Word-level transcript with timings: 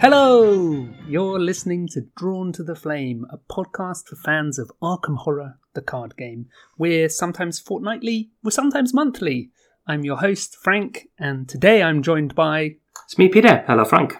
Hello! 0.00 0.88
You're 1.06 1.38
listening 1.38 1.86
to 1.88 2.06
Drawn 2.16 2.52
to 2.54 2.62
the 2.62 2.74
Flame, 2.74 3.26
a 3.30 3.36
podcast 3.36 4.06
for 4.08 4.16
fans 4.16 4.58
of 4.58 4.72
Arkham 4.82 5.18
Horror, 5.18 5.58
the 5.74 5.82
card 5.82 6.16
game. 6.16 6.46
We're 6.78 7.10
sometimes 7.10 7.60
fortnightly, 7.60 8.30
we're 8.42 8.50
sometimes 8.50 8.94
monthly. 8.94 9.50
I'm 9.86 10.02
your 10.02 10.16
host, 10.16 10.56
Frank, 10.56 11.08
and 11.18 11.46
today 11.46 11.82
I'm 11.82 12.02
joined 12.02 12.34
by. 12.34 12.76
It's 13.04 13.18
me, 13.18 13.28
Peter. 13.28 13.62
Hello, 13.66 13.84
Frank. 13.84 14.14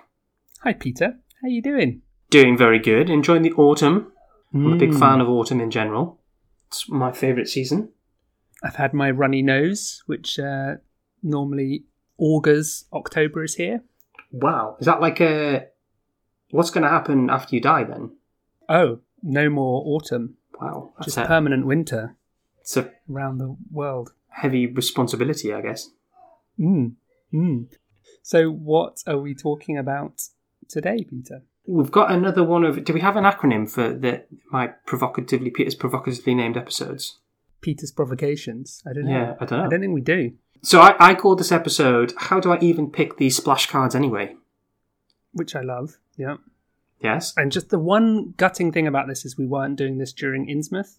Hi, 0.64 0.74
Peter. 0.74 1.16
How 1.40 1.46
are 1.46 1.50
you 1.50 1.62
doing? 1.62 2.02
Doing 2.28 2.58
very 2.58 2.78
good. 2.78 3.08
Enjoying 3.08 3.42
the 3.42 3.52
autumn. 3.52 4.12
I'm 4.52 4.74
a 4.74 4.76
big 4.76 4.90
Mm. 4.90 4.98
fan 4.98 5.20
of 5.22 5.30
autumn 5.30 5.60
in 5.62 5.70
general. 5.70 6.20
It's 6.66 6.88
my 6.90 7.10
favourite 7.12 7.48
season. 7.48 7.88
I've 8.62 8.76
had 8.76 8.92
my 8.92 9.10
runny 9.10 9.40
nose, 9.40 10.02
which 10.04 10.38
uh, 10.38 10.76
normally 11.22 11.84
augurs 12.18 12.84
October 12.92 13.42
is 13.44 13.54
here. 13.54 13.82
Wow. 14.30 14.76
Is 14.80 14.86
that 14.86 15.00
like 15.00 15.20
a. 15.20 15.66
What's 16.50 16.70
going 16.70 16.82
to 16.82 16.90
happen 16.90 17.30
after 17.30 17.54
you 17.54 17.60
die 17.60 17.84
then? 17.84 18.16
Oh, 18.68 19.00
no 19.22 19.48
more 19.48 19.82
autumn. 19.86 20.36
Wow. 20.60 20.92
That's 20.98 21.06
Just 21.14 21.18
a, 21.18 21.26
permanent 21.26 21.66
winter 21.66 22.16
it's 22.60 22.76
a 22.76 22.90
around 23.10 23.38
the 23.38 23.56
world. 23.70 24.12
heavy 24.28 24.66
responsibility, 24.66 25.52
I 25.52 25.60
guess. 25.60 25.90
Mm. 26.58 26.94
Mm. 27.32 27.66
So, 28.22 28.50
what 28.50 29.02
are 29.06 29.18
we 29.18 29.34
talking 29.34 29.78
about 29.78 30.22
today, 30.68 31.04
Peter? 31.08 31.42
We've 31.66 31.90
got 31.90 32.10
another 32.10 32.42
one 32.42 32.64
of. 32.64 32.84
Do 32.84 32.92
we 32.92 33.00
have 33.00 33.16
an 33.16 33.24
acronym 33.24 33.70
for 33.70 33.92
the 33.92 34.24
my 34.50 34.68
provocatively 34.86 35.50
Peter's 35.50 35.74
provocatively 35.74 36.34
named 36.34 36.56
episodes? 36.56 37.18
Peter's 37.60 37.92
provocations. 37.92 38.82
I 38.88 38.92
don't 38.92 39.04
know. 39.04 39.10
Yeah, 39.12 39.34
I 39.40 39.44
don't 39.44 39.58
know. 39.58 39.66
I 39.66 39.68
don't 39.68 39.80
think 39.80 39.94
we 39.94 40.00
do. 40.00 40.32
So 40.62 40.80
I, 40.80 40.94
I 40.98 41.14
called 41.14 41.38
this 41.38 41.52
episode 41.52 42.12
"How 42.16 42.40
do 42.40 42.52
I 42.52 42.58
even 42.60 42.90
pick 42.90 43.16
these 43.16 43.36
splash 43.36 43.66
cards 43.66 43.94
anyway?" 43.94 44.36
Which 45.32 45.54
I 45.56 45.60
love. 45.60 45.98
Yeah. 46.16 46.36
Yes. 47.00 47.32
And 47.36 47.50
just 47.50 47.70
the 47.70 47.78
one 47.78 48.34
gutting 48.36 48.72
thing 48.72 48.86
about 48.86 49.06
this 49.08 49.24
is 49.24 49.38
we 49.38 49.46
weren't 49.46 49.76
doing 49.76 49.96
this 49.98 50.12
during 50.12 50.46
Innsmouth 50.48 50.96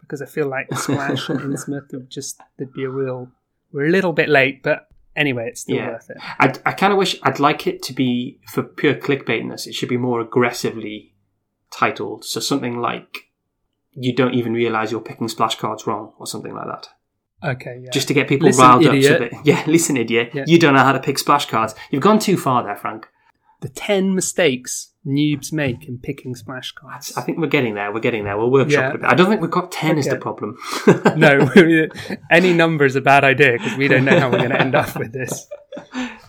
because 0.00 0.22
I 0.22 0.26
feel 0.26 0.46
like 0.46 0.72
Splash 0.74 1.28
and 1.28 1.40
Innsmouth 1.40 1.92
would 1.92 2.08
just 2.08 2.40
there'd 2.56 2.72
be 2.72 2.84
a 2.84 2.88
real. 2.88 3.28
We're 3.72 3.86
a 3.88 3.90
little 3.90 4.12
bit 4.14 4.28
late, 4.30 4.62
but 4.62 4.88
anyway, 5.14 5.48
it's 5.48 5.62
still 5.62 5.76
Yeah. 5.76 5.90
worth 5.90 6.08
it. 6.08 6.16
I, 6.20 6.54
I 6.64 6.72
kind 6.72 6.92
of 6.92 6.98
wish 6.98 7.18
I'd 7.22 7.40
like 7.40 7.66
it 7.66 7.82
to 7.84 7.92
be 7.92 8.38
for 8.48 8.62
pure 8.62 8.94
clickbaitness. 8.94 9.66
It 9.66 9.74
should 9.74 9.88
be 9.90 9.96
more 9.98 10.20
aggressively 10.20 11.12
titled, 11.70 12.24
so 12.24 12.40
something 12.40 12.78
like 12.80 13.28
"You 13.92 14.14
don't 14.14 14.34
even 14.34 14.54
realize 14.54 14.92
you're 14.92 15.00
picking 15.02 15.28
splash 15.28 15.58
cards 15.58 15.86
wrong" 15.86 16.12
or 16.18 16.26
something 16.26 16.54
like 16.54 16.66
that, 16.68 16.88
Okay. 17.44 17.80
Yeah. 17.82 17.90
just 17.90 18.08
to 18.08 18.14
get 18.14 18.28
people 18.28 18.46
Listen, 18.46 18.64
riled 18.64 18.84
idiot. 18.86 19.12
up. 19.12 19.18
So 19.30 19.36
that, 19.36 19.40
yeah, 19.46 19.62
listen, 19.66 19.96
idiot, 19.96 20.30
Yeah. 20.34 20.44
you 20.46 20.58
don't 20.58 20.74
know 20.74 20.80
how 20.84 20.92
to 20.92 21.00
pick 21.00 21.18
splash 21.18 21.46
cards. 21.46 21.74
You've 21.90 22.02
gone 22.02 22.18
too 22.18 22.36
far 22.36 22.62
there, 22.64 22.76
Frank. 22.76 23.08
the 23.60 23.68
ten 23.68 24.14
mistakes 24.14 24.92
noobs 25.06 25.52
make 25.52 25.86
in 25.88 25.98
picking 25.98 26.34
splash 26.34 26.72
cards. 26.72 27.12
I 27.16 27.20
think 27.20 27.38
we're 27.38 27.46
getting 27.46 27.74
there. 27.74 27.92
We're 27.92 28.00
getting 28.00 28.24
there. 28.24 28.36
We'll 28.36 28.50
workshop 28.50 28.80
Yeah. 28.82 28.88
it 28.90 28.94
a 28.96 28.98
bit. 28.98 29.06
I 29.08 29.14
don't 29.14 29.28
think 29.28 29.40
we've 29.40 29.50
got 29.50 29.70
ten 29.70 29.98
is 29.98 30.06
the 30.06 30.16
problem. 30.16 30.56
no, 31.16 31.48
any 32.30 32.52
number 32.52 32.84
is 32.84 32.96
a 32.96 33.00
bad 33.00 33.22
idea 33.24 33.52
because 33.52 33.76
we 33.78 33.86
don't 33.88 34.04
know 34.04 34.18
how 34.18 34.30
we're 34.30 34.38
going 34.38 34.50
to 34.50 34.60
end 34.60 34.74
up 34.74 34.96
with 34.96 35.12
this. 35.12 35.46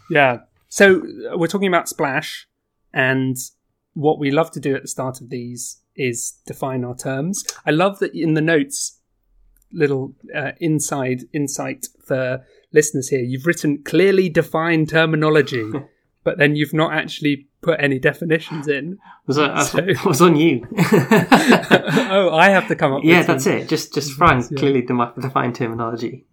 Yeah. 0.09 0.39
So 0.69 1.02
uh, 1.33 1.38
we're 1.38 1.47
talking 1.47 1.67
about 1.67 1.89
Splash, 1.89 2.47
and 2.94 3.35
what 3.94 4.19
we 4.19 4.31
love 4.31 4.52
to 4.52 4.59
do 4.59 4.75
at 4.75 4.81
the 4.83 4.88
start 4.88 5.22
of 5.22 5.30
these 5.30 5.81
is 5.95 6.39
define 6.45 6.83
our 6.85 6.95
terms. 6.95 7.44
I 7.66 7.72
love 7.72 8.00
that 8.00 8.13
in 8.13 8.35
the 8.35 8.41
notes, 8.41 9.00
little 9.72 10.13
uh, 10.35 10.51
inside 10.59 11.23
insight 11.33 11.88
for 12.05 12.45
listeners 12.72 13.09
here, 13.09 13.22
you've 13.22 13.45
written 13.45 13.83
clearly 13.83 14.29
defined 14.29 14.89
terminology, 14.89 15.72
but 16.23 16.38
then 16.38 16.55
you've 16.55 16.73
not 16.73 16.94
actually 16.94 17.47
put 17.61 17.79
any 17.81 18.00
definitions 18.00 18.67
in. 18.67 18.97
was 19.25 19.38
that 19.38 19.63
So- 19.63 19.85
was 20.07 20.22
on 20.22 20.35
you? 20.35 20.66
oh, 21.31 22.29
I 22.33 22.50
have 22.50 22.67
to 22.67 22.75
come 22.75 22.94
up. 22.94 23.01
yeah, 23.03 23.23
that's 23.23 23.45
it. 23.45 23.67
Just 23.69 23.94
just 23.94 24.13
Frank 24.13 24.45
Yeah. 24.51 24.57
clearly 24.59 24.81
dem- 24.81 25.13
defined 25.19 25.56
terminology. 25.56 26.25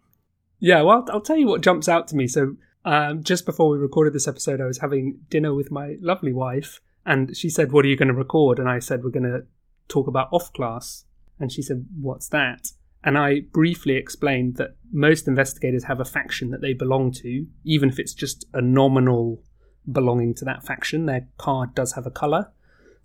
Yeah, 0.61 0.83
well, 0.83 1.05
I'll 1.11 1.21
tell 1.21 1.37
you 1.37 1.47
what 1.47 1.61
jumps 1.61 1.89
out 1.89 2.09
to 2.09 2.17
me. 2.17 2.27
So, 2.27 2.57
um, 2.85 3.23
just 3.23 3.45
before 3.47 3.69
we 3.71 3.79
recorded 3.79 4.13
this 4.13 4.29
episode, 4.29 4.61
I 4.61 4.67
was 4.67 4.79
having 4.79 5.21
dinner 5.31 5.53
with 5.55 5.71
my 5.71 5.97
lovely 6.01 6.33
wife, 6.33 6.81
and 7.05 7.37
she 7.37 7.51
said, 7.51 7.73
"What 7.73 7.85
are 7.85 7.89
you 7.89 7.97
going 7.97 8.09
to 8.09 8.15
record?" 8.15 8.59
And 8.59 8.69
I 8.69 8.79
said, 8.79 9.03
"We're 9.03 9.11
going 9.11 9.25
to 9.25 9.45
talk 9.89 10.07
about 10.07 10.29
off 10.33 10.53
class." 10.53 11.05
And 11.41 11.51
she 11.53 11.63
said, 11.63 11.87
"What's 12.01 12.29
that?" 12.29 12.69
And 13.07 13.19
I 13.19 13.41
briefly 13.53 13.97
explained 13.97 14.57
that 14.57 14.77
most 14.91 15.29
investigators 15.29 15.85
have 15.85 16.01
a 16.01 16.05
faction 16.07 16.51
that 16.51 16.63
they 16.63 16.73
belong 16.73 17.13
to, 17.13 17.47
even 17.65 17.91
if 17.91 17.99
it's 17.99 18.15
just 18.15 18.47
a 18.55 18.63
nominal 18.63 19.43
belonging 19.91 20.35
to 20.37 20.45
that 20.47 20.65
faction. 20.65 21.05
Their 21.05 21.29
card 21.37 21.75
does 21.75 21.93
have 21.93 22.07
a 22.07 22.11
color, 22.11 22.51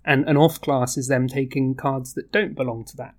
and 0.05 0.27
an 0.29 0.37
off 0.37 0.61
class 0.61 0.97
is 0.97 1.09
them 1.09 1.27
taking 1.27 1.75
cards 1.75 2.13
that 2.13 2.31
don't 2.31 2.55
belong 2.55 2.85
to 2.85 2.97
that 2.97 3.15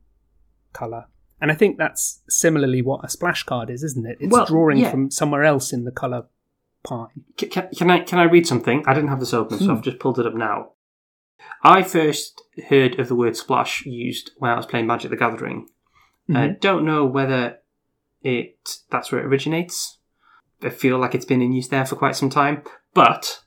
color. 0.73 1.05
And 1.41 1.51
I 1.51 1.55
think 1.55 1.77
that's 1.77 2.23
similarly 2.29 2.81
what 2.83 3.05
a 3.05 3.09
splash 3.11 3.43
card 3.45 3.69
is, 3.71 3.83
isn't 3.83 4.07
it? 4.07 4.17
It's 4.21 4.33
Well, 4.33 4.47
drawing 4.47 4.79
yeah. 4.79 4.91
from 4.91 5.11
somewhere 5.11 5.45
else 5.45 5.73
in 5.73 5.85
the 5.85 5.91
color 5.91 6.25
pie. 6.83 7.09
Can, 7.37 7.51
can, 7.51 7.69
can 7.77 7.91
I 7.91 8.01
can 8.01 8.19
I 8.19 8.25
read 8.25 8.47
something? 8.47 8.85
I 8.87 8.95
didn't 8.95 9.09
have 9.11 9.21
this 9.21 9.35
open, 9.35 9.59
so 9.59 9.65
Hmm. 9.67 9.71
I've 9.73 9.83
just 9.83 9.99
pulled 9.99 10.19
it 10.19 10.27
up 10.27 10.35
now. 10.35 10.73
I 11.63 11.83
first 11.83 12.41
heard 12.69 12.99
of 12.99 13.09
the 13.09 13.15
word 13.15 13.37
splash 13.37 13.85
used 13.85 14.31
when 14.39 14.51
I 14.51 14.57
was 14.57 14.67
playing 14.67 14.87
Magic 14.87 15.11
the 15.11 15.17
Gathering. 15.17 15.69
I 16.35 16.49
Mhm. 16.49 16.61
don't 16.61 16.85
know 16.85 17.05
whether 17.07 17.59
it 18.23 18.57
that's 18.91 19.11
where 19.11 19.21
it 19.21 19.27
originates. 19.27 19.99
I 20.63 20.69
feel 20.69 20.99
like 20.99 21.15
it's 21.15 21.25
been 21.25 21.43
in 21.43 21.53
use 21.53 21.69
there 21.69 21.87
for 21.87 21.97
quite 21.97 22.17
some 22.17 22.31
time, 22.31 22.63
but 22.95 23.43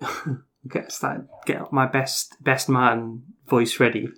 get 0.68 0.92
start, 0.92 1.26
get 1.46 1.72
my 1.72 1.86
best 1.86 2.36
best 2.42 2.68
man 2.68 3.22
voice 3.46 3.78
ready. 3.80 4.08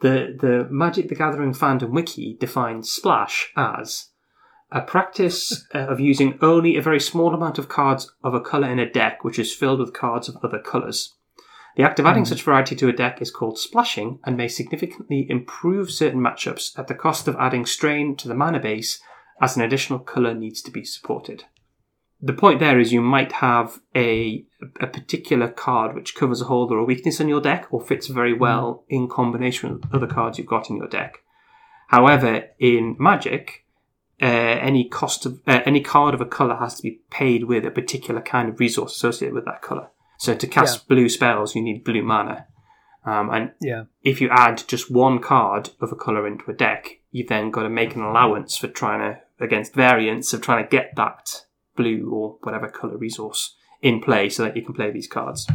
The 0.00 0.36
the 0.38 0.68
Magic 0.70 1.08
the 1.08 1.14
Gathering 1.14 1.52
fandom 1.52 1.90
wiki 1.90 2.36
defines 2.38 2.90
splash 2.90 3.52
as 3.56 4.10
a 4.70 4.82
practice 4.82 5.66
uh, 5.74 5.78
of 5.88 6.00
using 6.00 6.38
only 6.40 6.76
a 6.76 6.82
very 6.82 7.00
small 7.00 7.34
amount 7.34 7.58
of 7.58 7.68
cards 7.68 8.12
of 8.22 8.34
a 8.34 8.40
colour 8.40 8.68
in 8.70 8.78
a 8.78 8.90
deck 8.90 9.24
which 9.24 9.38
is 9.38 9.54
filled 9.54 9.80
with 9.80 9.92
cards 9.92 10.28
of 10.28 10.36
other 10.42 10.58
colours. 10.58 11.15
The 11.76 11.82
act 11.82 12.00
of 12.00 12.06
adding 12.06 12.24
such 12.24 12.42
variety 12.42 12.74
to 12.76 12.88
a 12.88 12.92
deck 12.92 13.20
is 13.20 13.30
called 13.30 13.58
splashing 13.58 14.18
and 14.24 14.36
may 14.36 14.48
significantly 14.48 15.26
improve 15.28 15.90
certain 15.90 16.20
matchups 16.20 16.78
at 16.78 16.88
the 16.88 16.94
cost 16.94 17.28
of 17.28 17.36
adding 17.36 17.66
strain 17.66 18.16
to 18.16 18.28
the 18.28 18.34
mana 18.34 18.58
base 18.58 19.00
as 19.42 19.56
an 19.56 19.62
additional 19.62 19.98
colour 19.98 20.34
needs 20.34 20.62
to 20.62 20.70
be 20.70 20.84
supported. 20.84 21.44
The 22.18 22.32
point 22.32 22.60
there 22.60 22.80
is 22.80 22.94
you 22.94 23.02
might 23.02 23.32
have 23.32 23.80
a, 23.94 24.46
a 24.80 24.86
particular 24.86 25.48
card 25.48 25.94
which 25.94 26.14
covers 26.14 26.40
a 26.40 26.46
hole 26.46 26.72
or 26.72 26.78
a 26.78 26.84
weakness 26.84 27.20
in 27.20 27.28
your 27.28 27.42
deck 27.42 27.66
or 27.70 27.82
fits 27.82 28.06
very 28.06 28.32
well 28.32 28.84
in 28.88 29.06
combination 29.06 29.74
with 29.74 29.94
other 29.94 30.06
cards 30.06 30.38
you've 30.38 30.46
got 30.46 30.70
in 30.70 30.76
your 30.78 30.88
deck. 30.88 31.18
However, 31.88 32.44
in 32.58 32.96
Magic, 32.98 33.66
uh, 34.20 34.24
any 34.24 34.88
cost 34.88 35.26
of 35.26 35.42
uh, 35.46 35.60
any 35.66 35.82
card 35.82 36.14
of 36.14 36.22
a 36.22 36.26
color 36.26 36.56
has 36.56 36.76
to 36.76 36.82
be 36.82 37.02
paid 37.10 37.44
with 37.44 37.66
a 37.66 37.70
particular 37.70 38.22
kind 38.22 38.48
of 38.48 38.58
resource 38.58 38.96
associated 38.96 39.34
with 39.34 39.44
that 39.44 39.60
color. 39.60 39.90
So 40.18 40.34
to 40.34 40.46
cast 40.46 40.88
blue 40.88 41.08
spells, 41.08 41.54
you 41.54 41.62
need 41.62 41.84
blue 41.84 42.02
mana, 42.02 42.46
um, 43.04 43.30
and 43.30 43.52
Yeah. 43.60 43.84
if 44.02 44.20
you 44.20 44.28
add 44.30 44.64
just 44.66 44.90
one 44.90 45.20
card 45.20 45.70
of 45.80 45.92
a 45.92 45.96
color 45.96 46.26
into 46.26 46.50
a 46.50 46.54
deck, 46.54 47.00
you've 47.10 47.28
then 47.28 47.50
got 47.50 47.62
to 47.62 47.68
make 47.68 47.94
an 47.94 48.02
allowance 48.02 48.56
for 48.56 48.68
trying 48.68 49.00
to 49.00 49.20
against 49.38 49.74
variance 49.74 50.32
of 50.32 50.40
trying 50.40 50.64
to 50.64 50.70
get 50.70 50.96
that 50.96 51.44
blue 51.76 52.10
or 52.10 52.38
whatever 52.42 52.68
color 52.68 52.96
resource 52.96 53.54
in 53.82 54.00
play 54.00 54.30
so 54.30 54.42
that 54.42 54.56
you 54.56 54.62
can 54.64 54.74
play 54.74 54.90
these 54.90 55.06
cards. 55.06 55.46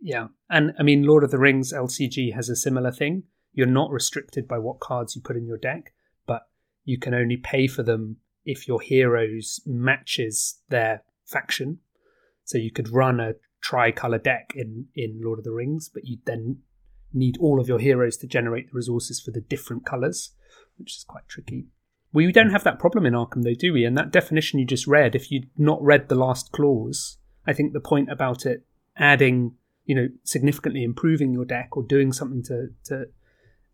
Yeah. 0.00 0.28
And 0.48 0.72
I 0.78 0.82
mean, 0.82 1.04
Lord 1.04 1.24
of 1.24 1.30
the 1.30 1.38
Rings 1.38 1.72
LCG 1.72 2.34
has 2.34 2.48
a 2.48 2.56
similar 2.56 2.90
thing. 2.92 3.24
You're 3.52 3.66
not 3.66 3.90
restricted 3.90 4.46
by 4.46 4.58
what 4.58 4.80
cards 4.80 5.16
you 5.16 5.22
put 5.22 5.36
in 5.36 5.46
your 5.46 5.58
deck, 5.58 5.92
but 6.26 6.42
you 6.84 6.98
can 6.98 7.14
only 7.14 7.36
pay 7.36 7.66
for 7.66 7.82
them 7.82 8.18
if 8.44 8.68
your 8.68 8.80
heroes 8.80 9.60
matches 9.66 10.60
their 10.68 11.02
faction. 11.24 11.78
So 12.44 12.58
you 12.58 12.70
could 12.70 12.90
run 12.90 13.20
a 13.20 13.34
tricolor 13.60 14.18
deck 14.18 14.52
in, 14.54 14.86
in 14.94 15.20
Lord 15.22 15.38
of 15.38 15.44
the 15.44 15.52
Rings, 15.52 15.88
but 15.88 16.06
you 16.06 16.18
then 16.24 16.58
need 17.12 17.36
all 17.38 17.60
of 17.60 17.68
your 17.68 17.78
heroes 17.78 18.16
to 18.18 18.26
generate 18.26 18.66
the 18.66 18.76
resources 18.76 19.20
for 19.20 19.30
the 19.30 19.40
different 19.40 19.84
colors, 19.84 20.32
which 20.78 20.96
is 20.96 21.04
quite 21.04 21.28
tricky. 21.28 21.66
We 22.12 22.32
don't 22.32 22.50
have 22.50 22.64
that 22.64 22.78
problem 22.78 23.06
in 23.06 23.14
Arkham, 23.14 23.44
though, 23.44 23.54
do 23.54 23.72
we? 23.72 23.84
And 23.84 23.96
that 23.96 24.10
definition 24.10 24.58
you 24.58 24.66
just 24.66 24.86
read, 24.86 25.14
if 25.14 25.30
you'd 25.30 25.48
not 25.56 25.82
read 25.82 26.08
the 26.08 26.16
last 26.16 26.50
clause, 26.52 27.18
I 27.46 27.52
think 27.52 27.72
the 27.72 27.80
point 27.80 28.10
about 28.10 28.46
it 28.46 28.64
adding, 28.96 29.54
you 29.84 29.94
know, 29.94 30.08
significantly 30.24 30.82
improving 30.82 31.32
your 31.32 31.44
deck 31.44 31.76
or 31.76 31.82
doing 31.82 32.12
something 32.12 32.42
to 32.44 32.68
to 32.84 33.06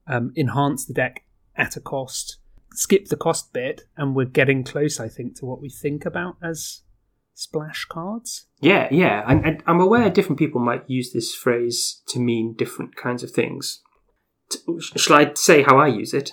um, 0.07 0.33
enhance 0.37 0.85
the 0.85 0.95
deck 0.95 1.25
at 1.57 1.77
a 1.77 1.81
cost, 1.81 2.37
skip 2.73 3.07
the 3.07 3.17
cost 3.17 3.53
bit, 3.53 3.83
and 3.97 4.15
we're 4.15 4.27
getting 4.27 4.65
close, 4.65 5.01
I 5.01 5.09
think, 5.09 5.37
to 5.37 5.47
what 5.47 5.61
we 5.61 5.71
think 5.71 6.05
about 6.05 6.37
as 6.43 6.83
splash 7.37 7.85
cards. 7.85 8.47
Yeah, 8.61 8.89
yeah, 8.91 9.23
and, 9.29 9.63
I'm 9.67 9.81
aware 9.81 10.09
different 10.11 10.39
people 10.39 10.61
might 10.61 10.89
use 10.89 11.13
this 11.13 11.35
phrase 11.35 12.03
to 12.09 12.19
mean 12.19 12.55
different 12.55 12.97
kinds 12.97 13.23
of 13.23 13.31
things. 13.31 13.83
T- 14.51 14.59
Shall 14.81 15.17
I 15.17 15.33
say 15.35 15.63
how 15.63 15.77
I 15.79 15.89
use 15.89 16.15
it? 16.15 16.33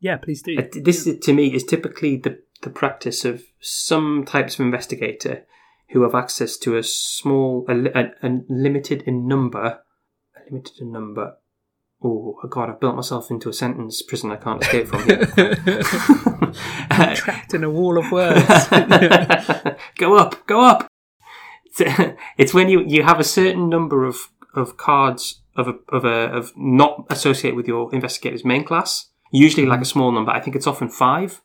Yeah, 0.00 0.16
please 0.16 0.42
do. 0.42 0.56
Uh, 0.58 0.62
This, 0.72 1.08
to 1.20 1.32
me, 1.32 1.54
is 1.54 1.64
typically 1.64 2.16
the, 2.16 2.40
the 2.62 2.70
practice 2.70 3.24
of 3.24 3.44
some 3.60 4.24
types 4.24 4.54
of 4.54 4.60
investigator 4.60 5.44
who 5.90 6.02
have 6.02 6.14
access 6.14 6.56
to 6.58 6.76
a 6.76 6.82
small, 6.82 7.66
a, 7.68 7.74
a, 7.74 8.10
a 8.22 8.40
limited 8.48 9.02
in 9.02 9.28
number, 9.28 9.80
a 10.36 10.50
limited 10.50 10.80
in 10.80 10.92
number. 10.92 11.36
Oh 12.02 12.38
God! 12.48 12.70
I've 12.70 12.80
built 12.80 12.94
myself 12.94 13.30
into 13.30 13.48
a 13.48 13.52
sentence 13.52 14.02
prison 14.02 14.30
I 14.30 14.36
can't 14.36 14.62
escape 14.62 14.86
from 14.88 15.04
here. 15.04 15.28
Uh, 16.90 17.14
Trapped 17.14 17.54
in 17.54 17.62
a 17.62 17.70
wall 17.70 17.98
of 17.98 18.10
words. 18.10 18.44
go 19.98 20.16
up, 20.16 20.46
go 20.46 20.64
up. 20.64 20.90
It's, 21.64 22.14
it's 22.36 22.54
when 22.54 22.68
you, 22.68 22.82
you 22.84 23.04
have 23.04 23.20
a 23.20 23.24
certain 23.24 23.68
number 23.68 24.04
of, 24.04 24.30
of 24.54 24.76
cards 24.76 25.42
of 25.56 25.68
a, 25.68 25.74
of 25.94 26.04
a 26.04 26.32
of 26.34 26.52
not 26.56 27.06
associated 27.10 27.56
with 27.56 27.68
your 27.68 27.92
investigator's 27.94 28.44
main 28.44 28.64
class. 28.64 29.10
Usually, 29.30 29.66
like 29.66 29.78
a 29.78 29.82
mm-hmm. 29.82 29.88
small 29.88 30.12
number. 30.12 30.32
I 30.32 30.40
think 30.40 30.56
it's 30.56 30.66
often 30.66 30.88
five. 30.88 31.42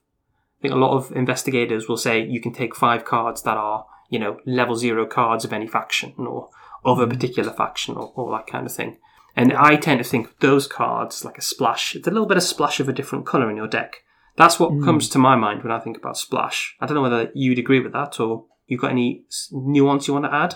I 0.59 0.61
think 0.61 0.73
a 0.73 0.77
lot 0.77 0.95
of 0.95 1.11
investigators 1.11 1.89
will 1.89 1.97
say 1.97 2.25
you 2.25 2.39
can 2.39 2.53
take 2.53 2.75
five 2.75 3.03
cards 3.03 3.43
that 3.43 3.57
are 3.57 3.85
you 4.09 4.19
know 4.19 4.37
level 4.45 4.75
zero 4.75 5.05
cards 5.05 5.43
of 5.43 5.51
any 5.51 5.67
faction 5.67 6.13
or 6.17 6.49
of 6.85 6.99
a 6.99 7.01
mm-hmm. 7.01 7.11
particular 7.11 7.51
faction 7.51 7.95
or, 7.95 8.13
or 8.15 8.31
that 8.31 8.47
kind 8.47 8.65
of 8.65 8.73
thing. 8.73 8.97
And 9.35 9.53
I 9.53 9.75
tend 9.75 9.99
to 9.99 10.03
think 10.03 10.27
of 10.27 10.39
those 10.39 10.67
cards 10.67 11.25
like 11.25 11.37
a 11.37 11.41
splash. 11.41 11.95
It's 11.95 12.07
a 12.07 12.11
little 12.11 12.27
bit 12.27 12.37
of 12.37 12.43
splash 12.43 12.79
of 12.79 12.87
a 12.87 12.93
different 12.93 13.25
color 13.25 13.49
in 13.49 13.57
your 13.57 13.67
deck. 13.67 14.03
That's 14.35 14.59
what 14.59 14.71
hmm. 14.71 14.83
comes 14.83 15.09
to 15.09 15.19
my 15.19 15.35
mind 15.35 15.63
when 15.63 15.71
I 15.71 15.79
think 15.79 15.97
about 15.97 16.17
splash. 16.17 16.75
I 16.79 16.85
don't 16.85 16.95
know 16.95 17.01
whether 17.01 17.31
you'd 17.33 17.59
agree 17.59 17.79
with 17.79 17.93
that 17.93 18.19
or 18.19 18.45
you've 18.67 18.81
got 18.81 18.91
any 18.91 19.25
nuance 19.51 20.07
you 20.07 20.13
want 20.13 20.25
to 20.25 20.33
add. 20.33 20.55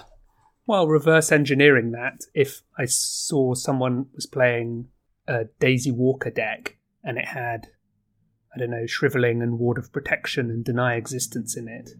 Well, 0.65 0.87
reverse 0.87 1.31
engineering 1.31 1.91
that, 1.91 2.25
if 2.33 2.61
I 2.77 2.85
saw 2.85 3.53
someone 3.53 4.07
was 4.13 4.25
playing 4.25 4.89
a 5.27 5.45
Daisy 5.59 5.91
Walker 5.91 6.29
deck 6.29 6.77
and 7.03 7.17
it 7.17 7.25
had, 7.29 7.67
I 8.53 8.59
don't 8.59 8.71
know, 8.71 8.85
Shriveling 8.85 9.41
and 9.41 9.59
Ward 9.59 9.77
of 9.77 9.93
Protection 9.93 10.49
and 10.49 10.65
Deny 10.65 10.95
Existence 10.95 11.55
in 11.55 11.67
it, 11.69 11.91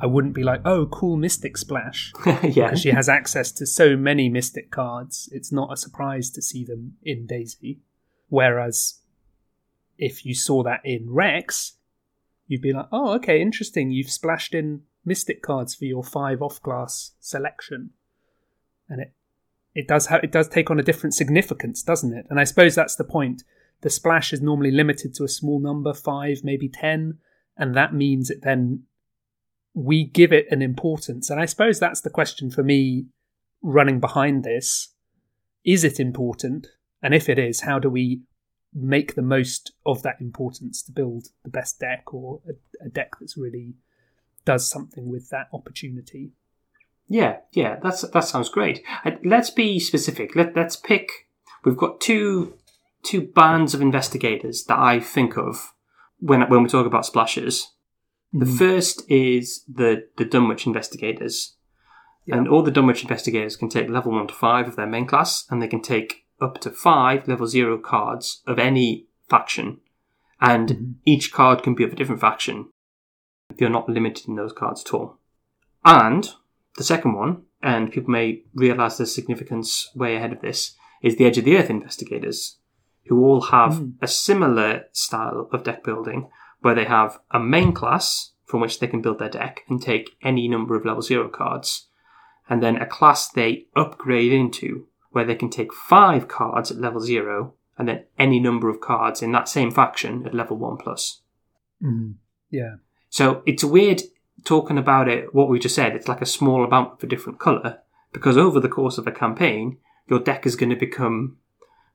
I 0.00 0.06
wouldn't 0.06 0.34
be 0.34 0.42
like, 0.42 0.60
oh, 0.64 0.86
cool 0.86 1.16
Mystic 1.16 1.56
Splash. 1.56 2.12
yeah. 2.26 2.40
Because 2.66 2.80
she 2.80 2.90
has 2.90 3.08
access 3.08 3.52
to 3.52 3.66
so 3.66 3.96
many 3.96 4.28
Mystic 4.28 4.70
cards, 4.70 5.28
it's 5.32 5.52
not 5.52 5.72
a 5.72 5.76
surprise 5.76 6.30
to 6.30 6.42
see 6.42 6.64
them 6.64 6.96
in 7.02 7.26
Daisy. 7.26 7.80
Whereas 8.28 9.00
if 9.98 10.26
you 10.26 10.34
saw 10.34 10.62
that 10.64 10.80
in 10.84 11.10
Rex, 11.10 11.74
you'd 12.46 12.62
be 12.62 12.72
like, 12.72 12.88
oh, 12.90 13.14
okay, 13.14 13.40
interesting. 13.40 13.90
You've 13.90 14.10
splashed 14.10 14.54
in 14.54 14.82
Mystic 15.04 15.42
cards 15.42 15.74
for 15.74 15.84
your 15.84 16.02
five 16.02 16.42
off 16.42 16.60
class 16.62 17.12
selection 17.20 17.90
and 18.88 19.00
it 19.00 19.12
it 19.74 19.88
does 19.88 20.06
have 20.06 20.22
it 20.22 20.30
does 20.30 20.48
take 20.48 20.70
on 20.70 20.78
a 20.78 20.84
different 20.84 21.14
significance, 21.14 21.82
doesn't 21.82 22.12
it? 22.12 22.26
And 22.30 22.38
I 22.38 22.44
suppose 22.44 22.74
that's 22.74 22.96
the 22.96 23.04
point. 23.04 23.42
The 23.80 23.90
splash 23.90 24.32
is 24.32 24.40
normally 24.40 24.70
limited 24.70 25.14
to 25.14 25.24
a 25.24 25.28
small 25.28 25.58
number, 25.58 25.92
five, 25.92 26.42
maybe 26.44 26.68
ten, 26.68 27.18
and 27.56 27.74
that 27.74 27.92
means 27.92 28.30
it 28.30 28.42
then 28.42 28.84
we 29.74 30.04
give 30.04 30.32
it 30.32 30.46
an 30.50 30.62
importance. 30.62 31.28
And 31.28 31.40
I 31.40 31.46
suppose 31.46 31.78
that's 31.78 32.00
the 32.00 32.10
question 32.10 32.50
for 32.50 32.62
me 32.62 33.06
running 33.60 34.00
behind 34.00 34.44
this. 34.44 34.94
Is 35.64 35.84
it 35.84 35.98
important? 35.98 36.68
And 37.02 37.14
if 37.14 37.28
it 37.28 37.38
is, 37.38 37.62
how 37.62 37.78
do 37.78 37.90
we 37.90 38.22
make 38.72 39.14
the 39.14 39.22
most 39.22 39.72
of 39.84 40.02
that 40.02 40.20
importance 40.20 40.82
to 40.82 40.92
build 40.92 41.28
the 41.42 41.50
best 41.50 41.78
deck 41.78 42.12
or 42.12 42.40
a, 42.48 42.86
a 42.86 42.88
deck 42.88 43.12
that's 43.20 43.36
really 43.36 43.74
does 44.44 44.68
something 44.68 45.08
with 45.08 45.30
that 45.30 45.48
opportunity? 45.52 46.32
Yeah, 47.06 47.38
yeah, 47.52 47.76
that's 47.82 48.02
that 48.02 48.24
sounds 48.24 48.48
great. 48.48 48.82
Uh, 49.04 49.12
let's 49.24 49.50
be 49.50 49.78
specific. 49.78 50.34
Let 50.34 50.56
let's 50.56 50.76
pick. 50.76 51.08
We've 51.64 51.76
got 51.76 52.00
two 52.00 52.54
two 53.02 53.20
bands 53.20 53.74
of 53.74 53.82
investigators 53.82 54.64
that 54.64 54.78
I 54.78 55.00
think 55.00 55.36
of 55.36 55.74
when 56.18 56.48
when 56.48 56.62
we 56.62 56.68
talk 56.68 56.86
about 56.86 57.06
splashes. 57.06 57.72
The 58.36 58.46
mm. 58.46 58.58
first 58.58 59.08
is 59.08 59.64
the 59.72 60.08
the 60.16 60.24
Dunwich 60.24 60.66
investigators, 60.66 61.56
and 62.26 62.48
all 62.48 62.64
the 62.64 62.72
Dunwich 62.72 63.02
investigators 63.02 63.56
can 63.56 63.68
take 63.68 63.88
level 63.88 64.10
one 64.10 64.26
to 64.26 64.34
five 64.34 64.66
of 64.66 64.74
their 64.74 64.88
main 64.88 65.06
class, 65.06 65.46
and 65.48 65.62
they 65.62 65.68
can 65.68 65.80
take 65.80 66.26
up 66.40 66.60
to 66.62 66.70
five 66.72 67.28
level 67.28 67.46
zero 67.46 67.78
cards 67.78 68.42
of 68.44 68.58
any 68.58 69.06
faction, 69.30 69.80
and 70.40 70.68
mm-hmm. 70.68 70.92
each 71.04 71.32
card 71.32 71.62
can 71.62 71.76
be 71.76 71.84
of 71.84 71.92
a 71.92 71.96
different 71.96 72.20
faction. 72.20 72.70
You're 73.56 73.70
not 73.70 73.88
limited 73.88 74.26
in 74.26 74.34
those 74.34 74.52
cards 74.52 74.82
at 74.84 74.92
all. 74.92 75.20
And 75.84 76.28
the 76.76 76.82
second 76.82 77.14
one, 77.14 77.42
and 77.62 77.92
people 77.92 78.10
may 78.10 78.42
realise 78.52 78.96
the 78.96 79.06
significance 79.06 79.90
way 79.94 80.16
ahead 80.16 80.32
of 80.32 80.40
this, 80.40 80.74
is 81.02 81.16
the 81.16 81.26
Edge 81.26 81.38
of 81.38 81.44
the 81.44 81.56
Earth 81.56 81.70
investigators, 81.70 82.58
who 83.06 83.24
all 83.24 83.42
have 83.42 83.74
mm. 83.74 83.92
a 84.02 84.08
similar 84.08 84.86
style 84.90 85.48
of 85.52 85.62
deck 85.62 85.84
building, 85.84 86.30
where 86.64 86.74
they 86.74 86.86
have 86.86 87.18
a 87.30 87.38
main 87.38 87.74
class 87.74 88.32
from 88.46 88.62
which 88.62 88.78
they 88.78 88.86
can 88.86 89.02
build 89.02 89.18
their 89.18 89.28
deck 89.28 89.60
and 89.68 89.82
take 89.82 90.16
any 90.22 90.48
number 90.48 90.74
of 90.74 90.86
level 90.86 91.02
zero 91.02 91.28
cards, 91.28 91.88
and 92.48 92.62
then 92.62 92.76
a 92.76 92.86
class 92.86 93.28
they 93.28 93.66
upgrade 93.76 94.32
into, 94.32 94.86
where 95.10 95.26
they 95.26 95.34
can 95.34 95.50
take 95.50 95.74
five 95.74 96.26
cards 96.26 96.70
at 96.70 96.78
level 96.78 97.02
zero, 97.02 97.52
and 97.76 97.86
then 97.86 98.04
any 98.18 98.40
number 98.40 98.70
of 98.70 98.80
cards 98.80 99.20
in 99.20 99.30
that 99.32 99.46
same 99.46 99.70
faction 99.70 100.26
at 100.26 100.32
level 100.32 100.56
one 100.56 100.78
plus. 100.78 101.20
Mm. 101.82 102.14
Yeah. 102.50 102.76
So 103.10 103.42
it's 103.44 103.62
weird 103.62 104.00
talking 104.44 104.78
about 104.78 105.06
it, 105.06 105.34
what 105.34 105.50
we 105.50 105.58
just 105.58 105.74
said, 105.74 105.94
it's 105.94 106.08
like 106.08 106.22
a 106.22 106.26
small 106.26 106.64
amount 106.64 106.94
of 106.94 107.02
a 107.02 107.06
different 107.06 107.38
colour, 107.38 107.80
because 108.10 108.38
over 108.38 108.58
the 108.58 108.70
course 108.70 108.96
of 108.96 109.06
a 109.06 109.12
campaign, 109.12 109.76
your 110.08 110.18
deck 110.18 110.46
is 110.46 110.56
going 110.56 110.70
to 110.70 110.76
become 110.76 111.36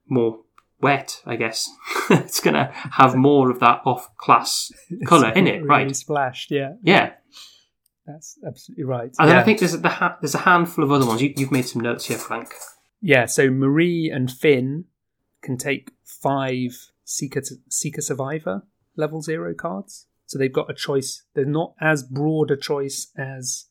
more 0.08 0.42
wet, 0.82 1.22
I 1.26 1.36
guess. 1.36 1.70
it's 2.10 2.40
going 2.40 2.56
to 2.56 2.72
have 2.74 3.16
more 3.16 3.50
of 3.50 3.60
that 3.60 3.82
off 3.86 4.16
class 4.18 4.72
colour 5.06 5.30
in 5.30 5.48
it, 5.48 5.64
Really 5.64 5.68
right? 5.68 5.96
Splashed, 5.96 6.52
yeah. 6.52 6.74
Yeah. 6.82 7.14
That's 8.06 8.40
absolutely 8.46 8.86
right. 8.86 9.14
And 9.20 9.30
then. 9.30 9.38
I 9.38 9.44
think 9.44 9.60
there's, 9.60 9.80
the 9.80 9.90
ha- 9.90 10.18
there's 10.20 10.36
a 10.36 10.40
handful 10.40 10.84
of 10.84 10.92
other 10.92 11.06
ones. 11.06 11.22
You, 11.22 11.34
you've 11.38 11.52
made 11.52 11.68
some 11.68 11.82
notes 11.82 12.06
here, 12.06 12.18
Frank. 12.18 12.54
Yeah, 13.02 13.26
so 13.26 13.50
Marie 13.50 14.12
and 14.14 14.32
Finn 14.32 14.86
can 15.42 15.58
take 15.58 15.92
five 16.04 16.92
Seeker, 17.04 17.42
Seeker 17.70 18.02
Survivor 18.02 18.64
level 18.96 19.22
zero 19.22 19.54
cards. 19.54 20.08
So 20.26 20.38
they've 20.38 20.52
got 20.54 20.70
a 20.70 20.74
choice. 20.74 21.24
They're 21.34 21.46
not 21.46 21.74
as 21.80 22.04
broad 22.04 22.52
a 22.52 22.58
choice 22.58 23.12
as 23.18 23.66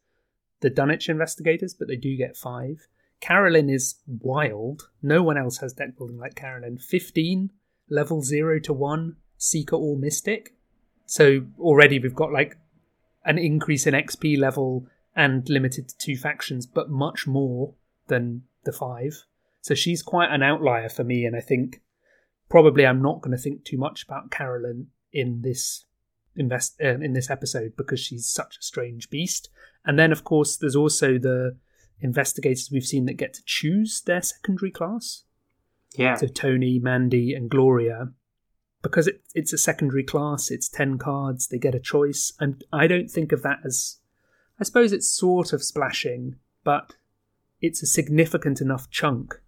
the 0.61 0.71
Dunwich 0.71 1.09
investigators, 1.09 1.75
but 1.75 1.89
they 1.89 1.97
do 1.97 2.17
get 2.17 2.37
five. 2.37 2.89
Carolyn 3.21 3.69
is 3.69 3.97
wild. 4.07 4.89
No 5.03 5.23
one 5.23 5.37
else 5.37 5.59
has 5.59 5.73
deck 5.73 5.97
building 5.97 6.19
like 6.19 6.35
Carolyn. 6.35 6.79
15 6.79 7.51
level 7.91 8.23
zero 8.23 8.59
to 8.61 8.73
one 8.73 9.17
Seeker 9.37 9.77
or 9.77 9.97
Mystic. 9.97 10.55
So 11.07 11.47
already 11.59 11.99
we've 11.99 12.15
got 12.15 12.33
like 12.33 12.57
an 13.25 13.39
increase 13.39 13.87
in 13.87 13.95
XP 13.95 14.39
level 14.39 14.87
and 15.15 15.49
limited 15.49 15.89
to 15.89 15.99
two 15.99 16.17
factions, 16.17 16.67
but 16.67 16.91
much 16.91 17.27
more 17.27 17.75
than 18.07 18.43
the 18.65 18.73
five. 18.73 19.25
So 19.61 19.75
she's 19.75 20.03
quite 20.03 20.31
an 20.31 20.43
outlier 20.43 20.89
for 20.89 21.05
me, 21.05 21.25
and 21.25 21.35
I 21.37 21.41
think 21.41 21.83
probably 22.49 22.87
I'm 22.87 23.03
not 23.03 23.21
going 23.21 23.37
to 23.37 23.43
think 23.43 23.65
too 23.65 23.77
much 23.77 24.05
about 24.05 24.31
Carolyn 24.31 24.89
in 25.13 25.43
this 25.43 25.85
invest 26.37 26.77
uh, 26.83 27.01
in 27.01 27.13
this 27.13 27.31
episode 27.31 27.75
because 27.77 28.01
she's 28.01 28.27
such 28.27 28.59
a 28.59 28.63
strange 28.63 29.11
beast. 29.11 29.51
And 29.85 29.99
then, 29.99 30.13
of 30.13 30.25
course, 30.25 30.57
there's 30.57 30.77
also 30.77 31.19
the 31.19 31.57
investigators 32.01 32.71
we've 32.71 32.85
seen 32.85 33.07
that 33.07 33.15
get 33.15 33.35
to 33.35 33.43
choose 33.45 34.01
their 34.01 34.23
secondary 34.23 34.71
class. 34.71 35.25
Yeah. 35.97 36.15
So 36.17 36.27
Tony, 36.27 36.79
Mandy, 36.79 37.35
and 37.35 37.51
Gloria, 37.51 38.13
because 38.83 39.07
it, 39.07 39.23
it's 39.35 39.53
a 39.53 39.59
secondary 39.59 40.05
class, 40.05 40.51
it's 40.51 40.69
ten 40.69 40.99
cards. 40.99 41.49
They 41.49 41.59
get 41.59 41.75
a 41.75 41.81
choice, 41.81 42.33
and 42.39 42.63
I 42.73 42.87
don't 42.87 43.11
think 43.11 43.33
of 43.33 43.43
that 43.43 43.61
as. 43.65 43.99
I 44.61 44.65
suppose 44.65 44.93
it's 44.93 45.09
sort 45.09 45.53
of 45.53 45.63
splashing, 45.63 46.35
but 46.65 46.97
it's 47.61 47.83
a 47.83 47.87
significant 47.87 48.61
enough 48.61 48.91
chunk 48.91 49.41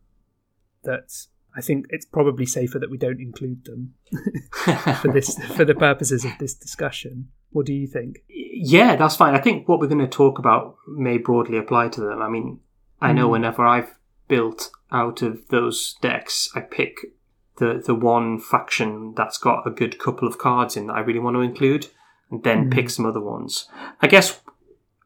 that 0.85 1.27
I 1.57 1.61
think 1.61 1.87
it's 1.91 2.07
probably 2.07 2.47
safer 2.47 2.79
that 2.79 2.91
we 2.91 2.99
don't 2.99 3.21
include 3.21 3.65
them 3.65 3.95
for 5.01 5.13
this 5.13 5.37
for 5.57 5.65
the 5.65 5.75
purposes 5.75 6.25
of 6.25 6.33
this 6.39 6.55
discussion. 6.55 7.29
What 7.51 7.67
do 7.67 7.75
you 7.75 7.87
think? 7.87 8.23
Yeah, 8.29 8.97
that's 8.97 9.17
fine. 9.17 9.35
I 9.35 9.41
think 9.41 9.69
what 9.69 9.81
we're 9.81 9.89
going 9.89 10.01
to 10.01 10.09
talk 10.09 10.39
about 10.39 10.77
may 10.87 11.19
broadly 11.19 11.59
apply 11.59 11.89
to 11.89 12.01
them. 12.01 12.23
I 12.23 12.29
mean, 12.29 12.61
I 13.01 13.13
know 13.13 13.27
hmm. 13.27 13.33
whenever 13.33 13.65
I've 13.65 13.97
built 14.29 14.71
out 14.93 15.23
of 15.23 15.49
those 15.49 15.97
decks, 16.01 16.49
I 16.55 16.61
pick 16.61 16.99
the 17.57 17.83
the 17.85 17.95
one 17.95 18.39
faction 18.39 19.15
that's 19.17 19.39
got 19.39 19.67
a 19.67 19.71
good 19.71 19.99
couple 19.99 20.29
of 20.29 20.39
cards 20.39 20.77
in 20.77 20.87
that 20.87 20.95
I 20.95 21.01
really 21.01 21.19
want 21.19 21.37
to 21.37 21.41
include, 21.41 21.89
and 22.31 22.43
then 22.43 22.65
hmm. 22.65 22.71
pick 22.71 22.91
some 22.91 23.07
other 23.07 23.21
ones. 23.21 23.69
I 24.01 24.07
guess 24.07 24.41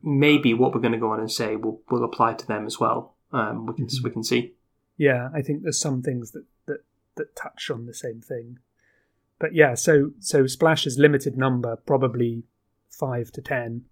maybe 0.03 0.53
what 0.53 0.75
we're 0.75 0.81
going 0.81 0.93
to 0.93 0.99
go 0.99 1.13
on 1.13 1.21
and 1.21 1.31
say 1.31 1.57
will 1.57 1.81
will 1.91 2.05
apply 2.05 2.35
to 2.35 2.47
them 2.47 2.67
as 2.67 2.79
well. 2.79 3.15
Um, 3.33 3.67
we 3.67 3.75
can 3.75 3.87
hmm. 3.87 4.05
we 4.05 4.11
can 4.11 4.25
see. 4.25 4.55
Yeah, 4.97 5.29
I 5.35 5.43
think 5.43 5.63
there's 5.63 5.81
some 5.81 6.03
things 6.03 6.33
that 6.33 6.45
that 6.67 6.85
that 7.17 7.37
touch 7.37 7.71
on 7.71 7.87
the 7.87 7.95
same 7.95 8.21
thing. 8.21 8.59
But 9.38 9.55
yeah, 9.55 9.75
so 9.75 10.12
so 10.21 10.47
Splash 10.47 10.87
is 10.87 10.99
limited 10.99 11.37
number, 11.37 11.76
probably 11.76 12.45
five 12.88 13.31
to 13.33 13.43
ten, 13.43 13.85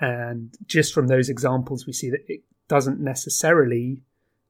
and 0.00 0.54
just 0.66 0.94
from 0.94 1.06
those 1.06 1.28
examples, 1.28 1.86
we 1.86 1.92
see 1.92 2.10
that 2.10 2.24
it 2.28 2.42
doesn't 2.68 3.00
necessarily 3.00 4.02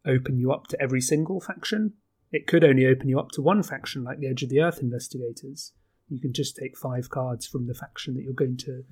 open 0.07 0.39
you 0.39 0.53
up 0.53 0.69
to 0.69 0.81
every 0.81 1.01
single 1.01 1.41
faction. 1.41 1.95
It 2.33 2.47
could 2.47 2.65
only 2.65 2.87
open 2.87 3.09
you 3.09 3.19
up 3.19 3.31
to 3.33 3.43
one 3.43 3.63
faction, 3.63 4.05
like 4.05 4.19
the 4.19 4.29
Edge 4.29 4.43
of 4.43 4.49
the 4.49 4.61
Earth 4.61 4.81
Investigators. 4.81 5.73
You 6.09 6.21
can 6.21 6.33
just 6.33 6.57
take 6.57 6.77
five 6.77 7.11
cards 7.11 7.47
from 7.47 7.67
the 7.67 7.75
faction 7.75 8.15
that 8.15 8.23
you're 8.23 8.33
going 8.33 8.57
to 8.59 8.85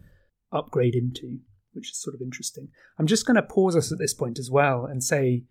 upgrade 0.53 0.95
into. 0.95 1.39
which 1.75 1.91
is 1.91 1.97
sort 1.97 2.15
of 2.15 2.23
interesting. 2.23 2.69
I'm 2.99 3.07
just 3.07 3.27
going 3.27 3.37
to 3.37 3.43
pause 3.43 3.77
us 3.77 3.93
at 3.93 3.99
this 3.99 4.15
point 4.15 4.39
as 4.39 4.51
well 4.51 4.87
and 4.87 5.03
say, 5.03 5.45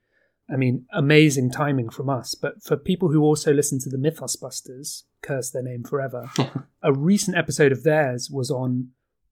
I 0.49 0.57
mean, 0.57 0.85
amazing 0.91 1.51
timing 1.51 1.89
from 1.89 2.09
us, 2.09 2.35
but 2.35 2.61
for 2.61 2.75
people 2.75 3.09
who 3.09 3.21
also 3.21 3.53
listen 3.53 3.79
to 3.79 3.89
the 3.89 3.97
Mythos 3.97 4.35
Busters, 4.35 5.05
curse 5.21 5.49
their 5.49 5.63
name 5.63 5.83
forever, 5.83 6.29
a 6.83 6.93
recent 6.93 7.37
episode 7.37 7.71
of 7.71 7.83
theirs 7.83 8.29
was 8.31 8.51
on 8.51 8.89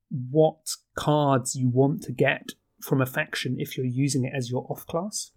what 0.10 0.75
cards 0.96 1.56
you 1.56 1.70
want 1.70 2.03
to 2.03 2.12
get 2.12 2.51
from 2.82 3.01
a 3.01 3.06
faction 3.06 3.58
if 3.60 3.77
you're 3.77 3.86
using 3.86 4.25
it 4.25 4.34
as 4.36 4.50
your 4.50 4.65
off 4.70 4.86
class. 4.88 5.32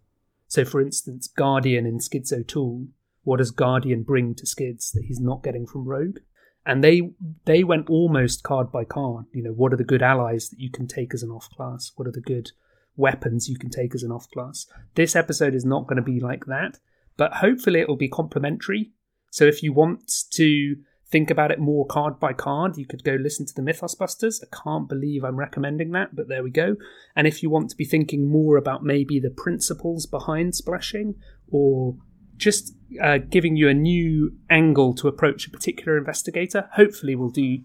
So, 0.46 0.64
for 0.64 0.80
instance, 0.80 1.26
Guardian 1.28 1.86
in 1.86 2.00
Skids 2.00 2.32
O'Toole, 2.32 2.86
what 3.22 3.38
does 3.38 3.50
Guardian 3.50 4.02
bring 4.02 4.34
to 4.36 4.46
Skids 4.46 4.92
that 4.92 5.04
he's 5.04 5.20
not 5.20 5.42
getting 5.42 5.66
from 5.66 5.84
Rogue? 5.84 6.18
And 6.66 6.82
they 6.82 7.10
they 7.44 7.64
went 7.64 7.90
almost 7.90 8.42
card 8.42 8.72
by 8.72 8.84
card. 8.84 9.26
You 9.32 9.42
know, 9.42 9.52
what 9.52 9.72
are 9.72 9.76
the 9.76 9.84
good 9.84 10.02
allies 10.02 10.48
that 10.48 10.60
you 10.60 10.70
can 10.70 10.86
take 10.86 11.12
as 11.12 11.22
an 11.22 11.30
off 11.30 11.50
class? 11.50 11.92
What 11.96 12.08
are 12.08 12.12
the 12.12 12.20
good 12.20 12.52
weapons 12.96 13.48
you 13.48 13.58
can 13.58 13.70
take 13.70 13.94
as 13.94 14.02
an 14.02 14.12
off 14.12 14.30
class? 14.30 14.66
This 14.94 15.16
episode 15.16 15.54
is 15.54 15.64
not 15.64 15.86
going 15.86 15.96
to 15.96 16.02
be 16.02 16.20
like 16.20 16.46
that, 16.46 16.78
but 17.16 17.34
hopefully 17.34 17.80
it 17.80 17.88
will 17.88 17.96
be 17.96 18.08
complementary. 18.08 18.92
So 19.30 19.44
if 19.44 19.62
you 19.62 19.72
want 19.72 20.12
to 20.32 20.76
think 21.10 21.30
about 21.30 21.50
it 21.50 21.58
more 21.58 21.86
card 21.86 22.18
by 22.18 22.32
card, 22.32 22.76
you 22.76 22.86
could 22.86 23.04
go 23.04 23.12
listen 23.12 23.46
to 23.46 23.54
the 23.54 23.62
Mythos 23.62 23.94
Busters. 23.94 24.42
I 24.42 24.56
can't 24.64 24.88
believe 24.88 25.24
I'm 25.24 25.36
recommending 25.36 25.92
that, 25.92 26.14
but 26.16 26.28
there 26.28 26.42
we 26.42 26.50
go. 26.50 26.76
And 27.14 27.26
if 27.26 27.42
you 27.42 27.50
want 27.50 27.70
to 27.70 27.76
be 27.76 27.84
thinking 27.84 28.30
more 28.30 28.56
about 28.56 28.82
maybe 28.82 29.20
the 29.20 29.30
principles 29.30 30.06
behind 30.06 30.54
splashing 30.54 31.14
or 31.50 31.96
just 32.36 32.74
uh, 33.02 33.18
giving 33.18 33.56
you 33.56 33.68
a 33.68 33.74
new 33.74 34.32
angle 34.50 34.94
to 34.94 35.08
approach 35.08 35.46
a 35.46 35.50
particular 35.50 35.96
investigator, 35.96 36.68
hopefully 36.72 37.14
we'll 37.14 37.30
do 37.30 37.58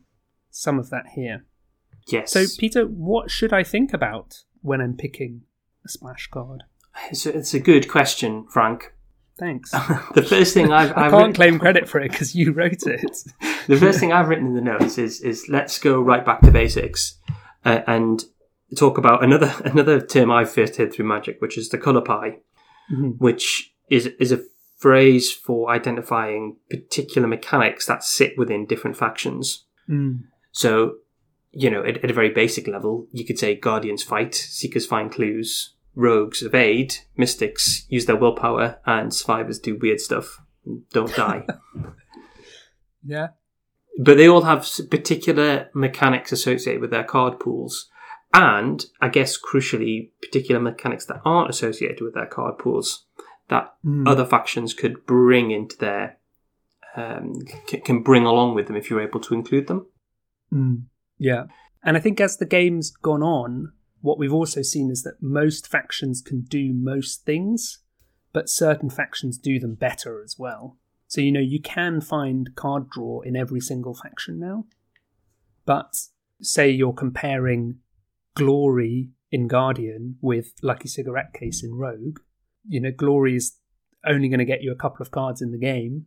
some 0.52 0.78
of 0.78 0.90
that 0.90 1.08
here. 1.16 1.46
Yes. 2.08 2.32
So, 2.32 2.46
Peter, 2.58 2.84
what 2.84 3.30
should 3.30 3.54
I 3.54 3.64
think 3.64 3.94
about 3.94 4.44
when 4.62 4.82
I'm 4.82 4.96
picking 4.96 5.42
a 5.86 5.90
splash 5.90 6.28
card? 6.28 6.64
it's 7.12 7.26
a, 7.26 7.38
it's 7.38 7.54
a 7.54 7.60
good 7.60 7.88
question, 7.88 8.46
Frank. 8.50 8.94
Thanks. 9.38 9.72
the 10.16 10.26
first 10.28 10.54
thing 10.54 10.72
I've, 10.72 10.92
I 10.98 11.06
I've 11.06 11.12
can't 11.12 11.14
written, 11.14 11.34
claim 11.34 11.60
credit 11.60 11.88
for 11.88 12.00
it 12.02 12.12
because 12.12 12.36
you 12.36 12.52
wrote 12.52 12.86
it. 12.86 13.18
the 13.68 13.78
first 13.78 14.00
thing 14.00 14.12
I've 14.12 14.28
written 14.28 14.48
in 14.48 14.54
the 14.56 14.62
notes 14.62 14.98
is 14.98 15.22
is 15.22 15.48
let's 15.48 15.80
go 15.80 16.02
right 16.02 16.26
back 16.26 16.42
to 16.42 16.52
basics 16.52 17.18
uh, 17.64 17.80
and 17.88 18.22
talk 18.78 18.98
about 18.98 19.24
another 19.24 19.54
another 19.66 20.02
term 20.06 20.30
I 20.30 20.44
first 20.44 20.76
heard 20.76 20.92
through 20.94 21.06
Magic, 21.08 21.42
which 21.42 21.58
is 21.58 21.70
the 21.70 21.78
color 21.78 22.02
pie, 22.02 22.40
Mhm. 22.92 23.18
which 23.18 23.74
is 23.90 24.08
is 24.20 24.34
a 24.34 24.42
phrase 24.78 25.32
for 25.32 25.70
identifying 25.72 26.58
particular 26.70 27.28
mechanics 27.28 27.86
that 27.86 28.04
sit 28.04 28.38
within 28.38 28.66
different 28.66 28.98
factions. 28.98 29.66
Mm. 29.90 30.24
So, 30.52 30.96
you 31.52 31.70
know, 31.70 31.84
at, 31.84 32.04
at 32.04 32.12
a 32.12 32.14
very 32.14 32.30
basic 32.30 32.68
level, 32.68 33.08
you 33.12 33.26
could 33.26 33.40
say 33.40 33.56
Guardians 33.56 34.04
fight, 34.04 34.36
Seekers 34.36 34.86
find 34.86 35.12
clues, 35.12 35.76
Rogues 35.96 36.42
evade, 36.44 36.96
Mystics 37.18 37.86
use 37.90 38.06
their 38.06 38.16
willpower, 38.16 38.80
and 38.86 39.14
Survivors 39.14 39.60
do 39.60 39.76
weird 39.78 40.00
stuff 40.00 40.42
and 40.66 40.88
don't 40.90 41.14
die. 41.16 41.46
Yeah. 43.04 43.30
but 43.98 44.18
they 44.18 44.28
all 44.28 44.42
have 44.44 44.68
particular 44.90 45.70
mechanics 45.74 46.32
associated 46.32 46.82
with 46.82 46.92
their 46.92 47.04
card 47.06 47.40
pools. 47.40 47.90
And 48.34 48.86
I 49.02 49.08
guess 49.10 49.40
crucially, 49.42 50.12
particular 50.22 50.62
mechanics 50.62 51.06
that 51.06 51.22
aren't 51.26 51.50
associated 51.50 52.02
with 52.02 52.14
their 52.14 52.28
card 52.28 52.58
pools 52.60 53.06
that 53.48 53.74
Mm. 53.86 54.08
other 54.08 54.26
factions 54.26 54.74
could 54.74 55.06
bring 55.06 55.52
into 55.52 55.78
their 55.78 56.18
um, 56.96 57.36
c- 57.68 57.80
can 57.80 58.04
bring 58.04 58.26
along 58.26 58.54
with 58.56 58.68
them 58.68 58.76
if 58.76 58.90
you're 58.90 59.02
able 59.02 59.22
to 59.22 59.34
include 59.34 59.68
them. 59.68 59.88
Mm, 60.54 60.84
yeah. 61.20 61.44
And 61.84 61.96
I 61.96 62.00
think 62.00 62.20
as 62.20 62.38
the 62.38 62.46
game's 62.46 62.92
gone 62.92 63.22
on, 63.22 63.74
what 64.02 64.18
we've 64.18 64.34
also 64.34 64.62
seen 64.62 64.90
is 64.90 65.04
that 65.04 65.22
most 65.22 65.68
factions 65.68 66.22
can 66.22 66.42
do 66.42 66.74
most 66.74 67.26
things, 67.26 67.80
but 68.34 68.50
certain 68.50 68.90
factions 68.90 69.38
do 69.38 69.60
them 69.60 69.76
better 69.76 70.24
as 70.24 70.38
well. 70.40 70.78
So, 71.08 71.22
you 71.22 71.32
know, 71.32 71.40
you 71.40 71.62
can 71.62 72.02
find 72.02 72.56
card 72.56 72.90
draw 72.90 73.22
in 73.22 73.36
every 73.36 73.60
single 73.60 73.94
faction 73.94 74.40
now. 74.40 74.66
But 75.66 75.96
say 76.42 76.70
you're 76.70 76.94
comparing 76.94 77.80
Glory 78.36 79.10
in 79.32 79.48
Guardian 79.48 80.18
with 80.22 80.54
Lucky 80.62 80.88
Cigarette 80.88 81.34
Case 81.34 81.64
in 81.64 81.76
Rogue, 81.76 82.20
you 82.68 82.80
know, 82.80 82.92
Glory 82.92 83.36
is 83.36 83.58
only 84.06 84.30
going 84.30 84.40
to 84.40 84.46
get 84.46 84.62
you 84.62 84.72
a 84.72 84.76
couple 84.76 85.02
of 85.02 85.12
cards 85.12 85.42
in 85.42 85.52
the 85.52 85.58
game. 85.58 86.06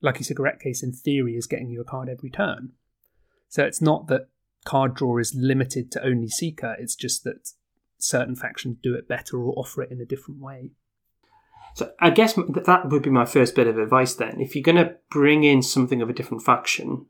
Lucky 0.00 0.24
Cigarette 0.24 0.60
Case, 0.60 0.82
in 0.82 0.92
theory, 0.92 1.36
is 1.36 1.46
getting 1.46 1.70
you 1.70 1.80
a 1.80 1.84
card 1.84 2.08
every 2.08 2.30
turn. 2.30 2.72
So 3.48 3.64
it's 3.64 3.80
not 3.80 4.08
that 4.08 4.28
card 4.64 4.94
draw 4.94 5.18
is 5.18 5.34
limited 5.34 5.90
to 5.92 6.04
only 6.04 6.28
Seeker, 6.28 6.76
it's 6.78 6.94
just 6.94 7.24
that 7.24 7.52
certain 7.98 8.36
factions 8.36 8.78
do 8.82 8.94
it 8.94 9.08
better 9.08 9.38
or 9.38 9.54
offer 9.56 9.82
it 9.82 9.90
in 9.90 10.00
a 10.00 10.04
different 10.04 10.40
way. 10.40 10.70
So 11.74 11.92
I 12.00 12.10
guess 12.10 12.34
that 12.34 12.88
would 12.88 13.02
be 13.02 13.10
my 13.10 13.24
first 13.24 13.54
bit 13.54 13.66
of 13.66 13.78
advice 13.78 14.14
then. 14.14 14.40
If 14.40 14.54
you're 14.54 14.62
going 14.62 14.84
to 14.84 14.96
bring 15.10 15.44
in 15.44 15.62
something 15.62 16.02
of 16.02 16.10
a 16.10 16.12
different 16.12 16.42
faction, 16.42 17.06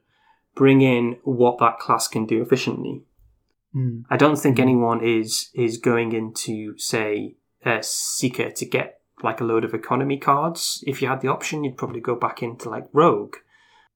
bring 0.54 0.82
in 0.82 1.18
what 1.24 1.58
that 1.58 1.78
class 1.78 2.06
can 2.06 2.26
do 2.26 2.40
efficiently. 2.40 3.02
Mm. 3.74 4.04
I 4.08 4.16
don't 4.16 4.36
think 4.36 4.58
anyone 4.58 5.02
is 5.02 5.50
is 5.54 5.78
going 5.78 6.12
into 6.12 6.76
say 6.78 7.36
a 7.64 7.82
seeker 7.82 8.50
to 8.50 8.66
get 8.66 9.00
like 9.22 9.40
a 9.40 9.44
load 9.44 9.64
of 9.64 9.72
economy 9.74 10.18
cards. 10.18 10.84
If 10.86 11.00
you 11.00 11.08
had 11.08 11.22
the 11.22 11.28
option, 11.28 11.64
you'd 11.64 11.78
probably 11.78 12.00
go 12.00 12.14
back 12.14 12.42
into 12.42 12.68
like 12.68 12.84
Rogue 12.92 13.36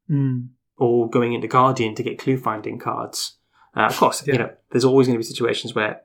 Mm. 0.09 0.51
or 0.77 1.11
going 1.11 1.33
into 1.33 1.49
Guardian 1.49 1.97
to 1.97 2.03
get 2.03 2.19
clue 2.19 2.37
finding 2.39 2.79
cards. 2.79 3.39
Uh, 3.77 3.87
of 3.87 3.97
course, 3.97 4.27
Yeah. 4.27 4.33
you 4.33 4.39
know, 4.39 4.51
there's 4.71 4.85
always 4.85 5.07
going 5.07 5.17
to 5.17 5.21
be 5.21 5.25
situations 5.25 5.75
where 5.75 6.03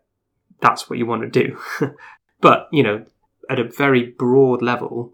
that's 0.59 0.89
what 0.89 0.99
you 0.99 1.05
want 1.05 1.21
to 1.21 1.29
do. 1.29 1.57
but, 2.41 2.67
you 2.71 2.83
know, 2.83 3.05
at 3.49 3.59
a 3.59 3.63
very 3.63 4.03
broad 4.05 4.61
level, 4.61 5.13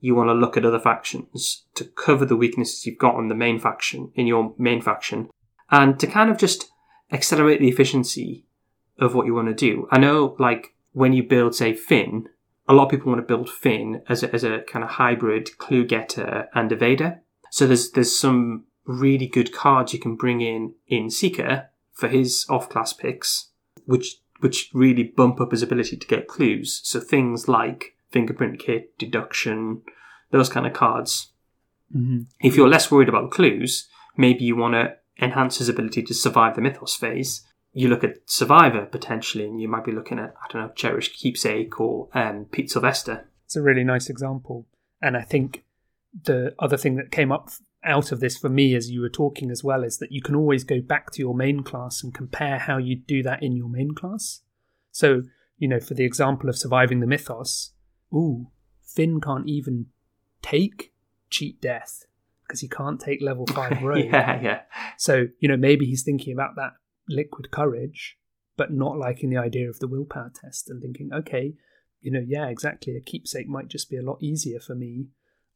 you 0.00 0.14
want 0.14 0.28
to 0.28 0.34
look 0.34 0.56
at 0.56 0.64
other 0.64 0.80
factions 0.80 1.64
to 1.74 1.84
cover 1.84 2.24
the 2.24 2.36
weaknesses 2.36 2.86
you've 2.86 2.98
got 2.98 3.14
on 3.16 3.28
the 3.28 3.34
main 3.34 3.58
faction, 3.58 4.10
in 4.14 4.26
your 4.26 4.54
main 4.58 4.80
faction, 4.80 5.28
and 5.70 6.00
to 6.00 6.06
kind 6.06 6.30
of 6.30 6.38
just 6.38 6.70
accelerate 7.12 7.60
the 7.60 7.68
efficiency 7.68 8.46
of 8.98 9.14
what 9.14 9.26
you 9.26 9.34
want 9.34 9.48
to 9.48 9.54
do. 9.54 9.86
I 9.90 9.98
know, 9.98 10.36
like, 10.38 10.74
when 10.92 11.12
you 11.12 11.22
build, 11.22 11.54
say, 11.54 11.74
Finn, 11.74 12.28
a 12.68 12.72
lot 12.72 12.84
of 12.84 12.90
people 12.90 13.12
want 13.12 13.20
to 13.20 13.26
build 13.26 13.50
Finn 13.50 14.02
as 14.08 14.22
a, 14.22 14.32
as 14.34 14.44
a 14.44 14.60
kind 14.60 14.84
of 14.84 14.92
hybrid 14.92 15.58
clue 15.58 15.84
getter 15.84 16.48
and 16.54 16.70
evader. 16.70 17.20
So 17.50 17.66
there's 17.66 17.90
there's 17.90 18.16
some 18.18 18.64
really 18.86 19.26
good 19.26 19.52
cards 19.52 19.92
you 19.92 19.98
can 19.98 20.14
bring 20.14 20.40
in 20.40 20.74
in 20.86 21.10
Seeker 21.10 21.69
for 22.00 22.08
his 22.08 22.46
off 22.48 22.68
class 22.68 22.92
picks, 22.92 23.50
which 23.84 24.16
which 24.40 24.70
really 24.72 25.02
bump 25.04 25.40
up 25.40 25.50
his 25.50 25.62
ability 25.62 25.98
to 25.98 26.06
get 26.06 26.26
clues. 26.26 26.80
So 26.82 26.98
things 26.98 27.46
like 27.46 27.94
fingerprint 28.10 28.58
kit, 28.58 28.96
deduction, 28.98 29.82
those 30.30 30.48
kind 30.48 30.66
of 30.66 30.72
cards. 30.72 31.32
hmm 31.92 32.22
If 32.40 32.56
you're 32.56 32.68
less 32.68 32.90
worried 32.90 33.10
about 33.10 33.30
clues, 33.30 33.88
maybe 34.16 34.44
you 34.44 34.56
want 34.56 34.74
to 34.74 34.96
enhance 35.22 35.58
his 35.58 35.68
ability 35.68 36.02
to 36.04 36.14
survive 36.14 36.54
the 36.54 36.62
mythos 36.62 36.96
phase. 36.96 37.46
You 37.72 37.88
look 37.88 38.02
at 38.02 38.16
Survivor 38.24 38.86
potentially, 38.86 39.44
and 39.44 39.60
you 39.60 39.68
might 39.68 39.84
be 39.84 39.92
looking 39.92 40.18
at 40.18 40.34
I 40.42 40.52
don't 40.52 40.62
know 40.62 40.72
Cherished 40.74 41.16
Keepsake 41.18 41.78
or 41.78 42.08
um, 42.14 42.46
Pete 42.50 42.70
Sylvester. 42.70 43.28
It's 43.44 43.56
a 43.56 43.62
really 43.62 43.84
nice 43.84 44.08
example. 44.08 44.66
And 45.02 45.16
I 45.16 45.22
think 45.22 45.64
the 46.24 46.54
other 46.58 46.76
thing 46.76 46.96
that 46.96 47.10
came 47.12 47.30
up 47.30 47.50
out 47.84 48.12
of 48.12 48.20
this 48.20 48.36
for 48.36 48.48
me 48.48 48.74
as 48.74 48.90
you 48.90 49.00
were 49.00 49.08
talking 49.08 49.50
as 49.50 49.64
well 49.64 49.82
is 49.82 49.98
that 49.98 50.12
you 50.12 50.20
can 50.20 50.34
always 50.34 50.64
go 50.64 50.80
back 50.80 51.10
to 51.12 51.20
your 51.20 51.34
main 51.34 51.62
class 51.62 52.02
and 52.02 52.14
compare 52.14 52.58
how 52.58 52.76
you 52.76 52.96
do 52.96 53.22
that 53.22 53.42
in 53.42 53.56
your 53.56 53.68
main 53.68 53.94
class. 53.94 54.40
So, 54.92 55.22
you 55.56 55.68
know, 55.68 55.80
for 55.80 55.94
the 55.94 56.04
example 56.04 56.48
of 56.48 56.58
surviving 56.58 57.00
the 57.00 57.06
mythos, 57.06 57.72
ooh, 58.12 58.48
Finn 58.82 59.20
can't 59.20 59.48
even 59.48 59.86
take 60.42 60.92
cheat 61.30 61.60
death 61.60 62.04
because 62.46 62.60
he 62.60 62.68
can't 62.68 63.00
take 63.00 63.22
level 63.22 63.46
5 63.54 63.82
rogue. 63.82 64.04
yeah, 64.04 64.40
yeah. 64.42 64.60
So, 64.98 65.26
you 65.38 65.48
know, 65.48 65.56
maybe 65.56 65.86
he's 65.86 66.02
thinking 66.02 66.32
about 66.32 66.56
that 66.56 66.72
liquid 67.08 67.50
courage, 67.50 68.18
but 68.56 68.72
not 68.72 68.98
liking 68.98 69.30
the 69.30 69.38
idea 69.38 69.68
of 69.70 69.78
the 69.78 69.88
willpower 69.88 70.32
test 70.34 70.68
and 70.68 70.82
thinking, 70.82 71.10
okay, 71.14 71.54
you 72.00 72.10
know, 72.10 72.24
yeah, 72.26 72.48
exactly. 72.48 72.96
A 72.96 73.00
keepsake 73.00 73.48
might 73.48 73.68
just 73.68 73.90
be 73.90 73.96
a 73.96 74.02
lot 74.02 74.22
easier 74.22 74.58
for 74.58 74.74
me, 74.74 75.06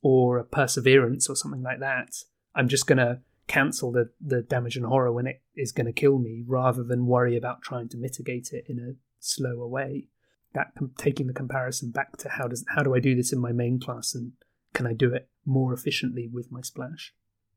or 0.05 0.37
a 0.37 0.45
perseverance 0.45 1.31
or 1.31 1.35
something 1.35 1.63
like 1.63 1.81
that. 1.81 2.15
I'm 2.55 2.69
just 2.69 2.87
going 2.87 2.99
to 2.99 3.21
cancel 3.49 3.91
the, 3.91 4.11
the 4.21 4.43
damage 4.43 4.77
and 4.77 4.85
horror 4.85 5.11
when 5.11 5.27
it 5.27 5.41
is 5.57 5.73
going 5.73 5.87
to 5.87 5.93
kill 5.93 6.19
me 6.19 6.45
rather 6.47 6.85
than 6.85 7.07
worry 7.07 7.39
about 7.39 7.63
trying 7.63 7.89
to 7.89 7.97
mitigate 7.97 8.51
it 8.53 8.67
in 8.69 8.79
a 8.79 8.93
slower 9.19 9.67
way. 9.67 10.09
That 10.53 10.73
taking 10.99 11.27
the 11.27 11.33
comparison 11.33 11.91
back 11.91 12.19
to 12.19 12.29
how 12.29 12.47
does 12.49 12.65
how 12.69 12.83
do 12.83 12.95
I 12.95 13.01
do 13.01 13.15
this 13.17 13.33
in 13.33 13.41
my 13.41 13.51
main 13.53 13.81
class 13.81 14.15
and 14.15 14.33
can 14.75 14.87
I 14.87 14.93
do 14.93 15.13
it 15.15 15.29
more 15.47 15.73
efficiently 15.73 16.29
with 16.31 16.53
my 16.53 16.61
splash? 16.61 17.15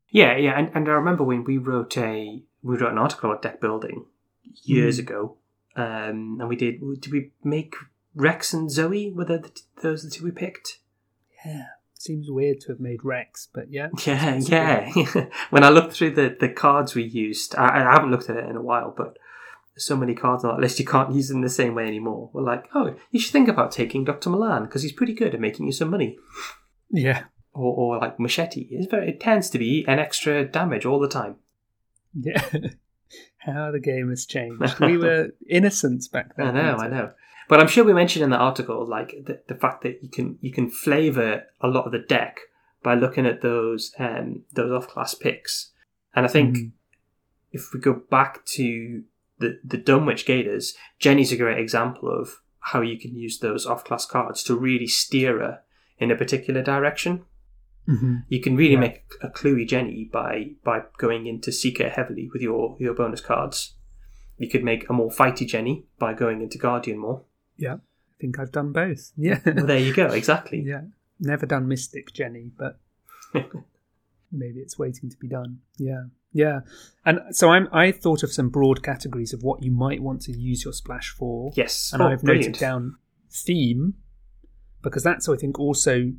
Yeah, 0.10 0.38
yeah, 0.38 0.58
and, 0.58 0.72
and 0.74 0.88
I 0.88 0.94
remember 0.94 1.24
when 1.26 1.44
we 1.44 1.58
wrote 1.58 1.98
a 1.98 2.42
we 2.64 2.78
wrote 2.78 2.94
an 2.94 2.98
article 2.98 3.30
about 3.30 3.42
deck 3.44 3.60
building 3.60 4.06
years 4.64 4.98
Mm. 4.98 5.02
ago, 5.02 5.38
um, 5.76 6.38
and 6.40 6.48
we 6.48 6.56
did 6.56 6.80
did 7.02 7.12
we 7.12 7.32
make 7.44 7.76
Rex 8.16 8.54
and 8.54 8.72
Zoe? 8.72 9.12
Were 9.12 9.26
the, 9.26 9.52
those 9.84 10.02
the 10.04 10.10
two 10.10 10.24
we 10.24 10.32
picked? 10.32 10.80
Yeah, 11.46 11.66
seems 12.08 12.32
weird 12.32 12.62
to 12.62 12.70
have 12.70 12.80
made 12.80 13.04
Rex, 13.04 13.48
but 13.54 13.72
yeah. 13.72 13.90
Yeah, 14.06 14.40
yeah. 14.96 15.26
when 15.50 15.64
I 15.64 15.70
looked 15.70 15.94
through 15.94 16.12
the, 16.12 16.36
the 16.40 16.50
cards 16.50 16.96
we 16.96 17.04
used, 17.04 17.56
I, 17.56 17.82
I 17.82 17.94
haven't 17.94 18.12
looked 18.12 18.30
at 18.30 18.38
it 18.38 18.50
in 18.50 18.56
a 18.56 18.62
while, 18.62 18.94
but 18.96 19.18
so 19.78 19.96
many 19.96 20.16
cards 20.16 20.44
on 20.44 20.56
that 20.56 20.62
list, 20.62 20.80
you 20.80 20.86
can't 20.86 21.14
use 21.14 21.28
them 21.28 21.42
the 21.42 21.50
same 21.50 21.76
way 21.76 21.86
anymore. 21.86 22.30
We're 22.34 22.42
like, 22.42 22.66
oh, 22.74 22.96
you 23.12 23.20
should 23.20 23.32
think 23.32 23.48
about 23.48 23.72
taking 23.72 24.04
Dr. 24.04 24.30
Milan 24.30 24.64
because 24.64 24.82
he's 24.82 24.92
pretty 24.92 25.14
good 25.14 25.36
at 25.36 25.40
making 25.40 25.68
you 25.68 25.72
some 25.72 25.92
money. 25.92 26.18
Yeah. 26.90 27.26
Or, 27.54 27.74
or 27.76 27.98
like 28.00 28.20
Machete. 28.20 28.68
It's 28.72 28.90
very, 28.90 29.10
it 29.10 29.20
tends 29.20 29.50
to 29.52 29.60
be 29.60 29.86
an 29.88 30.00
extra 30.00 30.46
damage 30.46 30.86
all 30.86 31.00
the 31.00 31.08
time. 31.08 31.36
Yeah. 32.14 32.44
How 33.38 33.72
the 33.72 33.80
game 33.80 34.10
has 34.10 34.26
changed. 34.26 34.80
We 34.80 34.98
were 34.98 35.30
innocents 35.48 36.08
back 36.08 36.36
then. 36.36 36.48
I 36.48 36.52
know, 36.52 36.78
I 36.78 36.88
know. 36.88 37.12
But 37.50 37.60
I'm 37.62 37.68
sure 37.68 37.84
we 37.86 37.94
mentioned 37.94 38.24
in 38.24 38.30
the 38.30 38.38
article 38.38 38.86
like 38.86 39.10
the, 39.26 39.42
the 39.48 39.56
fact 39.56 39.82
that 39.84 40.00
you 40.04 40.10
can 40.10 40.38
you 40.42 40.52
can 40.52 40.70
flavor 40.70 41.44
a 41.62 41.68
lot 41.68 41.86
of 41.86 41.92
the 41.92 42.00
deck 42.00 42.40
by 42.84 42.94
looking 42.96 43.26
at 43.26 43.42
those 43.42 43.94
um, 44.00 44.44
those 44.54 44.72
off 44.72 44.88
class 44.90 45.14
picks. 45.14 45.72
And 46.16 46.26
I 46.26 46.30
think 46.30 46.58
Mhm. 46.58 46.72
if 47.52 47.74
we 47.74 47.80
go 47.80 47.94
back 47.94 48.46
to 48.58 49.04
the 49.40 49.60
the 49.64 49.78
Dunwich 49.78 50.26
Gators, 50.26 50.76
Jenny's 51.00 51.32
a 51.32 51.38
great 51.38 51.60
example 51.60 52.10
of 52.10 52.42
how 52.60 52.82
you 52.82 53.00
can 53.00 53.16
use 53.16 53.40
those 53.40 53.66
off 53.66 53.86
class 53.86 54.06
cards 54.06 54.44
to 54.44 54.56
really 54.56 54.88
steer 54.88 55.40
her 55.40 55.62
in 56.00 56.12
a 56.12 56.16
particular 56.18 56.62
direction. 56.62 57.24
Mhm. 57.88 58.26
You 58.28 58.42
can 58.42 58.58
really 58.58 58.74
Yeah. 58.74 58.80
make 58.82 59.04
a 59.22 59.30
cluey 59.30 59.66
Jenny 59.66 60.10
by 60.12 60.56
by 60.66 60.84
going 60.98 61.28
into 61.28 61.52
Seeker 61.54 61.88
heavily 61.90 62.30
with 62.34 62.42
your 62.42 62.76
your 62.80 62.94
bonus 62.94 63.22
cards. 63.22 63.76
You 64.38 64.50
could 64.50 64.64
make 64.66 64.90
a 64.90 64.94
more 64.94 65.10
fighty 65.10 65.48
Jenny 65.48 65.86
by 65.98 66.14
going 66.14 66.42
into 66.42 66.58
Guardian 66.58 66.98
more. 67.00 67.24
I 67.62 67.78
think 68.20 68.40
I've 68.40 68.52
done 68.52 68.72
both. 68.72 69.12
Yeah. 69.18 69.40
Well, 69.46 69.66
there 69.66 69.80
you 69.80 69.94
go. 69.94 70.08
Exactly. 70.08 70.62
yeah. 70.62 70.82
Never 71.20 71.46
done 71.46 71.68
Mystic 71.68 72.14
Jenny, 72.14 72.52
but 72.58 72.80
maybe 74.32 74.60
it's 74.60 74.78
waiting 74.78 75.10
to 75.10 75.18
be 75.18 75.28
done. 75.28 75.60
Yeah. 75.78 76.06
Yeah. 76.34 76.60
And 77.06 77.20
so 77.32 77.50
I'm 77.50 77.68
I 77.72 77.92
thought 77.92 78.24
of 78.24 78.32
some 78.32 78.50
broad 78.50 78.84
categories 78.84 79.34
of 79.34 79.42
what 79.44 79.64
you 79.64 79.72
might 79.72 80.02
want 80.02 80.22
to 80.24 80.32
use 80.38 80.64
your 80.64 80.74
splash 80.74 81.10
for. 81.10 81.52
Yes. 81.56 81.92
and 81.94 82.02
Oh, 82.02 82.08
I've 82.08 82.22
brilliant. 82.22 82.48
noted 82.56 82.60
down 82.60 82.98
theme 83.32 83.96
because 84.84 85.04
that's 85.04 85.28
I 85.28 85.36
think 85.36 85.60
also 85.60 86.14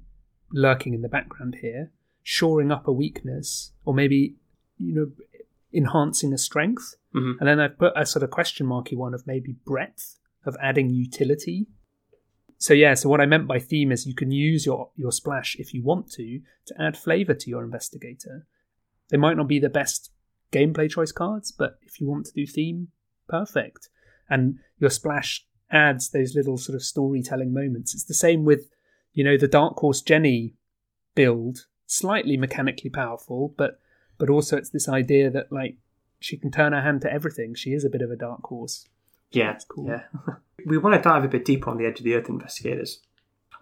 lurking 0.52 0.94
in 0.94 1.02
the 1.02 1.08
background 1.08 1.56
here, 1.60 1.90
shoring 2.22 2.72
up 2.72 2.88
a 2.88 2.92
weakness 2.92 3.72
or 3.84 3.94
maybe 3.94 4.36
you 4.78 4.94
know 4.94 5.10
enhancing 5.72 6.32
a 6.32 6.38
strength, 6.38 6.96
Mhm. 7.14 7.34
and 7.38 7.46
then 7.48 7.60
I've 7.60 7.78
put 7.78 7.92
a 7.94 8.06
sort 8.06 8.22
of 8.22 8.30
question 8.30 8.66
marky 8.66 8.96
one 8.96 9.12
of 9.14 9.26
maybe 9.26 9.52
breadth 9.66 10.18
of 10.48 10.56
adding 10.60 10.90
utility. 10.90 11.66
So 12.58 12.74
yeah, 12.74 12.94
so 12.94 13.08
what 13.08 13.20
I 13.20 13.26
meant 13.26 13.46
by 13.46 13.60
theme 13.60 13.92
is 13.92 14.06
you 14.06 14.14
can 14.14 14.32
use 14.32 14.66
your 14.66 14.90
your 14.96 15.12
splash 15.12 15.56
if 15.58 15.72
you 15.72 15.82
want 15.82 16.10
to 16.12 16.40
to 16.66 16.82
add 16.82 16.96
flavor 16.96 17.34
to 17.34 17.50
your 17.50 17.62
investigator. 17.62 18.46
They 19.10 19.16
might 19.16 19.36
not 19.36 19.48
be 19.48 19.60
the 19.60 19.68
best 19.70 20.10
gameplay 20.52 20.90
choice 20.90 21.12
cards, 21.12 21.52
but 21.52 21.78
if 21.82 22.00
you 22.00 22.08
want 22.08 22.26
to 22.26 22.32
do 22.32 22.46
theme, 22.46 22.88
perfect. 23.28 23.88
And 24.28 24.58
your 24.78 24.90
splash 24.90 25.46
adds 25.70 26.10
those 26.10 26.34
little 26.34 26.58
sort 26.58 26.74
of 26.74 26.82
storytelling 26.82 27.52
moments. 27.52 27.94
It's 27.94 28.04
the 28.04 28.14
same 28.14 28.44
with, 28.44 28.68
you 29.12 29.24
know, 29.24 29.36
the 29.36 29.48
Dark 29.48 29.76
Horse 29.76 30.02
Jenny 30.02 30.54
build, 31.14 31.66
slightly 31.86 32.36
mechanically 32.36 32.90
powerful, 32.90 33.54
but 33.56 33.78
but 34.18 34.28
also 34.28 34.56
it's 34.56 34.70
this 34.70 34.88
idea 34.88 35.30
that 35.30 35.52
like 35.52 35.76
she 36.20 36.36
can 36.36 36.50
turn 36.50 36.72
her 36.72 36.82
hand 36.82 37.02
to 37.02 37.12
everything. 37.12 37.54
She 37.54 37.72
is 37.72 37.84
a 37.84 37.90
bit 37.90 38.02
of 38.02 38.10
a 38.10 38.16
dark 38.16 38.42
horse. 38.44 38.86
Yeah, 39.30 39.58
cool. 39.68 39.86
Yeah. 39.88 40.02
we 40.66 40.78
want 40.78 40.96
to 40.96 41.02
dive 41.02 41.24
a 41.24 41.28
bit 41.28 41.44
deeper 41.44 41.70
on 41.70 41.78
the 41.78 41.86
edge 41.86 41.98
of 41.98 42.04
the 42.04 42.14
earth 42.14 42.28
investigators. 42.28 43.00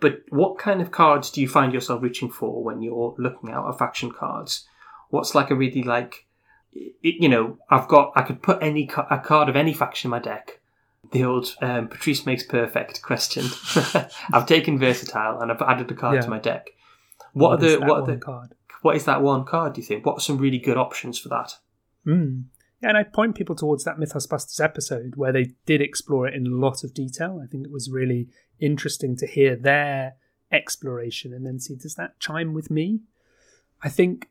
But 0.01 0.21
what 0.29 0.59
kind 0.59 0.81
of 0.83 0.91
cards 0.91 1.31
do 1.31 1.41
you 1.41 1.49
find 1.49 1.73
yourself 1.73 2.03
reaching 2.03 2.31
for 2.31 2.63
when 2.63 2.83
you're 2.83 3.15
looking 3.19 3.51
out 3.51 3.69
at 3.69 3.79
faction 3.79 4.11
cards? 4.13 4.67
What's 5.09 5.35
like 5.35 5.51
a 5.51 5.55
really 5.55 5.83
like, 5.83 6.27
you 6.73 7.29
know, 7.29 7.59
I've 7.71 7.89
got, 7.89 8.13
I 8.15 8.23
could 8.23 8.43
put 8.43 8.63
any 8.63 8.91
a 9.11 9.19
card 9.19 9.49
of 9.49 9.57
any 9.57 9.73
faction 9.73 10.09
in 10.09 10.11
my 10.11 10.19
deck. 10.19 10.61
The 11.13 11.25
old 11.25 11.55
um, 11.63 11.89
Patrice 11.89 12.27
makes 12.27 12.43
perfect 12.43 13.01
question. 13.01 13.47
I've 14.33 14.47
taken 14.47 14.79
versatile 14.79 15.41
and 15.41 15.51
I've 15.51 15.63
added 15.63 15.91
a 15.91 15.95
card 15.95 16.17
Yeah. 16.17 16.21
to 16.23 16.29
my 16.31 16.41
deck. 16.41 16.71
What, 17.33 17.53
are 17.53 17.57
the 17.57 17.79
what 17.79 18.01
are 18.01 18.07
the 18.07 18.17
card? 18.17 18.55
what 18.83 18.97
is 18.97 19.05
that 19.05 19.23
one 19.23 19.45
card? 19.45 19.75
Do 19.75 19.81
you 19.81 19.87
think? 19.87 20.05
What 20.05 20.19
are 20.19 20.21
some 20.21 20.39
really 20.39 20.59
good 20.59 20.77
options 20.77 21.19
for 21.19 21.29
that? 21.31 21.57
Mm. 22.07 22.45
Yeah, 22.83 22.91
and 22.91 22.99
I 22.99 23.05
point 23.05 23.37
people 23.37 23.57
towards 23.57 23.85
that 23.85 23.99
Mythos 23.99 24.27
Busters 24.27 24.61
episode 24.61 25.17
where 25.17 25.33
they 25.33 25.53
did 25.65 25.81
explore 25.81 26.29
it 26.29 26.35
in 26.35 26.47
a 26.47 26.55
lot 26.55 26.85
of 26.85 26.93
detail. 26.93 27.41
I 27.43 27.47
think 27.47 27.65
it 27.65 27.73
was 27.73 27.91
really 27.91 28.29
interesting 28.61 29.17
to 29.17 29.27
hear 29.27 29.57
their 29.57 30.15
exploration 30.53 31.33
and 31.33 31.47
then 31.47 31.59
see 31.59 31.75
does 31.75 31.95
that 31.95 32.19
chime 32.21 32.55
with 32.55 32.71
me? 32.71 33.01
I 33.83 33.89
think 33.89 34.29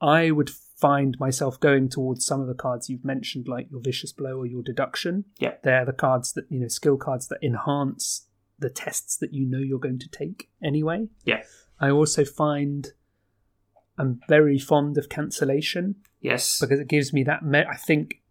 I 0.00 0.30
would 0.30 0.50
find 0.50 1.18
myself 1.18 1.58
going 1.58 1.88
towards 1.88 2.24
some 2.24 2.40
of 2.40 2.46
the 2.46 2.54
cards 2.54 2.88
you've 2.88 3.04
mentioned, 3.04 3.48
like 3.48 3.70
your 3.70 3.80
Vicious 3.80 4.12
Blow 4.12 4.38
or 4.38 4.46
your 4.46 4.62
Deduction. 4.62 5.24
Yeah. 5.38 5.54
They're 5.62 5.84
the 5.84 5.92
cards 5.92 6.32
that, 6.34 6.50
you 6.50 6.60
know, 6.60 6.68
skill 6.68 6.96
cards 6.96 7.28
that 7.28 7.42
enhance 7.42 8.26
the 8.58 8.70
tests 8.70 9.16
that 9.16 9.32
you 9.32 9.44
know 9.44 9.58
you're 9.58 9.78
going 9.78 9.98
to 9.98 10.08
take 10.08 10.50
anyway. 10.62 11.08
Yeah. 11.24 11.42
I 11.80 11.90
also 11.90 12.24
find 12.24 12.92
I'm 13.98 14.20
very 14.28 14.58
fond 14.58 14.96
of 14.98 15.08
cancellation 15.08 15.96
Yes. 16.20 16.58
because 16.60 16.80
it 16.80 16.88
gives 16.88 17.12
me 17.12 17.24
that. 17.24 17.44
Me- 17.44 17.64
I 17.68 17.76
think 17.76 18.22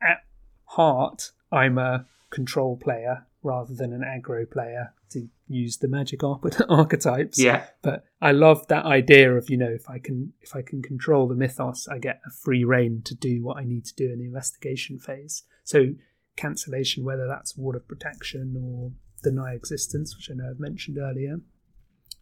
at 0.00 0.18
heart, 0.64 1.32
I'm 1.52 1.78
a 1.78 2.06
control 2.30 2.76
player 2.76 3.26
rather 3.42 3.74
than 3.74 3.92
an 3.92 4.02
aggro 4.02 4.50
player 4.50 4.92
to 5.10 5.28
use 5.48 5.76
the 5.78 5.86
magic 5.88 6.24
arch- 6.24 6.60
archetypes. 6.68 7.38
Yeah. 7.40 7.66
But 7.82 8.04
I 8.20 8.32
love 8.32 8.66
that 8.68 8.84
idea 8.84 9.32
of 9.36 9.48
you 9.48 9.56
know 9.56 9.68
if 9.70 9.88
I 9.88 9.98
can 9.98 10.32
if 10.40 10.54
I 10.56 10.62
can 10.62 10.82
control 10.82 11.28
the 11.28 11.34
mythos, 11.36 11.86
I 11.88 11.98
get 11.98 12.20
a 12.26 12.30
free 12.30 12.64
reign 12.64 13.02
to 13.04 13.14
do 13.14 13.42
what 13.44 13.58
I 13.58 13.64
need 13.64 13.84
to 13.86 13.94
do 13.94 14.10
in 14.12 14.18
the 14.18 14.24
investigation 14.26 14.98
phase. 14.98 15.44
So 15.64 15.94
cancellation, 16.36 17.04
whether 17.04 17.26
that's 17.26 17.56
ward 17.56 17.76
of 17.76 17.86
protection 17.88 18.56
or 18.62 18.92
deny 19.22 19.54
existence, 19.54 20.16
which 20.16 20.30
I 20.30 20.34
know 20.34 20.50
I've 20.50 20.60
mentioned 20.60 20.98
earlier, 20.98 21.38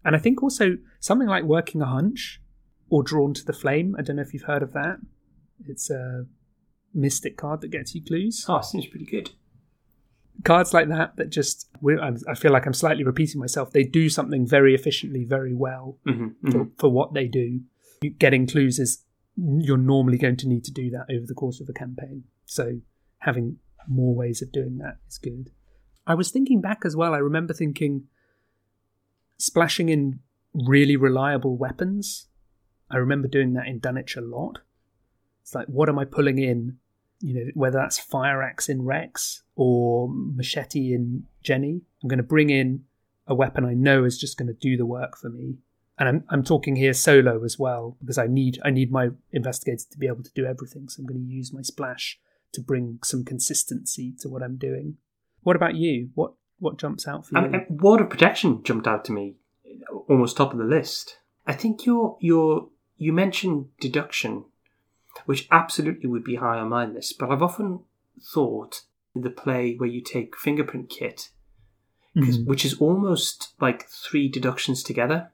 and 0.05 0.15
I 0.15 0.19
think 0.19 0.43
also 0.43 0.77
something 1.01 1.29
like 1.29 1.45
working 1.45 1.81
a 1.81 1.87
hunch 1.87 2.41
or 2.91 3.03
drawn 3.03 3.35
to 3.35 3.45
the 3.45 3.53
flame. 3.53 3.95
I 3.99 4.03
don't 4.03 4.17
know 4.17 4.23
if 4.23 4.33
you've 4.35 4.43
heard 4.45 4.63
of 4.63 4.73
that. 4.73 4.99
It's 5.67 5.91
a 5.91 6.27
mystic 6.93 7.37
card 7.37 7.61
that 7.63 7.69
gets 7.69 7.95
you 7.95 8.03
clues. 8.05 8.45
Oh, 8.49 8.57
it 8.57 8.65
seems 8.65 8.87
pretty 8.87 9.07
good. 9.07 9.31
Cards 10.45 10.75
like 10.75 10.89
that 10.89 11.17
that 11.17 11.31
just 11.31 11.69
I'm- 11.87 12.17
feel 12.37 12.53
like 12.53 12.67
I'm 12.67 12.73
slightly 12.75 13.05
repeating 13.05 13.41
myself. 13.41 13.71
They 13.73 13.85
do 13.85 14.09
something 14.09 14.47
very 14.47 14.75
efficiently, 14.75 15.25
very 15.25 15.55
well 15.55 15.99
hmm 16.05 16.29
for, 16.51 16.69
for 16.79 16.89
what 16.91 17.15
they 17.15 17.27
do. 17.29 17.61
Getting 18.19 18.47
clues 18.47 18.79
is 18.79 19.05
you're 19.37 19.77
normally 19.79 20.19
going 20.19 20.37
to 20.37 20.49
need 20.49 20.65
to 20.65 20.73
do 20.73 20.91
that 20.91 21.07
over 21.11 21.25
the 21.27 21.35
course 21.35 21.61
of 21.61 21.69
a 21.69 21.73
campaign. 21.73 22.25
So 22.45 22.81
having 23.19 23.59
more 23.89 24.15
ways 24.15 24.43
of 24.43 24.53
doing 24.53 24.79
that 24.79 24.99
is 25.09 25.19
good. 25.19 25.51
I 26.07 26.15
was 26.15 26.31
thinking 26.31 26.61
back 26.61 26.83
as 26.85 26.95
well. 26.95 27.15
I 27.15 27.19
remember 27.19 27.55
thinking 27.55 28.05
splashing 29.39 29.89
in 29.89 30.21
really 30.53 30.97
reliable 30.97 31.57
weapons. 31.57 32.27
I 32.95 32.99
remember 32.99 33.27
doing 33.27 33.55
that 33.55 33.67
in 33.67 33.81
Dunwich 33.81 34.17
a 34.17 34.21
lot. 34.21 34.61
It's 35.43 35.55
like, 35.55 35.67
what 35.67 35.89
am 35.89 35.99
I 35.99 36.05
pulling 36.05 36.39
in? 36.39 36.79
You 37.21 37.35
know, 37.35 37.51
whether 37.55 37.79
that's 37.79 37.99
fire 37.99 38.41
axe 38.41 38.69
in 38.69 38.83
Rex 38.83 39.43
or 39.57 40.09
machete 40.09 40.95
in 40.95 41.25
Jenny. 41.43 41.81
I'm 42.03 42.09
going 42.09 42.19
to 42.19 42.23
bring 42.23 42.51
in 42.51 42.85
a 43.27 43.35
weapon 43.35 43.65
I 43.65 43.75
know 43.75 44.05
is 44.05 44.17
just 44.17 44.39
going 44.39 44.47
to 44.47 44.55
do 44.55 44.77
the 44.77 44.87
work 44.87 45.17
for 45.17 45.29
me. 45.29 45.57
And 45.99 46.09
I'm 46.09 46.25
I'm 46.29 46.45
talking 46.45 46.77
here 46.77 46.93
solo 46.93 47.45
as 47.45 47.59
well 47.59 47.97
because 48.01 48.19
I 48.19 48.27
need 48.27 48.61
I 48.65 48.71
need 48.71 48.91
my 48.91 49.11
investigator 49.33 49.85
to 49.91 49.99
be 49.99 50.07
able 50.07 50.23
to 50.23 50.33
do 50.35 50.45
everything. 50.45 50.89
So 50.89 51.01
I'm 51.01 51.07
going 51.07 51.21
to 51.21 51.33
use 51.33 51.53
my 51.53 51.63
splash 51.63 52.19
to 52.53 52.61
bring 52.61 52.99
some 53.03 53.25
consistency 53.25 54.15
to 54.21 54.29
what 54.29 54.43
I'm 54.43 54.57
doing. 54.57 54.97
What 55.43 55.57
about 55.57 55.75
you? 55.75 56.11
What 56.15 56.35
what 56.59 56.79
jumps 56.79 57.09
out 57.09 57.27
for 57.27 57.39
you? 57.39 57.45
I 57.45 57.49
mean, 57.49 57.67
Ward 57.69 58.01
of 58.01 58.11
Protection 58.11 58.63
jumped 58.63 58.87
out 58.87 59.05
to 59.07 59.13
me, 59.13 59.37
almost 60.09 60.37
top 60.37 60.53
of 60.53 60.59
the 60.59 60.65
list. 60.65 61.19
I 61.47 61.53
think 61.53 61.87
your 61.87 62.17
your 62.21 62.69
you 62.97 63.13
mentioned 63.13 63.67
deduction, 63.81 64.45
which 65.27 65.47
absolutely 65.51 66.09
would 66.09 66.25
be 66.25 66.37
high 66.37 66.59
on 66.59 66.69
my 66.69 66.85
list. 66.87 67.19
But 67.19 67.31
I've 67.31 67.43
often 67.43 67.81
thought 68.21 68.83
in 69.15 69.23
the 69.23 69.31
play 69.31 69.75
where 69.77 69.89
you 69.89 70.01
take 70.01 70.37
fingerprint 70.37 70.89
kit, 70.91 71.31
Mhm. 72.17 72.47
which 72.47 72.65
is 72.65 72.75
almost 72.81 73.55
like 73.61 73.89
three 73.89 74.29
deductions 74.29 74.83
together, 74.83 75.33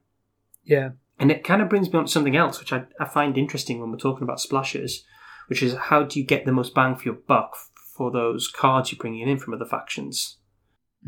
Yeah. 0.64 0.90
and 1.18 1.30
it 1.30 1.44
kind 1.44 1.60
of 1.62 1.68
brings 1.68 1.92
me 1.92 1.98
on 1.98 2.06
to 2.06 2.10
something 2.10 2.36
else, 2.36 2.58
which 2.58 2.72
I, 2.72 2.84
I 2.98 3.04
find 3.06 3.36
interesting 3.36 3.80
when 3.80 3.90
we're 3.90 3.98
talking 3.98 4.22
about 4.22 4.40
splashes, 4.40 5.04
which 5.48 5.62
is 5.62 5.74
how 5.74 6.04
do 6.04 6.18
you 6.18 6.24
get 6.26 6.46
the 6.46 6.52
most 6.52 6.74
bang 6.74 6.94
for 6.96 7.04
your 7.04 7.14
buck 7.14 7.54
for 7.96 8.10
those 8.10 8.48
cards 8.48 8.90
you're 8.92 8.98
bringing 8.98 9.28
in 9.28 9.38
from 9.38 9.52
other 9.52 9.66
factions 9.66 10.38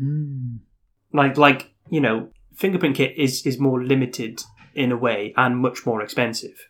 Mm. 0.01 0.59
like 1.11 1.37
like 1.37 1.71
you 1.89 2.01
know 2.01 2.29
fingerprint 2.55 2.95
kit 2.95 3.15
is 3.17 3.45
is 3.45 3.59
more 3.59 3.83
limited 3.83 4.41
in 4.75 4.91
a 4.91 4.97
way 4.97 5.33
and 5.37 5.57
much 5.57 5.85
more 5.85 6.01
expensive 6.01 6.67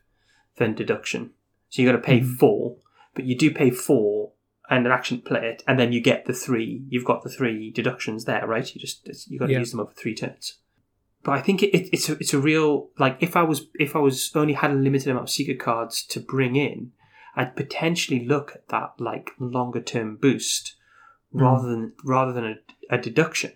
than 0.57 0.73
deduction 0.73 1.31
so 1.69 1.81
you 1.81 1.87
got 1.87 1.93
to 1.97 2.03
pay 2.03 2.19
Mhm. 2.19 2.35
four 2.37 2.77
but 3.15 3.25
you 3.25 3.37
do 3.37 3.51
pay 3.51 3.69
four 3.71 4.31
and 4.69 4.85
an 4.85 4.91
action 4.91 5.21
play 5.21 5.47
it 5.49 5.63
and 5.67 5.79
then 5.79 5.91
you 5.91 5.99
get 6.01 6.25
the 6.25 6.33
three 6.33 6.83
you've 6.89 7.05
got 7.05 7.23
the 7.23 7.29
three 7.29 7.69
deductions 7.71 8.25
there 8.25 8.45
right 8.47 8.73
you 8.73 8.79
just 8.81 9.07
you 9.29 9.37
got 9.39 9.47
to 9.47 9.51
Yeah. 9.53 9.59
use 9.59 9.71
them 9.71 9.79
over 9.79 9.91
three 9.93 10.15
turns 10.15 10.57
but 11.23 11.31
I 11.33 11.41
think 11.41 11.63
it, 11.63 11.73
it, 11.73 11.89
it's 11.93 12.09
a, 12.09 12.13
it's 12.13 12.33
a 12.33 12.39
real 12.39 12.89
like 12.99 13.17
if 13.21 13.35
I 13.37 13.43
was 13.43 13.67
if 13.75 13.95
I 13.95 13.99
was 13.99 14.31
only 14.35 14.53
had 14.53 14.71
a 14.71 14.75
limited 14.75 15.09
amount 15.09 15.29
of 15.29 15.29
Seeker 15.29 15.53
cards 15.55 16.03
to 16.07 16.19
bring 16.19 16.57
in, 16.57 16.91
I'd 17.33 17.55
potentially 17.55 18.25
look 18.25 18.51
at 18.53 18.67
that 18.69 18.95
like 18.99 19.31
longer 19.39 19.79
term 19.81 20.17
boost 20.17 20.75
rather 21.31 21.69
than 21.69 21.93
rather 22.03 22.33
than 22.33 22.43
a, 22.45 22.55
a 22.95 22.97
deduction, 22.97 23.53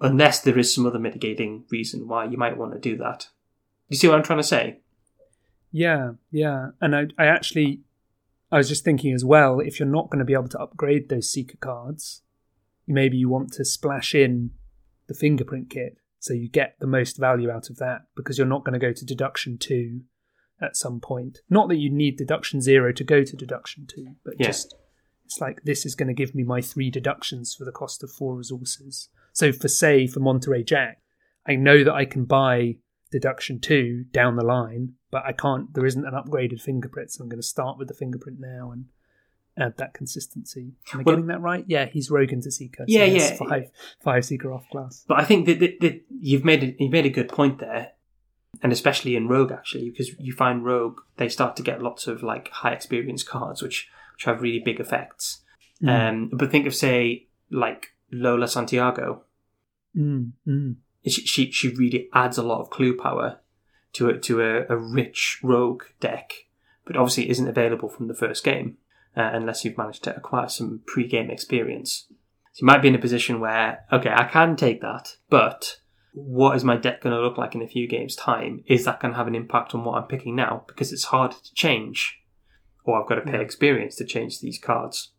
unless 0.00 0.40
there 0.40 0.58
is 0.58 0.74
some 0.74 0.86
other 0.86 0.98
mitigating 0.98 1.64
reason 1.70 2.08
why 2.08 2.24
you 2.24 2.38
might 2.38 2.56
want 2.56 2.72
to 2.72 2.78
do 2.78 2.96
that. 2.96 3.28
You 3.88 3.96
see 3.96 4.08
what 4.08 4.16
I'm 4.16 4.22
trying 4.22 4.38
to 4.40 4.42
say? 4.44 4.80
Yeah, 5.70 6.12
yeah. 6.30 6.68
And 6.80 6.94
I, 6.94 7.06
I 7.18 7.26
actually, 7.26 7.80
I 8.50 8.58
was 8.58 8.68
just 8.68 8.84
thinking 8.84 9.12
as 9.12 9.24
well, 9.24 9.60
if 9.60 9.78
you're 9.78 9.88
not 9.88 10.10
going 10.10 10.20
to 10.20 10.24
be 10.24 10.32
able 10.34 10.48
to 10.48 10.60
upgrade 10.60 11.08
those 11.08 11.30
Seeker 11.30 11.56
cards, 11.60 12.22
maybe 12.86 13.16
you 13.16 13.28
want 13.28 13.52
to 13.54 13.64
splash 13.64 14.14
in 14.14 14.50
the 15.06 15.14
fingerprint 15.14 15.70
kit 15.70 15.98
so 16.18 16.32
you 16.32 16.48
get 16.48 16.76
the 16.80 16.86
most 16.86 17.18
value 17.18 17.50
out 17.50 17.68
of 17.68 17.76
that 17.76 18.02
because 18.16 18.38
you're 18.38 18.46
not 18.46 18.64
going 18.64 18.72
to 18.72 18.78
go 18.78 18.92
to 18.92 19.04
deduction 19.04 19.58
two 19.58 20.02
at 20.62 20.76
some 20.76 21.00
point. 21.00 21.40
Not 21.50 21.68
that 21.68 21.76
you 21.76 21.90
need 21.90 22.16
deduction 22.16 22.60
zero 22.60 22.92
to 22.92 23.04
go 23.04 23.22
to 23.24 23.36
deduction 23.36 23.86
two, 23.86 24.14
but 24.24 24.34
Yeah. 24.38 24.46
just 24.46 24.74
it's 25.26 25.40
like 25.40 25.62
this 25.64 25.84
is 25.84 25.94
going 25.94 26.08
to 26.08 26.14
give 26.14 26.34
me 26.34 26.42
my 26.42 26.60
three 26.60 26.90
deductions 26.90 27.54
for 27.54 27.64
the 27.64 27.72
cost 27.72 28.02
of 28.02 28.10
four 28.10 28.36
resources. 28.36 29.08
So 29.32 29.52
for 29.52 29.68
say 29.68 30.06
for 30.06 30.20
Monterey 30.20 30.62
Jack, 30.62 31.02
I 31.46 31.56
know 31.56 31.82
that 31.84 31.92
I 31.92 32.04
can 32.04 32.24
buy 32.24 32.76
deduction 33.14 33.60
two 33.60 34.04
down 34.10 34.34
the 34.34 34.42
line, 34.44 34.94
but 35.12 35.22
I 35.24 35.30
can't. 35.32 35.72
There 35.72 35.86
isn't 35.86 36.04
an 36.04 36.14
upgraded 36.14 36.60
fingerprint, 36.60 37.12
so 37.12 37.22
I'm 37.22 37.28
going 37.28 37.40
to 37.40 37.46
start 37.46 37.78
with 37.78 37.86
the 37.86 37.94
fingerprint 37.94 38.40
now 38.40 38.72
and 38.72 38.86
add 39.56 39.76
that 39.76 39.94
consistency. 39.94 40.72
Am 40.92 40.98
I 41.00 41.02
Well- 41.04 41.14
getting 41.14 41.28
that 41.28 41.40
right? 41.40 41.64
Yeah, 41.68 41.86
he's 41.86 42.10
Rogue 42.10 42.32
into 42.32 42.50
Seeker. 42.50 42.82
so 42.82 42.86
Yeah, 42.88 43.04
he 43.06 43.18
yeah. 43.18 43.36
Five, 43.36 43.70
five 44.00 44.24
Seeker 44.24 44.52
off 44.52 44.68
class. 44.68 45.04
But 45.06 45.20
I 45.20 45.24
think 45.24 45.46
that, 45.46 45.60
that, 45.60 45.80
that 45.80 46.02
you've 46.20 46.44
made 46.44 46.64
a, 46.64 46.74
you've 46.82 46.90
made 46.92 47.06
a 47.06 47.10
good 47.10 47.28
point 47.28 47.60
there, 47.60 47.92
and 48.62 48.72
especially 48.72 49.14
in 49.14 49.28
Rogue 49.28 49.52
actually, 49.52 49.90
because 49.90 50.10
you 50.18 50.32
find 50.32 50.64
Rogue 50.64 50.98
they 51.18 51.28
start 51.28 51.54
to 51.56 51.62
get 51.62 51.80
lots 51.80 52.08
of 52.08 52.22
like 52.24 52.48
high 52.50 52.72
experience 52.72 53.22
cards, 53.22 53.62
which 53.62 53.88
which 54.16 54.24
have 54.24 54.42
really 54.42 54.58
big 54.60 54.80
effects. 54.80 55.42
Um, 55.86 56.30
but 56.32 56.50
think 56.50 56.66
of 56.66 56.74
say 56.74 57.26
like 57.50 57.88
Lola 58.10 58.48
Santiago. 58.48 59.22
Mm, 59.96 60.32
mm. 60.48 60.74
She 61.06 61.22
she, 61.22 61.50
she 61.50 61.68
really 61.68 62.08
adds 62.12 62.38
a 62.38 62.42
lot 62.42 62.60
of 62.60 62.70
clue 62.70 62.96
power 62.96 63.40
to 63.94 64.08
a, 64.08 64.18
to 64.18 64.40
a, 64.40 64.66
a 64.68 64.76
rich 64.76 65.40
Rogue 65.42 65.84
deck, 66.00 66.32
but 66.84 66.96
obviously 66.96 67.28
isn't 67.30 67.48
available 67.48 67.88
from 67.88 68.08
the 68.08 68.14
first 68.14 68.42
game 68.44 68.78
uh, 69.16 69.30
unless 69.32 69.64
you've 69.64 69.78
managed 69.78 70.04
to 70.04 70.16
acquire 70.16 70.48
some 70.48 70.80
pre-game 70.86 71.30
experience. 71.30 72.06
So 72.52 72.62
you 72.62 72.66
might 72.66 72.82
be 72.82 72.88
in 72.88 72.94
a 72.94 73.00
position 73.00 73.40
where, 73.40 73.84
okay, 73.92 74.10
I 74.10 74.24
can 74.24 74.56
take 74.56 74.80
that, 74.80 75.16
but 75.28 75.78
what 76.12 76.56
is 76.56 76.64
my 76.64 76.76
deck 76.76 77.02
going 77.02 77.14
to 77.14 77.20
look 77.20 77.36
like 77.36 77.54
in 77.54 77.62
a 77.62 77.68
few 77.68 77.88
games' 77.88 78.14
time? 78.14 78.62
Is 78.66 78.84
that 78.84 79.00
going 79.00 79.12
to 79.12 79.18
have 79.18 79.26
an 79.26 79.34
impact 79.34 79.74
on 79.74 79.84
what 79.84 80.00
I'm 80.00 80.08
picking 80.08 80.36
now? 80.36 80.64
Because 80.68 80.92
it's 80.92 81.04
harder 81.04 81.34
to 81.34 81.54
change, 81.54 82.20
or 82.84 83.00
I've 83.00 83.08
got 83.08 83.16
to 83.16 83.22
pay 83.22 83.32
Yeah. 83.32 83.40
experience 83.40 83.96
to 83.96 84.04
change 84.04 84.40
these 84.40 84.58
cards. 84.58 85.10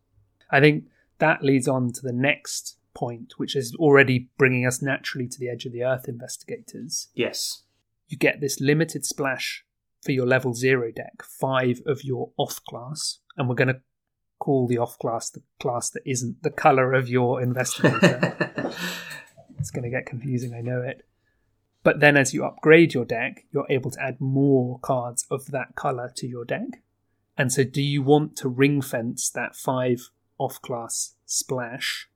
I 0.49 0.61
think 0.61 0.85
that 1.19 1.43
leads 1.43 1.67
on 1.67 1.91
to 1.93 2.01
the 2.01 2.13
next 2.13 2.77
point, 2.95 3.33
which 3.37 3.55
is 3.55 3.75
already 3.75 4.29
bringing 4.37 4.65
us 4.65 4.81
naturally 4.81 5.27
to 5.27 5.39
the 5.39 5.49
edge 5.49 5.65
of 5.65 5.73
the 5.73 5.83
earth 5.83 6.07
investigators. 6.07 7.09
Yes. 7.13 7.63
You 8.07 8.17
get 8.17 8.41
this 8.41 8.59
limited 8.59 9.05
splash 9.05 9.63
for 10.01 10.11
your 10.11 10.25
level 10.25 10.53
zero 10.53 10.91
deck, 10.91 11.21
five 11.23 11.81
of 11.85 12.03
your 12.03 12.31
off 12.37 12.63
class, 12.63 13.19
and 13.37 13.47
we're 13.47 13.55
going 13.55 13.67
to 13.67 13.81
call 14.39 14.67
the 14.67 14.77
off 14.77 14.97
class 14.99 15.29
the 15.29 15.41
class 15.59 15.89
that 15.89 16.03
isn't 16.05 16.43
the 16.43 16.49
color 16.49 16.93
of 16.93 17.09
your 17.09 17.41
investigator. 17.41 18.35
it's 19.59 19.71
going 19.71 19.83
to 19.83 19.89
get 19.89 20.05
confusing, 20.05 20.53
I 20.53 20.61
know 20.61 20.81
it. 20.81 21.05
But 21.83 21.99
then 21.99 22.17
as 22.17 22.33
you 22.33 22.43
upgrade 22.43 22.93
your 22.93 23.05
deck, 23.05 23.45
you're 23.51 23.67
able 23.69 23.91
to 23.91 24.01
add 24.01 24.19
more 24.19 24.79
cards 24.79 25.25
of 25.29 25.51
that 25.51 25.75
color 25.75 26.11
to 26.17 26.27
your 26.27 26.45
deck. 26.45 26.81
And 27.37 27.51
so, 27.51 27.63
do 27.63 27.81
you 27.81 28.01
want 28.01 28.35
to 28.37 28.49
ring 28.49 28.81
fence 28.81 29.29
that 29.29 29.55
five 29.55 30.09
off 30.37 30.61
class 30.61 31.15
splash 31.25 32.09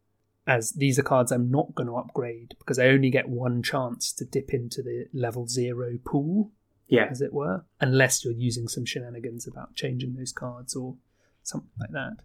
as 0.49 0.71
these 0.71 0.97
are 0.97 1.03
cards 1.03 1.31
I'm 1.31 1.51
not 1.51 1.75
going 1.75 1.87
to 1.87 1.95
upgrade 1.95 2.55
because 2.57 2.79
I 2.79 2.87
only 2.87 3.11
get 3.11 3.29
one 3.29 3.61
chance 3.61 4.11
to 4.13 4.25
dip 4.25 4.51
into 4.51 4.81
the 4.81 5.05
level 5.13 5.47
zero 5.47 5.99
pool, 6.03 6.51
yeah. 6.87 7.05
as 7.09 7.21
it 7.21 7.31
were, 7.31 7.65
unless 7.79 8.25
you're 8.25 8.33
using 8.33 8.67
some 8.67 8.83
shenanigans 8.83 9.47
about 9.47 9.75
changing 9.75 10.15
those 10.15 10.33
cards 10.33 10.75
or 10.75 10.95
something 11.43 11.69
like 11.79 11.91
that. 11.91 12.17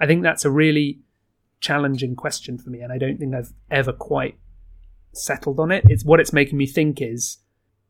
I 0.00 0.06
think 0.06 0.22
that's 0.22 0.44
a 0.44 0.52
really 0.52 1.00
challenging 1.60 2.14
question 2.14 2.58
for 2.58 2.70
me, 2.70 2.80
and 2.80 2.92
I 2.92 2.98
don't 2.98 3.18
think 3.18 3.34
I've 3.34 3.52
ever 3.72 3.92
quite 3.92 4.38
settled 5.12 5.58
on 5.58 5.72
it. 5.72 5.84
It's 5.88 6.04
what 6.04 6.20
it's 6.20 6.32
making 6.32 6.58
me 6.58 6.66
think 6.66 7.02
is, 7.02 7.38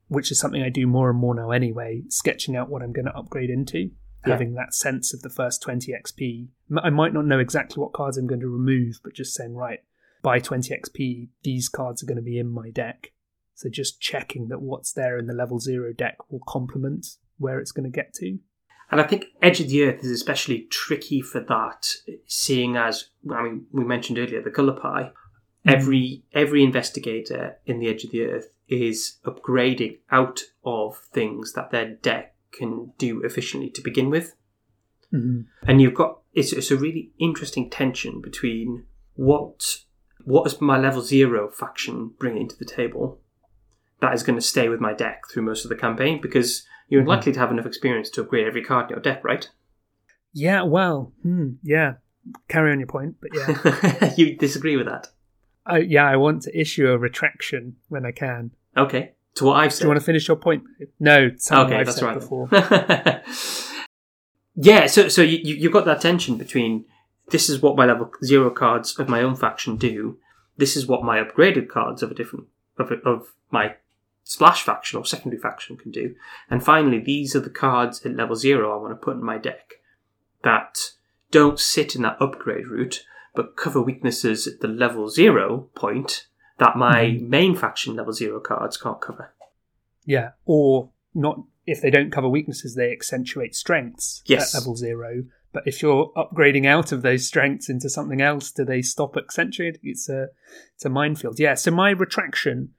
which 0.08 0.30
is 0.30 0.40
something 0.40 0.62
I 0.62 0.70
do 0.70 0.86
more 0.86 1.10
and 1.10 1.18
more 1.18 1.34
now 1.34 1.50
anyway, 1.50 2.04
sketching 2.08 2.56
out 2.56 2.70
what 2.70 2.82
I'm 2.82 2.94
going 2.94 3.06
to 3.06 3.16
upgrade 3.16 3.50
into, 3.50 3.90
Yeah. 4.26 4.32
having 4.32 4.54
that 4.54 4.74
sense 4.74 5.12
of 5.12 5.22
the 5.22 5.30
first 5.30 5.62
20 5.62 5.92
XP. 5.92 6.48
I 6.82 6.90
might 6.90 7.12
not 7.12 7.26
know 7.26 7.38
exactly 7.38 7.80
what 7.80 7.92
cards 7.92 8.16
I'm 8.16 8.26
going 8.26 8.40
to 8.40 8.48
remove, 8.48 9.00
but 9.04 9.14
just 9.14 9.34
saying, 9.34 9.54
right, 9.54 9.80
by 10.22 10.38
20 10.38 10.74
XP, 10.74 11.28
these 11.42 11.68
cards 11.68 12.02
are 12.02 12.06
going 12.06 12.16
to 12.16 12.22
be 12.22 12.38
in 12.38 12.48
my 12.48 12.70
deck. 12.70 13.12
So 13.54 13.68
just 13.68 14.00
checking 14.00 14.48
that 14.48 14.60
what's 14.60 14.92
there 14.92 15.18
in 15.18 15.26
the 15.26 15.34
level 15.34 15.60
zero 15.60 15.92
deck 15.92 16.16
will 16.30 16.42
complement 16.48 17.06
where 17.38 17.60
it's 17.60 17.72
going 17.72 17.90
to 17.90 17.94
get 17.94 18.14
to. 18.14 18.38
And 18.90 19.00
I 19.00 19.04
think 19.04 19.26
Edge 19.42 19.60
of 19.60 19.68
the 19.68 19.84
Earth 19.84 20.04
is 20.04 20.10
especially 20.10 20.66
tricky 20.70 21.20
for 21.20 21.40
that, 21.40 21.86
seeing 22.26 22.76
as 22.76 23.10
I 23.30 23.42
mean 23.42 23.66
we 23.72 23.84
mentioned 23.84 24.18
earlier 24.18 24.42
the 24.42 24.50
color 24.50 24.74
pie. 24.74 25.12
Hmm. 25.64 25.70
Every 25.70 26.22
every 26.32 26.62
investigator 26.62 27.56
in 27.66 27.78
the 27.78 27.88
Edge 27.88 28.04
of 28.04 28.10
the 28.10 28.24
Earth 28.24 28.50
is 28.68 29.18
upgrading 29.24 29.98
out 30.10 30.42
of 30.64 30.98
things 31.12 31.52
that 31.54 31.70
their 31.70 31.94
deck 31.94 32.33
can 32.56 32.92
do 32.98 33.22
efficiently 33.22 33.70
to 33.70 33.82
begin 33.82 34.10
with, 34.10 34.34
Mhm. 35.12 35.46
and 35.66 35.80
you've 35.80 35.94
got 35.94 36.20
it's, 36.32 36.52
it's 36.52 36.70
a 36.70 36.76
really 36.76 37.12
interesting 37.18 37.70
tension 37.70 38.20
between 38.20 38.84
what 39.14 39.78
what 40.24 40.46
is 40.46 40.60
my 40.60 40.78
level 40.78 41.02
zero 41.02 41.50
faction 41.50 42.12
bringing 42.18 42.48
to 42.48 42.58
the 42.58 42.64
table 42.64 43.20
that 44.00 44.12
is 44.14 44.22
going 44.22 44.36
to 44.38 44.44
stay 44.44 44.68
with 44.68 44.80
my 44.80 44.92
deck 44.92 45.22
through 45.30 45.42
most 45.42 45.64
of 45.64 45.68
the 45.68 45.76
campaign 45.76 46.20
because 46.20 46.66
you're 46.88 47.00
unlikely 47.02 47.32
to 47.32 47.38
have 47.38 47.50
enough 47.50 47.66
experience 47.66 48.10
to 48.10 48.20
upgrade 48.22 48.46
every 48.46 48.62
card 48.62 48.84
in 48.84 48.90
your 48.90 49.00
deck, 49.00 49.22
right? 49.24 49.48
Yeah, 50.32 50.62
well, 50.62 51.12
hmm, 51.22 51.52
yeah. 51.62 51.94
Carry 52.48 52.72
on 52.72 52.80
your 52.80 52.86
point, 52.88 53.16
but 53.20 53.30
yeah. 53.34 54.14
you 54.16 54.36
disagree 54.36 54.76
with 54.76 54.86
that? 54.86 55.08
I, 55.66 55.78
yeah, 55.78 56.06
I 56.06 56.16
want 56.16 56.42
to 56.42 56.58
issue 56.60 56.88
a 56.88 56.98
retraction 56.98 57.76
when 57.88 58.04
I 58.04 58.12
can. 58.12 58.50
Okay. 58.76 59.13
To 59.36 59.46
what 59.46 59.56
I've 59.56 59.72
Do 59.76 59.82
you 59.84 59.88
want 59.88 59.98
to 60.00 60.04
finish 60.06 60.28
your 60.28 60.36
point? 60.36 60.62
No, 61.00 61.30
okay, 61.50 61.76
I've 61.76 61.86
that's 61.86 61.98
said 61.98 62.04
right. 62.06 62.14
before. 62.14 62.48
yeah, 64.54 64.86
so 64.86 65.08
so 65.08 65.22
you- 65.22 65.54
you've 65.56 65.72
got 65.72 65.84
that 65.86 66.00
tension 66.00 66.36
between 66.36 66.84
this 67.30 67.48
is 67.48 67.60
what 67.60 67.76
my 67.76 67.86
level 67.86 68.10
zero 68.24 68.50
cards 68.50 68.98
of 68.98 69.08
my 69.08 69.22
own 69.22 69.34
faction 69.34 69.76
do. 69.76 70.18
This 70.56 70.76
is 70.76 70.86
what 70.86 71.02
my 71.02 71.18
upgraded 71.18 71.68
cards 71.68 72.02
of 72.02 72.10
a 72.10 72.14
different 72.14 72.46
of 72.78 72.92
of 73.04 73.28
my 73.50 73.74
splash 74.22 74.62
faction 74.62 74.98
or 74.98 75.04
secondary 75.04 75.40
faction 75.40 75.76
can 75.76 75.90
do. 75.90 76.14
And 76.48 76.64
finally, 76.64 76.98
these 76.98 77.34
are 77.34 77.40
the 77.40 77.50
cards 77.50 78.04
at 78.06 78.14
level 78.16 78.36
zero 78.36 78.72
I 78.72 78.80
want 78.80 78.92
to 78.92 79.04
put 79.04 79.16
in 79.16 79.24
my 79.24 79.38
deck 79.38 79.74
that 80.42 80.92
don't 81.30 81.58
sit 81.58 81.96
in 81.96 82.02
that 82.02 82.16
upgrade 82.20 82.68
route, 82.68 83.04
but 83.34 83.56
cover 83.56 83.82
weaknesses 83.82 84.46
at 84.46 84.60
the 84.60 84.68
level 84.68 85.08
zero 85.08 85.68
point 85.74 86.26
that 86.58 86.76
my 86.76 87.04
mm-hmm. 87.04 87.28
main 87.28 87.56
faction 87.56 87.96
level 87.96 88.12
zero 88.12 88.40
cards 88.40 88.76
can't 88.76 89.00
cover. 89.00 89.32
Yeah, 90.04 90.30
or 90.44 90.90
not. 91.14 91.42
If 91.66 91.80
they 91.80 91.90
don't 91.90 92.12
cover 92.12 92.28
weaknesses, 92.28 92.74
they 92.74 92.92
accentuate 92.92 93.54
strengths 93.54 94.22
Yes. 94.26 94.54
at 94.54 94.60
level 94.60 94.76
zero. 94.76 95.24
But 95.52 95.66
if 95.66 95.80
you're 95.80 96.12
upgrading 96.16 96.66
out 96.66 96.92
of 96.92 97.02
those 97.02 97.26
strengths 97.26 97.70
into 97.70 97.88
something 97.88 98.20
else, 98.20 98.50
do 98.50 98.64
they 98.64 98.82
stop 98.82 99.16
accentuating? 99.16 99.80
It's 99.82 100.08
a 100.08 100.28
it's 100.74 100.84
a 100.84 100.90
minefield. 100.90 101.38
Yeah. 101.38 101.54
So 101.54 101.70
my 101.70 101.90
retraction, 101.90 102.74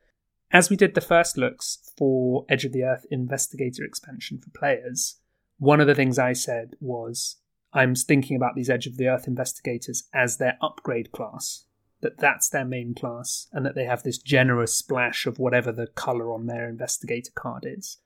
as 0.51 0.69
we 0.69 0.75
did 0.75 0.93
the 0.93 1.01
first 1.01 1.37
looks 1.37 1.91
for 1.97 2.45
Edge 2.49 2.65
of 2.65 2.73
the 2.73 2.83
Earth 2.83 3.05
Investigator 3.09 3.83
expansion 3.83 4.39
for 4.39 4.51
players, 4.51 5.15
one 5.57 5.81
of 5.81 5.87
the 5.87 5.95
things 5.95 6.19
I 6.19 6.33
said 6.33 6.75
was 6.79 7.37
I'm 7.73 7.95
thinking 7.95 8.35
about 8.37 8.55
these 8.55 8.69
Edge 8.69 8.87
of 8.87 8.97
the 8.97 9.07
Earth 9.07 9.27
investigators 9.27 10.07
as 10.13 10.37
their 10.37 10.57
upgrade 10.61 11.11
class. 11.11 11.64
That 12.01 12.19
that's 12.19 12.49
their 12.49 12.65
main 12.65 12.93
class, 12.93 13.47
and 13.51 13.65
that 13.65 13.73
they 13.75 13.85
have 13.85 14.03
this 14.03 14.17
generous 14.17 14.77
splash 14.77 15.25
of 15.25 15.39
whatever 15.39 15.71
the 15.71 15.87
color 15.87 16.31
on 16.31 16.45
their 16.45 16.67
investigator 16.67 17.31
card 17.33 17.65
is. 17.65 17.97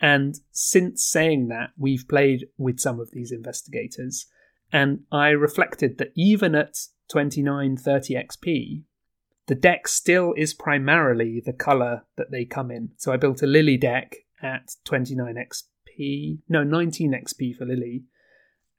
And 0.00 0.36
since 0.50 1.04
saying 1.04 1.48
that, 1.48 1.70
we've 1.76 2.08
played 2.08 2.46
with 2.56 2.80
some 2.80 3.00
of 3.00 3.10
these 3.10 3.30
investigators, 3.30 4.26
and 4.72 5.00
I 5.12 5.28
reflected 5.28 5.98
that 5.98 6.12
even 6.16 6.54
at 6.54 6.76
29, 7.10 7.76
30 7.76 8.14
XP, 8.14 8.82
the 9.46 9.54
deck 9.54 9.88
still 9.88 10.34
is 10.36 10.52
primarily 10.52 11.42
the 11.44 11.52
color 11.52 12.04
that 12.16 12.30
they 12.30 12.44
come 12.44 12.70
in. 12.70 12.90
So 12.96 13.12
I 13.12 13.16
built 13.16 13.42
a 13.42 13.46
Lily 13.46 13.76
deck 13.76 14.16
at 14.42 14.74
29 14.84 15.34
XP, 15.36 16.40
no, 16.48 16.62
19 16.62 17.12
XP 17.12 17.56
for 17.56 17.64
Lily. 17.64 18.04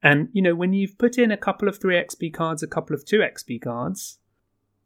And, 0.01 0.29
you 0.31 0.41
know, 0.41 0.55
when 0.55 0.73
you've 0.73 0.97
put 0.97 1.17
in 1.17 1.31
a 1.31 1.38
couple 1.38 1.67
of 1.67 1.79
3 1.79 1.95
XP 1.95 2.33
cards, 2.33 2.63
a 2.63 2.67
couple 2.67 2.95
of 2.95 3.05
2 3.05 3.17
XP 3.17 3.62
cards, 3.62 4.19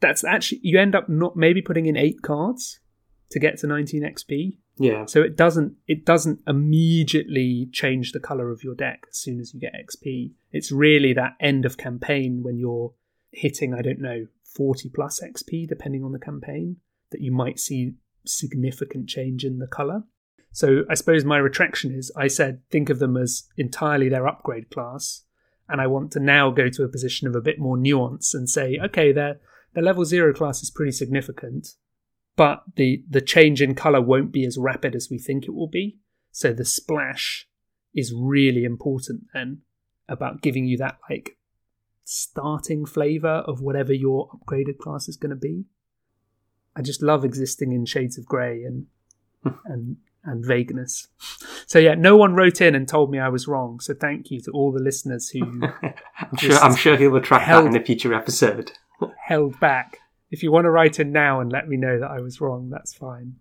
that's 0.04 0.24
actually, 0.24 0.60
you 0.62 0.80
end 0.80 0.94
up 0.94 1.10
not 1.10 1.36
maybe 1.36 1.62
putting 1.62 1.88
in 1.88 1.98
8 1.98 2.22
cards 2.22 2.80
to 3.32 3.40
get 3.40 3.58
to 3.60 3.68
19 3.68 4.04
XP. 4.04 4.58
Yeah. 4.78 5.06
So 5.06 5.22
it 5.22 5.36
doesn't 5.36 5.76
it 5.88 6.06
doesn't 6.06 6.40
immediately 6.48 7.70
change 7.72 8.12
the 8.12 8.20
color 8.20 8.52
of 8.52 8.64
your 8.64 8.76
deck 8.76 9.06
as 9.10 9.18
soon 9.18 9.40
as 9.40 9.54
you 9.54 9.60
get 9.60 9.74
XP. 9.74 10.32
It's 10.52 10.72
really 10.72 11.14
that 11.14 11.36
end 11.40 11.66
of 11.66 11.78
campaign 11.78 12.42
when 12.44 12.58
you're 12.58 12.94
hitting, 13.32 13.74
I 13.74 13.82
don't 13.82 14.00
know, 14.00 14.28
40 14.44 14.90
plus 14.90 15.22
XP, 15.22 15.68
depending 15.68 16.04
on 16.04 16.12
the 16.12 16.20
campaign, 16.20 16.78
that 17.12 17.22
you 17.22 17.32
might 17.32 17.60
see 17.60 17.94
significant 18.26 19.08
change 19.08 19.44
in 19.44 19.60
the 19.60 19.68
color. 19.68 20.04
So 20.52 20.84
I 20.90 20.94
suppose 20.96 21.24
my 21.26 21.38
retraction 21.38 21.92
is 21.92 22.12
I 22.16 22.28
said 22.28 22.62
think 22.70 22.90
of 22.90 23.00
them 23.00 23.18
as 23.18 23.44
entirely 23.58 24.10
their 24.10 24.28
upgrade 24.28 24.70
class, 24.70 25.24
and 25.70 25.82
I 25.82 25.88
want 25.88 26.12
to 26.12 26.20
now 26.20 26.52
go 26.52 26.70
to 26.70 26.84
a 26.84 26.90
position 26.90 27.28
of 27.28 27.36
a 27.36 27.42
bit 27.42 27.60
more 27.60 27.78
nuance 27.78 28.34
and 28.34 28.50
say, 28.50 28.80
okay, 28.84 29.12
their 29.12 29.40
their 29.74 29.84
level 29.84 30.06
zero 30.06 30.34
class 30.34 30.62
is 30.62 30.70
pretty 30.70 30.92
significant, 30.92 31.70
but 32.36 32.64
the 32.76 33.04
the 33.10 33.22
change 33.22 33.62
in 33.62 33.76
color 33.76 34.02
won't 34.02 34.32
be 34.32 34.46
as 34.46 34.58
rapid 34.58 34.96
as 34.96 35.10
we 35.10 35.18
think 35.18 35.46
it 35.46 35.54
will 35.54 35.68
be. 35.68 35.98
So 36.32 36.54
the 36.54 36.66
splash 36.66 37.48
is 37.94 38.14
really 38.16 38.64
important 38.64 39.26
then 39.34 39.62
about 40.10 40.42
giving 40.42 40.66
you 40.66 40.78
that 40.78 40.98
like 41.10 41.38
starting 42.04 42.86
flavor 42.86 43.44
of 43.48 43.62
whatever 43.62 43.94
your 43.94 44.30
upgraded 44.30 44.78
class 44.78 45.08
is 45.08 45.18
going 45.18 45.30
to 45.30 45.36
be. 45.36 45.66
I 46.76 46.82
just 46.82 47.04
love 47.04 47.24
existing 47.24 47.72
in 47.72 47.86
shades 47.86 48.18
of 48.18 48.26
grey 48.26 48.64
and 48.64 48.88
hmm. 49.44 49.50
and 49.66 49.98
and 50.26 50.46
vagueness. 50.46 51.08
So 51.68 51.80
yeah, 51.80 51.96
no 51.96 52.16
one 52.16 52.34
wrote 52.34 52.62
in 52.62 52.76
and 52.76 52.88
told 52.88 53.12
me 53.12 53.20
I 53.20 53.30
was 53.30 53.48
wrong. 53.48 53.80
So 53.80 53.94
thank 53.94 54.32
you 54.32 54.40
to 54.42 54.52
all 54.52 54.72
the 54.72 54.82
listeners 54.82 55.30
who 55.30 55.42
I'm 56.20 56.38
sure 56.38 56.58
I'm 56.58 56.76
sure 56.76 56.98
he'll 56.98 57.12
retract 57.12 57.46
held- 57.46 57.66
that 57.66 57.76
in 57.76 57.82
a 57.82 57.86
future 57.86 58.14
episode. 58.14 58.72
Held 59.26 59.60
back. 59.60 60.00
If 60.32 60.44
you 60.44 60.52
want 60.52 60.66
to 60.66 60.72
write 60.72 61.00
in 61.00 61.12
now 61.12 61.40
and 61.40 61.52
let 61.52 61.68
me 61.68 61.78
know 61.78 62.00
that 62.00 62.10
I 62.10 62.20
was 62.20 62.42
wrong, 62.42 62.70
that's 62.70 62.94
fine. 62.94 63.36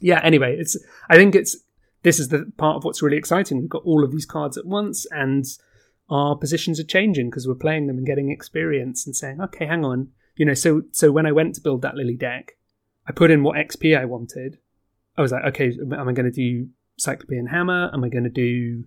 Yeah, 0.00 0.20
anyway, 0.22 0.56
it's 0.58 0.76
I 1.08 1.16
think 1.16 1.34
it's 1.34 1.56
this 2.02 2.20
is 2.20 2.28
the 2.28 2.50
part 2.56 2.76
of 2.76 2.84
what's 2.84 3.02
really 3.02 3.16
exciting. 3.16 3.58
We've 3.58 3.68
got 3.68 3.84
all 3.84 4.04
of 4.04 4.12
these 4.12 4.26
cards 4.26 4.56
at 4.56 4.66
once 4.66 5.06
and 5.10 5.44
our 6.08 6.36
positions 6.36 6.78
are 6.78 6.84
changing 6.84 7.30
because 7.30 7.48
we're 7.48 7.54
playing 7.54 7.86
them 7.86 7.96
and 7.98 8.06
getting 8.06 8.30
experience 8.30 9.06
and 9.06 9.16
saying, 9.16 9.40
okay, 9.40 9.66
hang 9.66 9.84
on. 9.84 10.08
You 10.36 10.44
know, 10.44 10.54
so 10.54 10.82
so 10.92 11.10
when 11.10 11.26
I 11.26 11.32
went 11.32 11.54
to 11.54 11.60
build 11.60 11.82
that 11.82 11.96
Lily 11.96 12.14
deck, 12.14 12.56
I 13.06 13.12
put 13.12 13.30
in 13.30 13.42
what 13.42 13.56
XP 13.56 13.98
I 13.98 14.04
wanted. 14.04 14.58
I 15.16 15.22
was 15.22 15.32
like, 15.32 15.44
okay, 15.46 15.76
am 15.80 16.08
I 16.08 16.12
going 16.12 16.30
to 16.30 16.30
do 16.30 16.68
Cyclopean 16.98 17.46
Hammer? 17.46 17.90
Am 17.92 18.04
I 18.04 18.08
going 18.08 18.24
to 18.24 18.30
do 18.30 18.84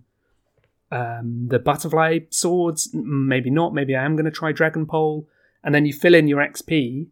um, 0.92 1.48
the 1.48 1.58
butterfly 1.58 2.20
swords? 2.30 2.90
Maybe 2.94 3.50
not. 3.50 3.74
Maybe 3.74 3.96
I 3.96 4.04
am 4.04 4.14
going 4.14 4.26
to 4.26 4.30
try 4.30 4.52
Dragon 4.52 4.86
Pole. 4.86 5.26
And 5.62 5.74
then 5.74 5.86
you 5.86 5.92
fill 5.92 6.14
in 6.14 6.28
your 6.28 6.40
XP. 6.40 7.06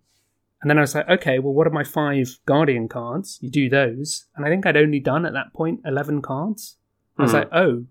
And 0.61 0.69
then 0.71 0.79
I 0.79 0.81
was 0.81 0.95
like, 0.95 1.09
okay, 1.09 1.39
well, 1.39 1.53
what 1.53 1.67
are 1.67 1.71
my 1.71 1.85
five 1.85 2.39
Guardian 2.47 2.89
cards? 2.89 3.39
You 3.41 3.51
do 3.51 3.69
those. 3.69 4.27
And 4.35 4.45
I 4.45 4.49
think 4.49 4.67
I'd 4.67 4.77
only 4.77 4.99
done 5.01 5.25
at 5.25 5.33
that 5.33 5.53
point 5.53 5.81
11 5.85 6.23
cards. 6.23 6.77
I 7.17 7.23
was 7.23 7.31
Hmm. 7.33 7.37
like, 7.39 7.49
oh, 7.53 7.85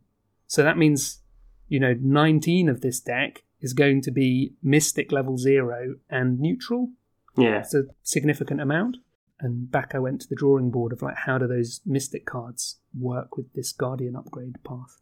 so 0.48 0.64
that 0.64 0.78
means, 0.78 1.22
you 1.68 1.80
know, 1.80 1.96
19 2.02 2.68
of 2.70 2.82
this 2.82 3.00
deck 3.00 3.44
is 3.62 3.74
going 3.74 4.02
to 4.02 4.12
be 4.12 4.54
Mystic 4.62 5.12
level 5.12 5.38
zero 5.38 5.96
and 6.10 6.40
neutral. 6.40 6.90
Yeah. 7.38 7.60
It's 7.60 7.74
a 7.74 7.84
significant 8.04 8.60
amount. 8.62 8.98
And 9.40 9.70
back 9.72 9.94
I 9.94 10.00
went 10.00 10.22
to 10.22 10.28
the 10.28 10.36
drawing 10.36 10.72
board 10.72 10.92
of 10.92 11.02
like, 11.02 11.16
how 11.26 11.38
do 11.38 11.48
those 11.48 11.82
Mystic 11.86 12.26
cards 12.26 12.80
work 12.98 13.38
with 13.38 13.54
this 13.54 13.72
Guardian 13.72 14.16
upgrade 14.16 14.56
path? 14.64 15.00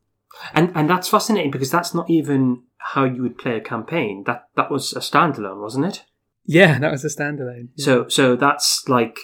And 0.53 0.71
and 0.75 0.89
that's 0.89 1.07
fascinating 1.09 1.51
because 1.51 1.71
that's 1.71 1.93
not 1.93 2.09
even 2.09 2.63
how 2.77 3.03
you 3.05 3.21
would 3.21 3.37
play 3.37 3.55
a 3.57 3.61
campaign. 3.61 4.23
That 4.25 4.47
that 4.55 4.69
was 4.69 4.93
a 4.93 4.99
standalone, 4.99 5.61
wasn't 5.61 5.85
it? 5.85 6.03
Yeah, 6.45 6.77
that 6.79 6.91
was 6.91 7.03
a 7.05 7.07
standalone. 7.09 7.69
Yeah. 7.75 7.85
So 7.85 8.07
so 8.07 8.35
that's 8.35 8.87
like 8.87 9.17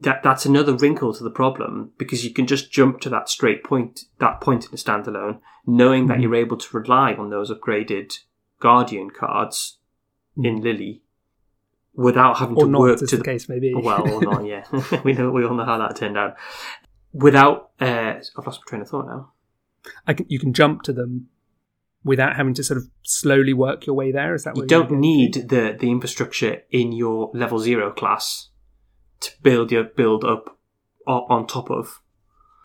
that 0.00 0.22
that's 0.22 0.44
another 0.46 0.74
wrinkle 0.74 1.14
to 1.14 1.24
the 1.24 1.30
problem 1.30 1.92
because 1.98 2.24
you 2.24 2.32
can 2.32 2.46
just 2.46 2.70
jump 2.70 3.00
to 3.00 3.08
that 3.10 3.28
straight 3.28 3.64
point 3.64 4.00
that 4.18 4.40
point 4.40 4.66
in 4.66 4.72
a 4.74 4.76
standalone, 4.76 5.40
knowing 5.66 6.06
that 6.08 6.18
Mhm. 6.18 6.22
you're 6.22 6.34
able 6.34 6.56
to 6.56 6.76
rely 6.76 7.14
on 7.14 7.30
those 7.30 7.50
upgraded 7.50 8.18
guardian 8.60 9.10
cards 9.10 9.78
in 10.36 10.60
Lily 10.60 11.02
without 11.94 12.38
having 12.38 12.56
or 12.56 12.64
to 12.64 12.70
not, 12.70 12.80
work 12.80 12.98
to 12.98 13.06
the 13.06 13.16
the 13.16 13.24
case 13.24 13.48
maybe. 13.48 13.72
well 13.74 14.08
or 14.08 14.20
not. 14.22 14.44
Yeah, 14.44 14.64
we 15.04 15.12
know 15.14 15.30
we 15.30 15.44
all 15.44 15.54
know 15.54 15.64
how 15.64 15.78
that 15.78 15.96
turned 15.96 16.18
out. 16.18 16.36
Without 17.12 17.70
uh, 17.80 18.14
I've 18.36 18.46
lost 18.46 18.60
my 18.60 18.68
train 18.68 18.82
of 18.82 18.88
thought 18.88 19.06
now. 19.06 19.32
I 20.06 20.14
can, 20.14 20.26
you 20.28 20.38
can 20.38 20.52
jump 20.52 20.82
to 20.82 20.92
them 20.92 21.28
without 22.04 22.36
having 22.36 22.54
to 22.54 22.64
sort 22.64 22.78
of 22.78 22.88
slowly 23.02 23.52
work 23.52 23.86
your 23.86 23.96
way 23.96 24.12
there. 24.12 24.34
Is 24.34 24.44
that 24.44 24.56
You 24.56 24.66
don't 24.66 24.90
need 24.92 25.34
to? 25.34 25.42
the 25.42 25.76
the 25.78 25.90
infrastructure 25.90 26.62
in 26.70 26.92
your 26.92 27.30
level 27.34 27.58
zero 27.58 27.90
class 27.92 28.48
to 29.20 29.30
build 29.42 29.72
your 29.72 29.84
build 29.84 30.24
up 30.24 30.58
on 31.06 31.46
top 31.46 31.70
of. 31.70 32.00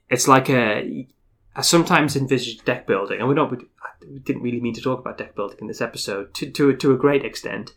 It's 0.09 0.27
like 0.27 0.49
a 0.49 1.07
I 1.55 1.61
sometimes 1.61 2.15
envisage 2.15 2.63
deck 2.63 2.87
building, 2.87 3.19
and 3.19 3.29
we 3.29 3.35
don't 3.35 3.51
we 3.51 4.19
didn't 4.19 4.41
really 4.41 4.61
mean 4.61 4.73
to 4.73 4.81
talk 4.81 4.99
about 4.99 5.17
deck 5.17 5.35
building 5.35 5.57
in 5.61 5.67
this 5.67 5.81
episode 5.81 6.33
to 6.35 6.49
to 6.51 6.75
to 6.75 6.93
a 6.93 6.97
great 6.97 7.25
extent. 7.25 7.75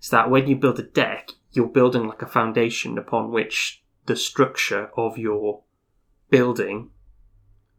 Is 0.00 0.10
that 0.10 0.30
when 0.30 0.46
you 0.46 0.56
build 0.56 0.78
a 0.78 0.84
deck, 0.84 1.30
you're 1.52 1.66
building 1.66 2.06
like 2.06 2.22
a 2.22 2.26
foundation 2.26 2.98
upon 2.98 3.32
which 3.32 3.82
the 4.06 4.16
structure 4.16 4.90
of 4.96 5.18
your 5.18 5.62
building 6.30 6.90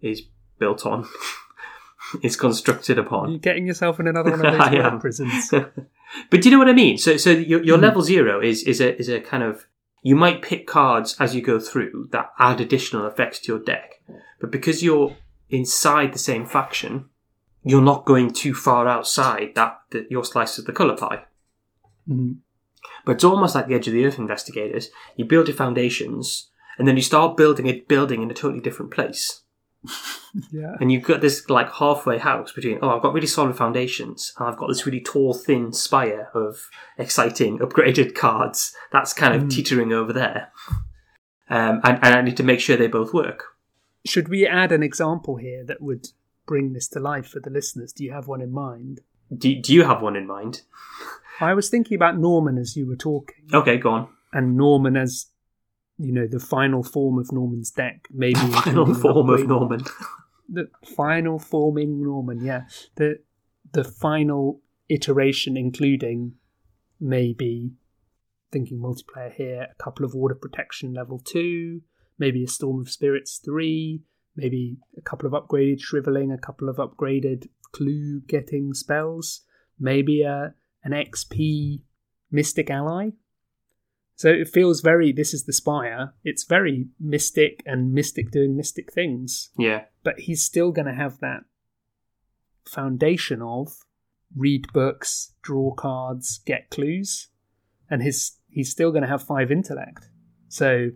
is 0.02 0.24
built 0.60 0.86
on, 0.86 1.08
is 2.24 2.36
constructed 2.36 2.98
upon. 2.98 3.30
You're 3.32 3.40
getting 3.40 3.66
yourself 3.68 4.00
in 4.00 4.08
another 4.08 4.32
one 4.32 4.46
of 4.46 4.72
those 4.72 5.02
prisons. 5.02 5.50
but 6.30 6.42
do 6.42 6.50
you 6.50 6.52
know 6.52 6.60
what 6.60 6.70
I 6.70 6.74
mean? 6.74 6.98
So, 6.98 7.18
so 7.18 7.30
your, 7.32 7.64
your 7.64 7.78
Mhm. 7.78 7.82
level 7.82 8.02
zero 8.02 8.42
is 8.42 8.64
is 8.64 8.82
a 8.82 8.98
is 9.00 9.10
a 9.10 9.20
kind 9.20 9.44
of 9.44 9.66
you 10.02 10.16
might 10.16 10.42
pick 10.42 10.66
cards 10.68 11.16
as 11.20 11.36
you 11.36 11.42
go 11.42 11.60
through 11.60 12.10
that 12.12 12.32
add 12.40 12.62
additional 12.62 13.06
effects 13.06 13.40
to 13.40 13.52
your 13.52 13.60
deck, 13.62 14.02
but 14.40 14.50
because 14.52 14.82
you're 14.84 15.16
inside 15.50 16.14
the 16.14 16.20
same 16.20 16.46
faction, 16.46 17.06
you're 17.64 17.82
not 17.82 18.06
going 18.06 18.32
too 18.32 18.54
far 18.54 18.88
outside 18.88 19.52
that, 19.56 19.80
that 19.92 20.10
your 20.10 20.24
slice 20.24 20.58
of 20.58 20.66
the 20.66 20.72
color 20.72 20.96
pie. 20.96 21.24
Mhm. 22.10 22.38
But 23.06 23.14
it's 23.16 23.24
almost 23.24 23.56
like 23.56 23.68
the 23.68 23.76
Edge 23.76 23.88
of 23.88 23.94
the 23.94 24.06
Earth 24.06 24.18
investigators. 24.20 24.90
You 25.18 25.26
build 25.26 25.48
your 25.48 25.58
foundations, 25.58 26.50
and 26.78 26.88
then 26.88 26.96
you 26.96 27.02
start 27.04 27.36
building 27.36 27.68
a 27.68 27.82
building 27.82 28.22
in 28.24 28.32
a 28.32 28.34
totally 28.34 28.62
different 28.62 28.92
place. 28.92 29.42
Yeah. 30.52 30.76
And 30.80 30.92
you've 30.92 31.04
got 31.04 31.22
this 31.22 31.50
like 31.50 31.72
halfway 31.74 32.18
house 32.20 32.52
between, 32.52 32.80
oh, 32.82 32.90
I've 32.90 33.02
got 33.02 33.14
really 33.14 33.28
solid 33.28 33.56
foundations, 33.58 34.34
and 34.38 34.48
I've 34.48 34.58
got 34.58 34.68
this 34.68 34.86
really 34.86 35.02
tall, 35.02 35.34
thin 35.34 35.74
spire 35.74 36.30
of 36.36 36.70
exciting 36.98 37.60
upgraded 37.60 38.14
cards 38.16 38.76
that's 38.92 39.14
kind 39.14 39.34
of 39.34 39.44
Mm. 39.44 39.50
teetering 39.52 39.92
over 39.94 40.14
there. 40.14 40.52
Um, 41.50 41.82
and, 41.84 41.98
and 42.04 42.14
I 42.16 42.22
need 42.22 42.38
to 42.38 42.44
make 42.44 42.60
sure 42.60 42.78
they 42.78 42.88
both 42.88 43.14
work. 43.14 43.46
Should 44.06 44.28
we 44.30 44.46
add 44.46 44.72
an 44.72 44.84
example 44.84 45.38
here 45.38 45.64
that 45.66 45.82
would 45.82 46.10
bring 46.46 46.74
this 46.74 46.88
to 46.90 47.00
life 47.00 47.28
for 47.28 47.40
the 47.40 47.50
listeners? 47.50 47.92
Do 47.92 48.04
you 48.04 48.12
have 48.12 48.28
one 48.28 48.42
in 48.42 48.52
mind? 48.52 49.02
Do, 49.36 49.60
do 49.60 49.74
you 49.74 49.84
have 49.84 50.02
one 50.02 50.16
in 50.16 50.28
mind? 50.28 50.62
I 51.42 51.54
was 51.56 51.70
thinking 51.70 51.96
about 51.96 52.18
Norman 52.20 52.58
as 52.58 52.76
you 52.78 52.86
were 52.86 52.96
talking, 52.96 53.46
Okay, 53.54 53.78
go 53.78 53.90
on. 53.92 54.08
and 54.34 54.56
Norman 54.58 54.96
as 54.96 55.28
you 56.00 56.14
know 56.14 56.26
the 56.28 56.40
final 56.40 56.82
form 56.82 57.20
of 57.20 57.32
Norman's 57.32 57.72
deck, 57.72 58.08
maybe 58.12 58.40
Final 58.64 58.96
form 58.96 59.30
of 59.30 59.48
Norman. 59.48 59.82
the 60.48 60.70
final 60.96 61.38
forming 61.38 62.02
Norman, 62.02 62.44
yeah. 62.44 62.64
The 62.96 63.20
the 63.72 63.84
final 63.84 64.62
iteration, 64.88 65.58
including 65.58 66.34
maybe 67.00 67.74
thinking 68.52 68.80
multiplayer 68.80 69.32
here, 69.32 69.68
a 69.72 69.84
couple 69.84 70.06
of 70.06 70.14
ward 70.16 70.32
of 70.32 70.42
protection 70.42 70.94
level 70.94 71.20
two, 71.20 71.82
maybe 72.18 72.44
a 72.44 72.48
storm 72.48 72.80
of 72.80 72.90
spirits 72.90 73.40
three, 73.44 74.02
maybe 74.36 74.78
a 74.98 75.02
couple 75.02 75.28
of 75.28 75.34
upgraded 75.34 75.82
shriveling, 75.82 76.32
a 76.32 76.38
couple 76.38 76.70
of 76.70 76.78
upgraded 76.78 77.48
clue 77.72 78.22
getting 78.28 78.74
spells, 78.74 79.42
maybe 79.80 80.22
a 80.24 80.54
an 80.84 80.92
XP 80.94 81.82
mystic 82.32 82.70
ally. 82.70 83.10
So 84.20 84.28
it 84.28 84.50
feels 84.50 84.82
very 84.82 85.14
this 85.14 85.34
is 85.34 85.46
the 85.46 85.54
spire. 85.54 86.14
It's 86.26 86.44
very 86.44 86.90
mystic 87.00 87.64
and 87.66 87.94
mystic 87.94 88.32
doing 88.32 88.58
mystic 88.58 88.92
things 88.92 89.52
Yeah. 89.58 89.86
but 90.04 90.20
he's 90.20 90.44
still 90.44 90.74
going 90.74 90.88
to 90.88 90.94
have 90.94 91.22
that 91.22 91.46
foundation 92.66 93.42
of 93.42 93.86
read 94.36 94.74
books, 94.74 95.34
draw 95.42 95.74
cards, 95.74 96.42
get 96.46 96.70
clues, 96.70 97.30
and 97.90 98.04
his 98.04 98.34
he's 98.50 98.70
still 98.70 98.92
going 98.92 99.04
to 99.04 99.08
have 99.08 99.24
five 99.24 99.52
intellect. 99.52 100.10
So, 100.50 100.90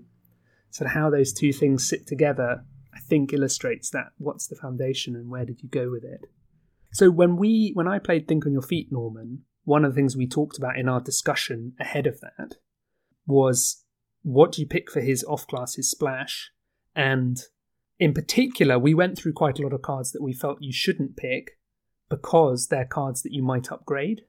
so 0.70 0.86
how 0.86 1.10
those 1.10 1.32
two 1.32 1.54
things 1.54 1.88
sit 1.88 2.06
together, 2.06 2.66
I 2.94 3.00
think, 3.00 3.32
illustrates 3.32 3.90
that. 3.92 4.08
What's 4.18 4.48
the 4.48 4.58
foundation, 4.58 5.16
and 5.16 5.30
where 5.30 5.46
did 5.46 5.64
you 5.64 5.70
go 5.70 5.90
with 5.90 6.04
it? 6.04 6.26
So 6.92 7.10
when 7.10 7.38
we 7.38 7.72
when 7.74 7.88
I 7.88 8.00
played 8.00 8.28
Think 8.28 8.46
on 8.46 8.52
Your 8.52 8.62
Feet, 8.62 8.92
Norman, 8.92 9.46
one 9.64 9.86
of 9.86 9.94
the 9.94 9.96
things 9.96 10.18
we 10.18 10.28
talked 10.28 10.58
about 10.58 10.78
in 10.78 10.90
our 10.90 11.00
discussion 11.00 11.74
ahead 11.80 12.06
of 12.06 12.20
that 12.20 12.58
was 13.26 13.84
what 14.24 14.52
do 14.52 14.62
you 14.62 14.68
pick 14.68 14.92
for 14.92 15.02
his 15.02 15.24
off 15.26 15.48
class, 15.48 15.76
his 15.76 15.90
splash, 15.90 16.52
and 16.96 17.40
in 18.00 18.14
particular, 18.14 18.78
we 18.80 18.94
went 18.94 19.18
through 19.18 19.34
quite 19.34 19.60
a 19.60 19.62
lot 19.62 19.74
of 19.74 19.82
cards 19.82 20.12
that 20.12 20.22
we 20.22 20.34
felt 20.34 20.62
you 20.62 20.74
shouldn't 20.74 21.16
pick 21.16 21.58
because 22.10 22.68
they're 22.68 22.86
cards 22.86 23.22
that 23.24 23.34
you 23.34 23.44
might 23.44 23.72
upgrade. 23.72 24.22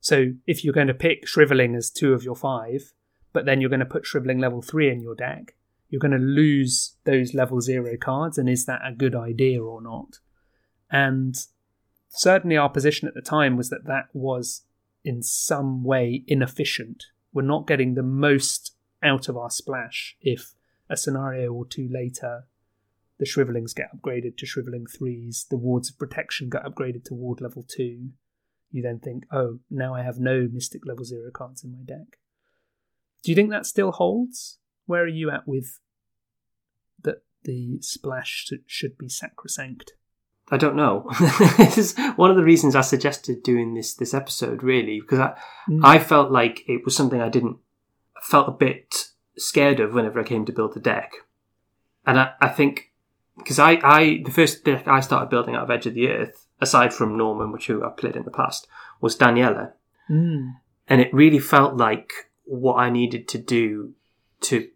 So 0.00 0.32
if 0.46 0.64
you're 0.64 0.74
going 0.74 0.88
to 0.88 0.94
pick 0.94 1.26
Shriveling 1.26 1.74
as 1.74 1.90
two 1.90 2.12
of 2.12 2.22
your 2.22 2.36
five, 2.36 2.92
but 3.32 3.46
then 3.46 3.60
you're 3.60 3.70
going 3.70 3.80
to 3.80 3.86
put 3.86 4.04
Shriveling 4.04 4.40
level 4.40 4.62
three 4.62 4.90
in 4.90 5.00
your 5.00 5.14
deck, 5.14 5.54
you're 5.88 6.00
going 6.00 6.12
to 6.12 6.18
lose 6.18 6.96
those 7.04 7.34
level 7.34 7.60
zero 7.60 7.96
cards, 8.00 8.38
and 8.38 8.48
is 8.48 8.66
that 8.66 8.80
a 8.84 8.94
good 8.94 9.14
idea 9.14 9.62
or 9.62 9.82
not? 9.82 10.18
And 10.90 11.34
certainly 12.08 12.56
our 12.56 12.68
position 12.68 13.08
at 13.08 13.14
the 13.14 13.20
time 13.20 13.56
was 13.56 13.70
that 13.70 13.86
that 13.86 14.08
was 14.12 14.62
in 15.04 15.22
some 15.22 15.84
way 15.84 16.24
inefficient. 16.26 17.06
We're 17.32 17.42
not 17.42 17.66
getting 17.66 17.94
the 17.94 18.02
most 18.02 18.76
out 19.02 19.28
of 19.28 19.36
our 19.36 19.50
splash 19.50 20.16
if 20.20 20.54
a 20.88 20.96
scenario 20.96 21.52
or 21.52 21.64
two 21.64 21.88
later 21.90 22.44
the 23.18 23.26
shrivelings 23.26 23.72
get 23.72 23.90
upgraded 23.94 24.36
to 24.36 24.46
shriveling 24.46 24.86
threes, 24.86 25.46
the 25.48 25.56
wards 25.56 25.90
of 25.90 25.98
protection 25.98 26.50
get 26.50 26.64
upgraded 26.64 27.04
to 27.04 27.14
ward 27.14 27.40
level 27.40 27.62
two. 27.62 28.10
You 28.70 28.82
then 28.82 28.98
think, 28.98 29.24
oh, 29.30 29.60
now 29.70 29.94
I 29.94 30.02
have 30.02 30.18
no 30.18 30.48
mystic 30.50 30.86
level 30.86 31.04
zero 31.04 31.30
cards 31.30 31.62
in 31.62 31.72
my 31.72 31.82
deck. 31.84 32.18
Do 33.22 33.30
you 33.30 33.36
think 33.36 33.50
that 33.50 33.66
still 33.66 33.92
holds? 33.92 34.58
Where 34.86 35.04
are 35.04 35.08
you 35.08 35.30
at 35.30 35.46
with 35.46 35.78
that 37.02 37.22
the 37.44 37.80
splash 37.80 38.50
should 38.66 38.98
be 38.98 39.08
sacrosanct? 39.08 39.92
I 40.52 40.58
don't 40.58 40.76
know. 40.76 41.10
this 41.56 41.78
is 41.78 41.96
one 42.16 42.30
of 42.30 42.36
the 42.36 42.44
reasons 42.44 42.76
I 42.76 42.82
suggested 42.82 43.42
doing 43.42 43.72
this 43.72 43.94
this 43.94 44.12
episode, 44.12 44.62
really, 44.62 45.00
because 45.00 45.18
I 45.18 45.34
mm. 45.66 45.80
I 45.82 45.98
felt 45.98 46.30
like 46.30 46.68
it 46.68 46.84
was 46.84 46.94
something 46.94 47.22
I 47.22 47.30
didn't 47.30 47.56
felt 48.20 48.48
a 48.48 48.52
bit 48.52 49.12
scared 49.38 49.80
of 49.80 49.94
whenever 49.94 50.20
I 50.20 50.24
came 50.24 50.44
to 50.44 50.52
build 50.52 50.74
the 50.74 50.80
deck, 50.80 51.14
and 52.06 52.20
I, 52.20 52.32
I 52.38 52.48
think 52.48 52.92
because 53.38 53.58
I, 53.58 53.80
I 53.82 54.20
the 54.22 54.30
first 54.30 54.62
deck 54.62 54.86
I 54.86 55.00
started 55.00 55.30
building 55.30 55.54
out 55.54 55.64
of 55.64 55.70
Edge 55.70 55.86
of 55.86 55.94
the 55.94 56.08
Earth, 56.08 56.46
aside 56.60 56.92
from 56.92 57.16
Norman, 57.16 57.50
which 57.50 57.68
who 57.68 57.82
I've 57.82 57.96
played 57.96 58.14
in 58.14 58.24
the 58.24 58.30
past, 58.30 58.68
was 59.00 59.16
Daniela, 59.16 59.72
mm. 60.10 60.52
and 60.86 61.00
it 61.00 61.14
really 61.14 61.38
felt 61.38 61.78
like 61.78 62.12
what 62.44 62.74
I 62.74 62.90
needed 62.90 63.26
to 63.28 63.38
do 63.38 63.94
to 64.42 64.68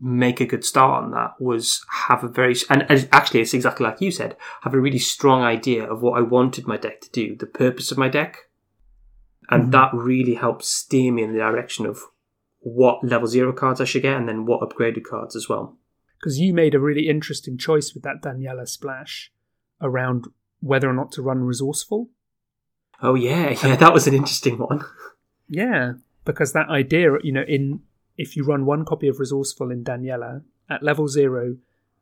make 0.00 0.40
a 0.40 0.46
good 0.46 0.64
start 0.64 1.04
on 1.04 1.10
that 1.10 1.34
was 1.38 1.84
have 2.08 2.24
a 2.24 2.28
very 2.28 2.54
and 2.70 2.86
actually 3.12 3.40
it's 3.40 3.52
exactly 3.52 3.84
like 3.84 4.00
you 4.00 4.10
said 4.10 4.36
have 4.62 4.72
a 4.72 4.80
really 4.80 4.98
strong 4.98 5.42
idea 5.42 5.84
of 5.84 6.00
what 6.00 6.18
I 6.18 6.22
wanted 6.22 6.66
my 6.66 6.76
deck 6.76 7.00
to 7.02 7.10
do 7.10 7.36
the 7.36 7.46
purpose 7.46 7.92
of 7.92 7.98
my 7.98 8.08
deck. 8.08 8.48
And 9.50 9.64
mm-hmm. 9.64 9.70
that 9.72 9.90
really 9.92 10.34
helped 10.34 10.64
steer 10.64 11.12
me 11.12 11.22
in 11.22 11.32
the 11.32 11.38
direction 11.38 11.84
of 11.84 12.00
what 12.60 13.04
level 13.04 13.26
zero 13.26 13.52
cards 13.52 13.80
I 13.80 13.84
should 13.84 14.02
get 14.02 14.16
and 14.16 14.28
then 14.28 14.46
what 14.46 14.60
upgraded 14.60 15.04
cards 15.04 15.34
as 15.34 15.48
well. 15.48 15.76
Because 16.18 16.38
you 16.38 16.54
made 16.54 16.74
a 16.74 16.80
really 16.80 17.08
interesting 17.08 17.58
choice 17.58 17.92
with 17.92 18.02
that 18.04 18.22
Daniela 18.22 18.68
splash 18.68 19.32
around 19.80 20.26
whether 20.60 20.88
or 20.88 20.92
not 20.92 21.10
to 21.12 21.22
run 21.22 21.42
resourceful. 21.42 22.10
Oh 23.02 23.14
yeah. 23.14 23.50
Yeah 23.64 23.76
that 23.76 23.92
was 23.92 24.06
an 24.06 24.14
interesting 24.14 24.58
one. 24.58 24.84
Yeah 25.48 25.94
because 26.24 26.52
that 26.52 26.68
idea 26.68 27.12
you 27.22 27.32
know 27.32 27.44
in 27.46 27.80
if 28.16 28.36
you 28.36 28.44
run 28.44 28.66
one 28.66 28.84
copy 28.84 29.08
of 29.08 29.18
Resourceful 29.18 29.70
in 29.70 29.84
Daniela 29.84 30.42
at 30.68 30.82
level 30.82 31.08
zero, 31.08 31.56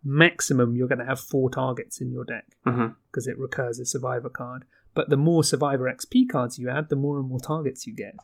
maximum 0.05 0.77
you're 0.77 0.89
going 0.89 0.99
to 0.99 1.05
have 1.05 1.21
four 1.21 1.51
targets 1.51 2.01
in 2.01 2.11
your 2.11 2.25
deck 2.25 2.47
because 2.65 3.27
mm-hmm. 3.27 3.31
it 3.31 3.39
recurs 3.39 3.79
a 3.79 3.87
survivor 3.87 4.29
card. 4.29 4.65
But 4.95 5.11
the 5.11 5.17
more 5.17 5.45
survivor 5.45 5.85
XP 5.85 6.29
cards 6.31 6.59
you 6.59 6.69
add, 6.69 6.89
the 6.89 6.97
more 6.97 7.19
and 7.19 7.29
more 7.29 7.41
targets 7.41 7.87
you 7.87 7.95
get. 7.95 8.17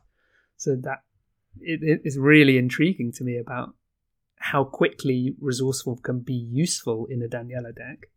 So 0.57 0.77
that 0.83 1.03
it, 1.61 1.81
it 1.83 2.01
is 2.05 2.19
really 2.19 2.59
intriguing 2.59 3.13
to 3.13 3.25
me 3.25 3.37
about 3.37 3.75
how 4.39 4.65
quickly 4.65 5.37
resourceful 5.41 5.97
can 5.97 6.21
be 6.21 6.35
useful 6.35 7.07
in 7.07 7.23
a 7.23 7.29
Daniela 7.29 7.75
deck. 7.75 8.11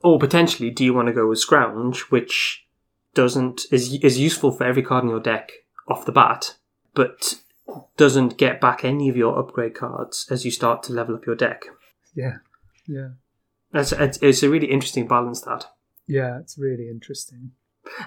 Or 0.00 0.18
potentially, 0.18 0.70
do 0.70 0.84
you 0.84 0.94
want 0.94 1.08
to 1.08 1.14
go 1.14 1.28
with 1.28 1.38
Scrounge, 1.38 2.00
which 2.10 2.66
doesn't 3.14 3.66
is 3.70 3.94
is 3.94 4.18
useful 4.18 4.52
for 4.52 4.64
every 4.64 4.82
card 4.82 5.04
in 5.04 5.10
your 5.10 5.20
deck 5.20 5.52
off 5.88 6.06
the 6.06 6.12
bat, 6.12 6.56
but 6.94 7.34
doesn't 7.96 8.38
get 8.38 8.60
back 8.60 8.84
any 8.84 9.08
of 9.08 9.16
your 9.16 9.38
upgrade 9.38 9.74
cards 9.74 10.26
as 10.30 10.44
you 10.44 10.50
start 10.50 10.82
to 10.84 10.92
level 10.92 11.14
up 11.14 11.26
your 11.26 11.36
deck. 11.36 11.64
Yeah, 12.14 12.38
yeah. 12.86 13.10
That's 13.72 13.92
it's 13.92 14.42
a 14.42 14.50
really 14.50 14.70
interesting 14.70 15.06
balance. 15.06 15.40
That. 15.42 15.66
Yeah, 16.06 16.38
it's 16.38 16.58
really 16.58 16.88
interesting. 16.88 17.52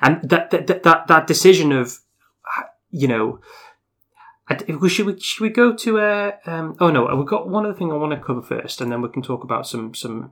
And 0.02 0.30
that 0.30 0.52
that 0.52 0.84
that 0.84 1.08
that 1.08 1.28
decision 1.28 1.72
of, 1.72 2.00
you 2.92 3.08
know, 3.08 3.40
should 4.88 5.06
we 5.06 5.20
should 5.20 5.42
we 5.42 5.50
go 5.50 5.76
to 5.76 6.00
a? 6.00 6.34
Um, 6.46 6.76
oh 6.80 6.92
no, 6.92 7.14
we've 7.16 7.28
got 7.28 7.50
one 7.50 7.66
other 7.66 7.74
thing 7.74 7.92
I 7.92 7.96
want 7.96 8.12
to 8.14 8.26
cover 8.26 8.42
first, 8.42 8.80
and 8.80 8.92
then 8.92 9.02
we 9.02 9.10
can 9.10 9.22
talk 9.22 9.44
about 9.44 9.68
some 9.68 9.94
some. 9.94 10.32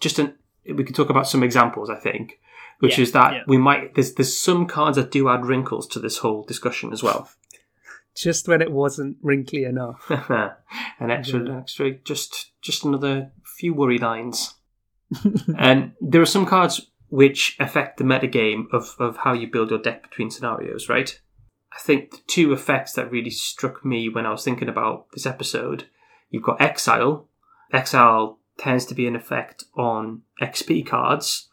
Just 0.00 0.18
an 0.18 0.34
we 0.66 0.84
can 0.84 0.94
talk 0.94 1.10
about 1.10 1.28
some 1.28 1.42
examples. 1.42 1.90
I 1.90 1.96
think, 1.96 2.38
which 2.78 2.98
yeah, 2.98 3.02
is 3.02 3.12
that 3.12 3.32
yeah. 3.32 3.42
we 3.46 3.58
might 3.58 3.94
there's 3.94 4.14
there's 4.14 4.36
some 4.36 4.66
cards 4.66 4.96
that 4.96 5.10
do 5.10 5.28
add 5.28 5.46
wrinkles 5.46 5.86
to 5.88 5.98
this 5.98 6.18
whole 6.18 6.44
discussion 6.44 6.92
as 6.92 7.02
well 7.02 7.28
just 8.14 8.48
when 8.48 8.62
it 8.62 8.72
wasn't 8.72 9.16
wrinkly 9.22 9.64
enough. 9.64 10.10
an 10.10 11.10
extra, 11.10 11.46
yeah. 11.46 11.58
extra, 11.58 11.92
just 11.92 12.52
just 12.62 12.84
another 12.84 13.32
few 13.58 13.74
worry 13.74 13.98
lines. 13.98 14.54
and 15.24 15.48
um, 15.58 15.92
there 16.00 16.22
are 16.22 16.26
some 16.26 16.46
cards 16.46 16.90
which 17.08 17.56
affect 17.60 17.98
the 17.98 18.04
metagame 18.04 18.64
of 18.72 18.94
of 18.98 19.18
how 19.18 19.32
you 19.32 19.50
build 19.50 19.70
your 19.70 19.80
deck 19.80 20.02
between 20.02 20.30
scenarios, 20.30 20.88
right? 20.88 21.20
I 21.72 21.80
think 21.80 22.10
the 22.10 22.18
two 22.28 22.52
effects 22.52 22.92
that 22.92 23.10
really 23.10 23.30
struck 23.30 23.84
me 23.84 24.08
when 24.08 24.26
I 24.26 24.30
was 24.30 24.44
thinking 24.44 24.68
about 24.68 25.10
this 25.12 25.26
episode, 25.26 25.88
you've 26.30 26.44
got 26.44 26.60
Exile. 26.60 27.28
Exile 27.72 28.38
tends 28.56 28.86
to 28.86 28.94
be 28.94 29.08
an 29.08 29.16
effect 29.16 29.64
on 29.76 30.22
XP 30.40 30.86
cards 30.86 31.48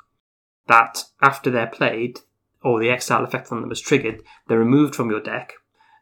that, 0.68 1.06
after 1.22 1.50
they're 1.50 1.66
played, 1.66 2.20
or 2.64 2.80
the 2.80 2.90
Exile 2.90 3.24
effect 3.24 3.52
on 3.52 3.62
them 3.62 3.72
is 3.72 3.82
triggered, 3.82 4.22
they're 4.48 4.60
removed 4.60 4.94
from 4.94 5.10
your 5.10 5.20
deck 5.20 5.56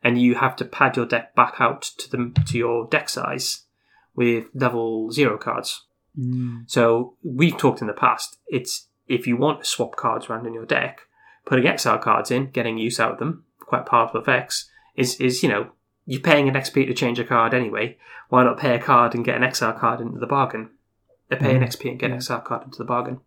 and 0.04 0.22
you 0.22 0.36
have 0.36 0.56
to 0.58 0.66
pad 0.66 0.96
your 0.96 1.06
deck 1.06 1.36
back 1.36 1.56
out 1.60 1.82
to 1.82 2.10
the 2.10 2.32
to 2.48 2.58
your 2.58 2.88
deck 2.88 3.10
size 3.10 3.64
with 4.16 4.46
level 4.54 5.12
zero 5.12 5.38
cards. 5.38 5.86
Mm. 6.18 6.70
So 6.70 7.16
we've 7.24 7.58
talked 7.58 7.82
in 7.82 7.88
the 7.88 7.94
past. 7.94 8.38
It's 8.48 8.88
if 9.08 9.28
you 9.28 9.38
want 9.38 9.64
to 9.64 9.70
swap 9.70 9.96
cards 9.96 10.30
around 10.30 10.46
in 10.46 10.54
your 10.54 10.66
deck, 10.66 11.02
putting 11.46 11.68
exile 11.68 11.98
cards 11.98 12.32
in, 12.32 12.52
getting 12.52 12.78
use 12.78 13.00
out 13.00 13.14
of 13.14 13.20
them, 13.20 13.46
quite 13.60 13.86
powerful 13.86 14.22
effects, 14.22 14.70
is 14.96 15.16
is 15.16 15.44
you 15.44 15.50
know 15.50 15.72
you're 16.06 16.22
paying 16.22 16.48
an 16.48 16.56
XP 16.56 16.88
to 16.88 16.94
change 16.94 17.20
a 17.20 17.24
card 17.24 17.54
anyway. 17.54 17.98
Why 18.30 18.44
not 18.44 18.60
pay 18.60 18.76
a 18.76 18.80
card 18.80 19.16
and 19.16 19.26
get 19.26 19.36
an 19.36 19.44
exile 19.44 19.74
card 19.74 20.02
into 20.02 20.20
the 20.20 20.28
bargain? 20.28 20.72
They 21.30 21.36
pay 21.36 21.54
mm. 21.54 21.58
an 21.58 21.64
XP 21.64 21.92
and 21.92 22.00
get 22.00 22.10
an 22.10 22.18
exile 22.18 22.42
card 22.42 22.64
into 22.64 22.78
the 22.78 22.86
bargain. 22.86 23.20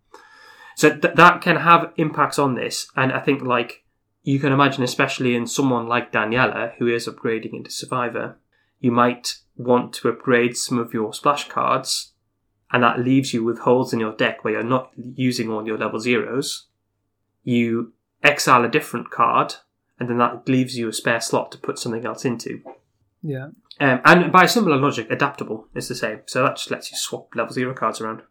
So 0.76 0.90
th- 0.90 1.14
that 1.14 1.42
can 1.42 1.56
have 1.56 1.92
impacts 1.96 2.38
on 2.38 2.54
this, 2.54 2.88
and 2.96 3.12
I 3.12 3.20
think 3.20 3.42
like 3.42 3.84
you 4.22 4.38
can 4.38 4.52
imagine, 4.52 4.82
especially 4.82 5.34
in 5.34 5.46
someone 5.46 5.88
like 5.88 6.12
Daniela, 6.12 6.74
who 6.78 6.86
is 6.86 7.08
upgrading 7.08 7.54
into 7.54 7.70
Survivor, 7.70 8.36
you 8.78 8.92
might 8.92 9.36
want 9.56 9.92
to 9.94 10.08
upgrade 10.08 10.56
some 10.56 10.78
of 10.78 10.94
your 10.94 11.12
splash 11.12 11.48
cards, 11.48 12.12
and 12.72 12.82
that 12.82 13.00
leaves 13.00 13.34
you 13.34 13.44
with 13.44 13.60
holes 13.60 13.92
in 13.92 14.00
your 14.00 14.14
deck 14.14 14.44
where 14.44 14.54
you're 14.54 14.62
not 14.62 14.90
using 14.96 15.50
all 15.50 15.66
your 15.66 15.78
level 15.78 16.00
zeros. 16.00 16.66
You 17.42 17.92
exile 18.22 18.64
a 18.64 18.68
different 18.68 19.10
card, 19.10 19.54
and 19.98 20.08
then 20.08 20.18
that 20.18 20.48
leaves 20.48 20.78
you 20.78 20.88
a 20.88 20.92
spare 20.92 21.20
slot 21.20 21.52
to 21.52 21.58
put 21.58 21.78
something 21.78 22.06
else 22.06 22.24
into. 22.24 22.62
Yeah. 23.22 23.48
Um, 23.80 24.00
and 24.04 24.32
by 24.32 24.44
a 24.44 24.48
similar 24.48 24.76
logic, 24.76 25.08
adaptable 25.10 25.68
is 25.74 25.88
the 25.88 25.94
same. 25.94 26.20
So 26.26 26.42
that 26.42 26.56
just 26.56 26.70
lets 26.70 26.90
you 26.90 26.96
swap 26.96 27.34
level 27.34 27.52
zero 27.52 27.74
cards 27.74 28.00
around. 28.00 28.22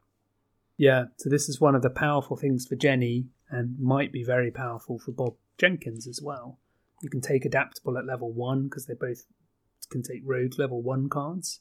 Yeah. 0.77 1.05
So 1.17 1.29
this 1.29 1.49
is 1.49 1.61
one 1.61 1.75
of 1.75 1.81
the 1.81 1.89
powerful 1.89 2.37
things 2.37 2.65
for 2.65 2.75
Jenny, 2.75 3.27
and 3.49 3.77
might 3.79 4.11
be 4.11 4.23
very 4.23 4.51
powerful 4.51 4.97
for 4.97 5.11
Bob 5.11 5.35
Jenkins 5.57 6.07
as 6.07 6.21
well. 6.21 6.59
You 7.01 7.09
can 7.09 7.21
take 7.21 7.45
adaptable 7.45 7.97
at 7.97 8.05
level 8.05 8.31
one 8.31 8.63
because 8.63 8.85
they 8.85 8.93
both 8.93 9.25
can 9.89 10.03
take 10.03 10.21
rogue 10.23 10.57
level 10.57 10.81
one 10.81 11.09
cards, 11.09 11.59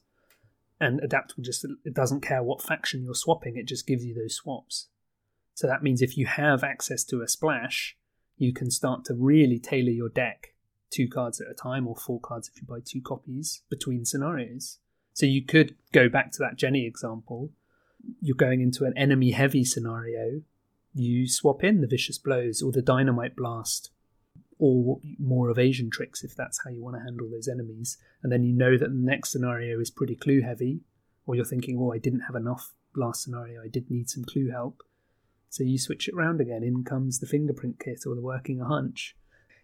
and 0.81 1.01
adaptable 1.01 1.43
just 1.43 1.65
it 1.85 1.95
doesn't 1.95 2.21
care 2.21 2.43
what 2.43 2.63
faction 2.63 3.03
you're 3.03 3.15
swapping; 3.15 3.57
it 3.57 3.67
just 3.67 3.87
gives 3.87 4.05
you 4.05 4.15
those 4.15 4.35
swaps. 4.35 4.89
So 5.55 5.67
that 5.67 5.83
means 5.83 6.01
if 6.01 6.17
you 6.17 6.27
have 6.27 6.63
access 6.63 7.05
to 7.05 7.23
a 7.23 7.29
splash, 7.29 7.97
you 8.37 8.53
can 8.53 8.71
start 8.71 9.05
to 9.07 9.15
really 9.15 9.59
tailor 9.59 9.91
your 9.91 10.09
deck 10.09 10.55
two 10.91 11.09
cards 11.09 11.41
at 11.41 11.51
a 11.51 11.55
time, 11.55 11.87
or 11.87 11.97
four 11.97 12.21
cards 12.21 12.49
if 12.49 12.61
you 12.61 12.67
buy 12.67 12.81
two 12.85 13.01
copies 13.01 13.63
between 13.71 14.05
scenarios. 14.05 14.79
So 15.13 15.27
you 15.27 15.45
could 15.45 15.77
go 15.93 16.09
back 16.09 16.33
to 16.33 16.39
that 16.41 16.57
Jenny 16.57 16.87
example. 16.87 17.51
You're 18.21 18.37
going 18.37 18.61
into 18.61 18.85
an 18.85 18.97
enemy 18.97 19.33
heavy 19.33 19.65
scenario 19.65 20.43
you 20.95 21.29
swap 21.29 21.63
in 21.63 21.81
the 21.81 21.87
vicious 21.87 22.19
blows 22.19 22.63
or 22.63 22.73
the 22.73 22.83
dynamite 22.83 23.37
blast 23.37 23.91
or 24.59 24.99
more 25.19 25.49
evasion 25.49 25.89
tricks 25.91 26.23
if 26.23 26.37
that's 26.37 26.61
how 26.63 26.71
you 26.71 26.83
want 26.83 26.97
to 26.97 27.03
handle 27.03 27.29
those 27.31 27.49
enemies. 27.49 27.97
And 28.23 28.31
then 28.31 28.43
you 28.43 28.53
know 28.53 28.77
that 28.77 28.89
the 28.89 28.95
next 28.95 29.31
scenario 29.31 29.81
is 29.81 29.91
pretty 29.91 30.15
clue 30.15 30.43
heavy, 30.43 30.81
or 31.27 31.35
you're 31.35 31.45
thinking, 31.45 31.79
oh, 31.81 31.93
I 31.93 31.99
didn't 31.99 32.21
have 32.21 32.37
enough 32.37 32.73
last 32.95 33.23
scenario, 33.23 33.63
I 33.63 33.69
did 33.69 33.91
need 33.91 34.11
some 34.11 34.25
clue 34.25 34.51
help. 34.51 34.83
So 35.49 35.65
you 35.65 35.79
switch 35.79 36.09
it 36.09 36.15
around 36.15 36.41
again. 36.41 36.63
In 36.63 36.85
comes 36.85 37.19
the 37.19 37.27
fingerprint 37.27 37.81
kit 37.81 38.01
or 38.07 38.15
the 38.15 38.21
working 38.21 38.61
a 38.61 38.67
hunch. 38.67 39.17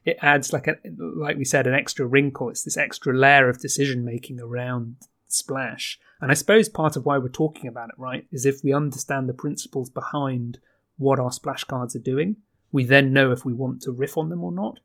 It 0.05 0.19
adds 0.21 0.53
like 0.53 0.67
a 0.67 0.77
like 0.99 1.37
we 1.37 1.45
said, 1.45 1.67
an 1.67 1.75
extra 1.75 2.07
wrinkle. 2.07 2.49
It's 2.49 2.63
this 2.63 2.77
extra 2.77 3.17
layer 3.17 3.49
of 3.49 3.61
decision 3.61 4.05
making 4.05 4.41
around 4.41 4.97
splash. 5.29 5.99
And 6.21 6.31
I 6.31 6.35
suppose 6.35 6.69
part 6.69 6.97
of 6.97 7.05
why 7.05 7.19
we're 7.19 7.29
talking 7.29 7.69
about 7.69 7.91
it, 7.91 7.97
right, 7.99 8.27
is 8.33 8.47
if 8.47 8.65
we 8.65 8.73
understand 8.73 9.29
the 9.29 9.35
principles 9.35 9.91
behind 9.91 10.59
what 10.97 11.19
our 11.19 11.33
splash 11.33 11.65
cards 11.65 11.95
are 11.95 12.01
doing. 12.01 12.37
We 12.73 12.85
then 12.85 13.13
know 13.13 13.33
if 13.33 13.45
we 13.45 13.53
want 13.53 13.83
to 13.83 13.93
riff 13.93 14.17
on 14.17 14.29
them 14.29 14.43
or 14.43 14.53
not. 14.53 14.81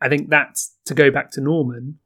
I 0.00 0.08
think 0.08 0.30
that's 0.30 0.74
to 0.86 0.94
go 0.94 1.10
back 1.10 1.30
to 1.32 1.40
Norman. 1.40 1.98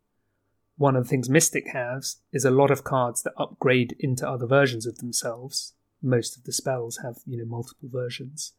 One 0.77 0.97
of 0.97 1.05
the 1.05 1.09
things 1.09 1.31
Mystic 1.31 1.69
has 1.69 2.17
is 2.33 2.45
a 2.45 2.51
lot 2.51 2.71
of 2.71 2.85
cards 2.85 3.23
that 3.23 3.33
upgrade 3.39 3.97
into 3.99 4.29
other 4.29 4.47
versions 4.47 4.87
of 4.87 4.99
themselves. 4.99 5.75
Most 6.03 6.37
of 6.37 6.45
the 6.45 6.53
spells 6.53 6.99
have, 7.03 7.17
you 7.27 7.39
know, 7.39 7.47
multiple 7.47 7.89
versions. 7.91 8.53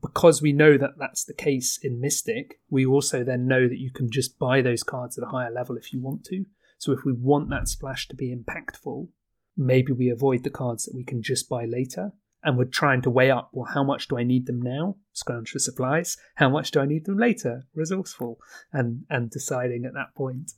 because 0.00 0.40
we 0.40 0.52
know 0.52 0.76
that 0.76 0.98
that's 0.98 1.24
the 1.24 1.34
case 1.34 1.78
in 1.82 2.00
Mystic, 2.00 2.60
we 2.70 2.86
also 2.86 3.24
then 3.24 3.46
know 3.46 3.68
that 3.68 3.78
you 3.78 3.90
can 3.90 4.10
just 4.10 4.38
buy 4.38 4.62
those 4.62 4.82
cards 4.82 5.18
at 5.18 5.24
a 5.24 5.30
higher 5.30 5.50
level 5.50 5.76
if 5.76 5.92
you 5.92 6.00
want 6.00 6.24
to. 6.24 6.44
So 6.78 6.92
if 6.92 7.04
we 7.04 7.12
want 7.12 7.50
that 7.50 7.68
splash 7.68 8.06
to 8.08 8.16
be 8.16 8.34
impactful, 8.34 9.08
maybe 9.56 9.92
we 9.92 10.08
avoid 10.08 10.44
the 10.44 10.50
cards 10.50 10.84
that 10.84 10.94
we 10.94 11.04
can 11.04 11.22
just 11.22 11.48
buy 11.48 11.64
later. 11.64 12.12
And 12.42 12.56
we're 12.56 12.64
trying 12.64 13.02
to 13.02 13.10
weigh 13.10 13.30
up, 13.30 13.50
well, 13.52 13.68
how 13.72 13.82
much 13.82 14.08
do 14.08 14.16
I 14.16 14.22
need 14.22 14.46
them 14.46 14.62
now? 14.62 14.96
Scrounge 15.12 15.50
for 15.50 15.58
supplies. 15.58 16.16
How 16.36 16.48
much 16.48 16.70
do 16.70 16.80
I 16.80 16.86
need 16.86 17.04
them 17.04 17.18
later? 17.18 17.66
Resourceful. 17.74 18.38
And 18.72 19.04
and 19.10 19.30
deciding 19.30 19.84
at 19.84 19.94
that 19.94 20.14
point. 20.14 20.52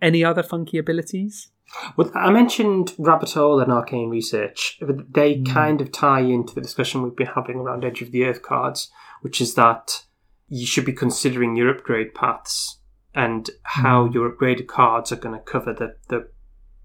Any 0.00 0.22
other 0.22 0.42
funky 0.42 0.76
abilities? 0.78 1.50
Well, 1.96 2.10
I 2.14 2.30
mentioned 2.30 2.94
Rabbit 2.98 3.32
Hole 3.32 3.60
and 3.60 3.72
Arcane 3.72 4.08
Research. 4.08 4.78
but 4.80 5.12
They 5.12 5.36
hmm. 5.36 5.44
kind 5.44 5.80
of 5.80 5.92
tie 5.92 6.20
into 6.20 6.54
the 6.54 6.60
discussion 6.60 7.02
we've 7.02 7.16
been 7.16 7.26
having 7.26 7.56
around 7.56 7.84
Edge 7.84 8.02
of 8.02 8.12
the 8.12 8.24
Earth 8.24 8.42
cards, 8.42 8.90
which 9.20 9.40
is 9.40 9.54
that 9.54 10.04
you 10.48 10.66
should 10.66 10.84
be 10.84 10.92
considering 10.92 11.56
your 11.56 11.70
upgrade 11.70 12.14
paths 12.14 12.78
and 13.14 13.50
how 13.62 14.06
hmm. 14.06 14.12
your 14.12 14.30
upgraded 14.30 14.66
cards 14.66 15.10
are 15.12 15.16
going 15.16 15.36
to 15.36 15.44
cover 15.44 15.72
the, 15.72 15.96
the, 16.08 16.28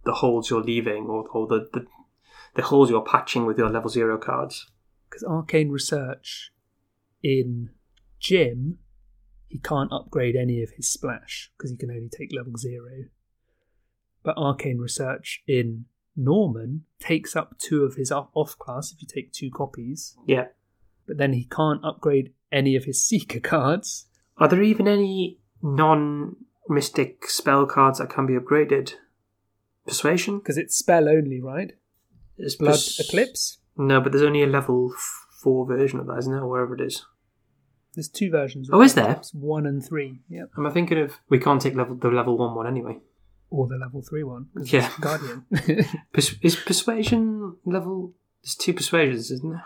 the 0.04 0.14
holes 0.14 0.50
you're 0.50 0.64
leaving 0.64 1.06
or, 1.06 1.28
or 1.30 1.48
the, 1.48 1.70
the, 1.74 1.86
the 2.56 2.64
holes 2.64 2.90
you're 2.90 3.02
patching 3.04 3.46
with 3.46 3.58
your 3.58 3.70
level 3.70 3.90
zero 3.90 4.18
cards. 4.18 4.68
Because 5.10 5.24
Arcane 5.24 5.70
Research 5.70 6.52
in 7.24 7.70
Jim, 8.20 8.80
he 9.48 9.60
can't 9.60 9.92
upgrade 9.92 10.36
any 10.36 10.62
of 10.64 10.72
his 10.72 10.90
splash 10.92 11.52
because 11.58 11.72
he 11.72 11.78
can 11.78 11.90
only 11.92 12.10
take 12.10 12.30
level 12.36 12.56
zero. 12.58 13.06
But 14.24 14.38
Arcane 14.38 14.78
Research 14.78 15.44
in 15.48 15.86
Norman 16.16 16.86
takes 17.00 17.36
up 17.36 17.58
two 17.58 17.84
of 17.84 17.96
his 17.96 18.12
off 18.12 18.58
class 18.60 18.92
if 18.92 19.02
you 19.02 19.08
take 19.08 19.32
two 19.32 19.50
copies, 19.50 20.16
Yeah. 20.28 20.48
but 21.08 21.18
then 21.18 21.34
he 21.34 21.46
can't 21.46 21.84
upgrade 21.84 22.34
any 22.52 22.76
of 22.76 22.84
his 22.86 23.02
Seeker 23.06 23.40
cards. 23.40 24.08
Are 24.38 24.48
there 24.48 24.62
even 24.62 24.88
any 24.88 25.40
non 25.62 26.36
mystic 26.70 27.28
spell 27.28 27.66
cards 27.66 28.00
that 28.00 28.10
can 28.10 28.26
be 28.26 28.34
upgraded? 28.34 28.94
Persuasion? 29.86 30.38
Because 30.40 30.58
it's 30.58 30.76
spell 30.78 31.10
only, 31.10 31.42
right? 31.42 31.74
Is 32.42 32.56
Blood 32.56 32.80
Eclipse? 33.00 33.60
No, 33.78 34.02
but 34.02 34.12
there's 34.12 34.24
only 34.24 34.44
a 34.44 34.48
level 34.48 34.94
four 35.42 35.66
version 35.66 36.00
of 36.00 36.08
that, 36.08 36.18
isn't 36.20 36.32
there? 36.32 36.46
Wherever 36.46 36.76
it 36.76 36.82
is. 36.82 37.06
There's 37.96 38.08
two 38.10 38.30
versions. 38.32 38.70
of 38.70 38.76
Oh, 38.76 38.82
is 38.82 38.94
there? 38.94 39.22
One 39.34 39.66
and 39.66 39.84
three, 39.86 40.20
yep. 40.30 40.50
Am 40.58 40.66
I 40.66 40.70
thinking 40.72 40.98
of? 41.00 41.14
We 41.30 41.40
can't 41.40 41.62
take 41.62 41.76
level 41.76 41.96
the 41.96 42.10
level 42.10 42.38
one 42.38 42.56
one 42.56 42.68
anyway. 42.68 42.98
Or 43.50 43.68
the 43.68 43.76
level 43.76 44.02
three 44.02 44.24
one. 44.24 44.48
Yeah. 44.56 44.88
it's 44.88 44.98
Guardian. 45.00 45.46
Pers- 46.14 46.36
is 46.42 46.56
persuasion 46.56 47.58
level? 47.66 48.14
There's 48.44 48.56
two 48.56 48.74
persuasions, 48.74 49.30
isn't 49.32 49.50
there? 49.52 49.66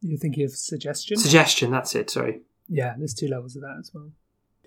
You're 0.00 0.18
thinking 0.18 0.44
of 0.44 0.52
suggestion? 0.52 1.16
Suggestion. 1.16 1.70
That's 1.70 1.94
it. 1.94 2.10
Sorry. 2.10 2.42
Yeah, 2.68 2.94
there's 2.96 3.14
two 3.14 3.28
levels 3.28 3.56
of 3.56 3.62
that 3.62 3.76
as 3.80 3.90
well. 3.92 4.10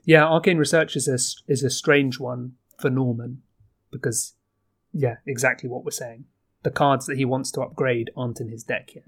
Yeah, 0.04 0.26
Arcane 0.26 0.58
Research 0.58 0.96
is 0.96 1.08
a 1.08 1.16
is 1.52 1.64
a 1.64 1.70
strange 1.70 2.20
one 2.20 2.54
for 2.80 2.90
Norman 2.90 3.42
because, 3.92 4.34
yeah, 4.94 5.16
exactly 5.26 5.70
what 5.70 5.84
we're 5.86 5.92
saying. 5.92 6.26
The 6.64 6.72
cards 6.72 7.06
that 7.06 7.18
he 7.18 7.26
wants 7.26 7.52
to 7.52 7.62
upgrade 7.62 8.10
aren't 8.18 8.42
in 8.42 8.50
his 8.50 8.64
deck 8.64 8.96
yet, 8.96 9.06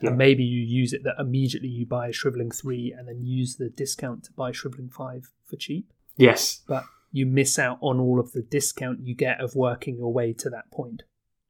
Yeah. 0.00 0.08
and 0.10 0.18
maybe 0.18 0.42
you 0.44 0.60
use 0.60 0.92
it 0.92 1.02
that 1.04 1.16
immediately 1.18 1.68
you 1.68 1.86
buy 1.86 2.08
a 2.08 2.12
Shriveling 2.12 2.50
three 2.50 2.92
and 2.96 3.06
then 3.06 3.22
use 3.24 3.56
the 3.56 3.68
discount 3.68 4.24
to 4.24 4.32
buy 4.32 4.50
Shriveling 4.52 4.88
five 4.90 5.32
for 5.44 5.56
cheap, 5.56 5.92
Yes. 6.16 6.62
but 6.66 6.84
you 7.12 7.26
miss 7.26 7.58
out 7.58 7.78
on 7.80 8.00
all 8.00 8.18
of 8.20 8.32
the 8.32 8.42
discount 8.42 9.00
you 9.00 9.14
get 9.14 9.40
of 9.40 9.54
working 9.54 9.96
your 9.96 10.12
way 10.12 10.32
to 10.34 10.48
that 10.50 10.70
point. 10.70 11.02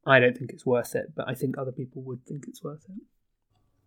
I 0.07 0.19
don't 0.19 0.37
think 0.37 0.51
it's 0.53 0.65
worth 0.67 0.95
it, 0.95 1.15
but 1.15 1.29
I 1.29 1.35
think 1.35 1.57
other 1.59 1.73
people 1.73 2.03
would 2.03 2.25
think 2.27 2.47
it's 2.49 2.63
worth 2.65 2.85
it. 2.89 3.03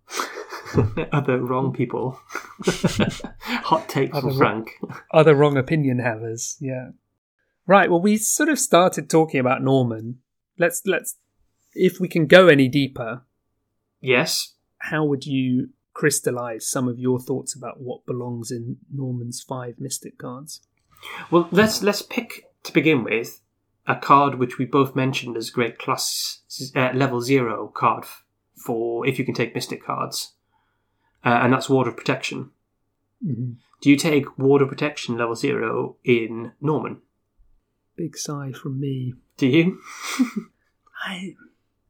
Other 1.11 1.39
wrong 1.39 1.71
people. 1.73 2.19
Hot 2.65 3.87
take 3.89 4.11
from 4.11 4.29
Other 4.29 4.37
Frank. 4.37 4.71
other 5.11 5.35
wrong 5.35 5.57
opinion 5.57 5.99
havers. 5.99 6.57
Yeah. 6.59 6.89
Right. 7.67 7.89
Well, 7.89 8.01
we 8.01 8.17
sort 8.17 8.49
of 8.49 8.57
started 8.59 9.09
talking 9.09 9.39
about 9.39 9.61
Norman. 9.61 10.19
Let's 10.57 10.81
let's 10.85 11.15
if 11.75 11.99
we 11.99 12.07
can 12.07 12.27
go 12.27 12.47
any 12.47 12.67
deeper, 12.67 13.23
Yes. 14.01 14.55
how 14.77 15.05
would 15.05 15.25
you 15.25 15.69
crystallize 15.93 16.67
some 16.69 16.87
of 16.87 16.99
your 16.99 17.19
thoughts 17.19 17.55
about 17.55 17.79
what 17.79 18.05
belongs 18.05 18.51
in 18.51 18.77
Norman's 18.91 19.41
five 19.41 19.75
mystic 19.79 20.17
cards? 20.17 20.61
Well, 21.29 21.47
let's 21.51 21.83
let's 21.83 22.01
pick 22.01 22.45
to 22.63 22.73
begin 22.73 23.03
with 23.03 23.41
a 23.85 23.95
card 23.95 24.35
which 24.35 24.57
we 24.57 24.65
both 24.65 24.95
mentioned 24.95 25.35
as 25.37 25.49
great 25.49 25.77
class 25.77 26.39
uh, 26.75 26.91
level 26.93 27.21
zero 27.21 27.67
card 27.67 28.05
for 28.55 29.05
if 29.05 29.19
you 29.19 29.25
can 29.25 29.33
take 29.33 29.53
mystic 29.53 29.83
cards, 29.85 30.33
uh, 31.25 31.39
and 31.43 31.51
that's 31.53 31.69
Ward 31.69 31.87
of 31.87 31.97
Protection. 31.97 32.51
Mm-hmm. 33.25 33.53
Do 33.81 33.89
you 33.89 33.97
take 33.97 34.37
Ward 34.37 34.61
of 34.61 34.69
Protection 34.69 35.17
level 35.17 35.35
zero 35.35 35.97
in 36.05 36.53
Norman? 36.61 37.01
Big 37.95 38.17
sigh 38.17 38.51
from 38.53 38.79
me. 38.79 39.13
Do 39.37 39.47
you? 39.47 39.79
I, 41.05 41.35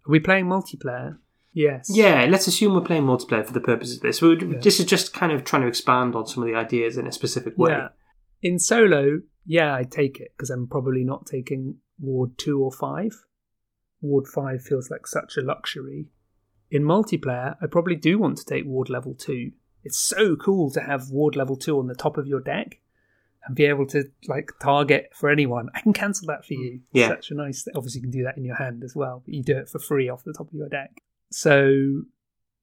are 0.07 0.11
we 0.11 0.19
playing 0.19 0.45
multiplayer? 0.45 1.17
Yes. 1.53 1.89
Yeah, 1.89 2.25
let's 2.29 2.47
assume 2.47 2.73
we're 2.73 2.81
playing 2.81 3.03
multiplayer 3.03 3.45
for 3.45 3.53
the 3.53 3.59
purpose 3.59 3.95
of 3.95 4.01
this. 4.01 4.21
Yeah. 4.21 4.59
This 4.59 4.79
is 4.79 4.85
just 4.85 5.13
kind 5.13 5.31
of 5.31 5.43
trying 5.43 5.61
to 5.61 5.67
expand 5.67 6.15
on 6.15 6.25
some 6.25 6.43
of 6.43 6.49
the 6.49 6.55
ideas 6.55 6.97
in 6.97 7.05
a 7.05 7.11
specific 7.11 7.57
way. 7.57 7.71
Yeah. 7.71 7.89
In 8.41 8.59
solo, 8.59 9.21
yeah, 9.45 9.73
I'd 9.75 9.91
take 9.91 10.19
it 10.19 10.33
because 10.35 10.49
I'm 10.49 10.67
probably 10.67 11.03
not 11.03 11.27
taking 11.27 11.77
Ward 11.99 12.37
2 12.37 12.61
or 12.61 12.71
5. 12.71 13.23
Ward 14.01 14.27
5 14.27 14.61
feels 14.61 14.89
like 14.89 15.07
such 15.07 15.37
a 15.37 15.41
luxury. 15.41 16.07
In 16.71 16.83
multiplayer, 16.83 17.55
I 17.61 17.67
probably 17.67 17.95
do 17.95 18.17
want 18.17 18.37
to 18.39 18.45
take 18.45 18.65
Ward 18.65 18.89
level 18.89 19.13
2. 19.13 19.51
It's 19.83 19.99
so 19.99 20.35
cool 20.35 20.71
to 20.71 20.81
have 20.81 21.11
Ward 21.11 21.35
level 21.35 21.55
2 21.55 21.77
on 21.77 21.87
the 21.87 21.95
top 21.95 22.17
of 22.17 22.27
your 22.27 22.41
deck 22.41 22.79
and 23.45 23.55
be 23.55 23.65
able 23.65 23.85
to 23.87 24.05
like 24.27 24.51
target 24.61 25.09
for 25.13 25.29
anyone. 25.29 25.69
I 25.75 25.81
can 25.81 25.93
cancel 25.93 26.27
that 26.27 26.45
for 26.45 26.53
you. 26.53 26.79
Mm. 26.79 26.81
Yeah. 26.93 27.07
Such 27.09 27.31
a 27.31 27.35
nice 27.35 27.67
obviously 27.75 27.99
you 27.99 28.03
can 28.03 28.11
do 28.11 28.23
that 28.23 28.37
in 28.37 28.45
your 28.45 28.55
hand 28.55 28.83
as 28.83 28.95
well, 28.95 29.21
but 29.25 29.33
you 29.33 29.43
do 29.43 29.57
it 29.57 29.69
for 29.69 29.79
free 29.79 30.09
off 30.09 30.23
the 30.23 30.33
top 30.33 30.47
of 30.47 30.53
your 30.53 30.69
deck. 30.69 30.91
So 31.31 32.03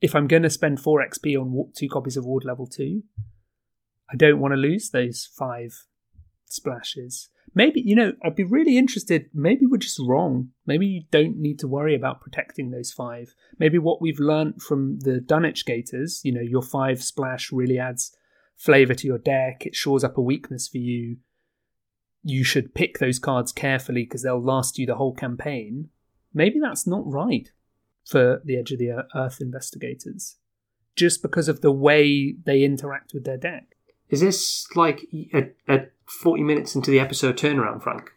if 0.01 0.15
I'm 0.15 0.27
going 0.27 0.45
to 0.45 0.51
spend 0.51 0.81
4 0.81 1.05
XP 1.07 1.37
on 1.37 1.73
two 1.77 1.89
copies 1.89 2.17
of 2.17 2.25
Ward 2.25 2.45
level 2.45 2.67
2, 2.67 3.03
I 4.11 4.17
don't 4.17 4.41
want 4.41 4.53
to 4.53 4.57
lose 4.57 4.91
those 4.91 5.29
five 5.37 5.85
splashes. 6.47 7.29
Maybe, 7.55 7.81
you 7.81 7.97
know, 7.97 8.13
I'd 8.25 8.37
be 8.37 8.45
really 8.45 8.79
interested. 8.79 9.27
Maybe 9.35 9.67
we're 9.67 9.79
just 9.79 10.01
wrong. 10.01 10.51
Maybe 10.67 10.87
you 10.87 11.03
don't 11.11 11.37
need 11.37 11.59
to 11.61 11.69
worry 11.69 11.97
about 11.97 12.21
protecting 12.21 12.71
those 12.71 12.93
five. 12.93 13.35
Maybe 13.59 13.79
what 13.79 14.01
we've 14.01 14.21
learnt 14.21 14.63
from 14.63 15.01
the 15.01 15.21
Dunwich 15.21 15.67
Gators, 15.67 16.21
you 16.25 16.33
know, 16.33 16.41
your 16.41 16.63
five 16.63 17.03
splash 17.03 17.51
really 17.51 17.79
adds 17.79 18.17
flavour 18.61 18.95
to 18.95 19.07
your 19.07 19.19
deck, 19.19 19.65
it 19.65 19.75
shores 19.75 20.05
up 20.05 20.19
a 20.19 20.21
weakness 20.21 20.69
for 20.69 20.79
you. 20.79 21.17
You 22.23 22.45
should 22.45 22.75
pick 22.75 22.99
those 22.99 23.19
cards 23.19 23.53
carefully 23.53 24.03
because 24.05 24.23
they'll 24.23 24.43
last 24.43 24.79
you 24.79 24.85
the 24.85 24.97
whole 24.97 25.15
campaign. 25.15 25.89
Maybe 26.35 26.61
that's 26.61 26.87
not 26.87 27.11
right 27.11 27.51
for 28.05 28.43
the 28.45 28.59
Edge 28.59 28.71
of 28.73 28.79
the 28.79 29.07
Earth 29.15 29.41
investigators, 29.41 30.37
just 30.95 31.23
because 31.23 31.49
of 31.49 31.63
the 31.63 31.73
way 31.73 32.35
they 32.45 32.63
interact 32.63 33.15
with 33.15 33.25
their 33.25 33.39
deck. 33.39 33.77
Is 34.11 34.21
this 34.21 34.67
like 34.77 35.07
a, 35.33 35.51
a 35.67 35.87
40 36.07 36.43
minutes 36.43 36.75
into 36.75 36.91
the 36.91 37.01
episode 37.01 37.39
turnaround, 37.39 37.83
Frank? 37.83 38.11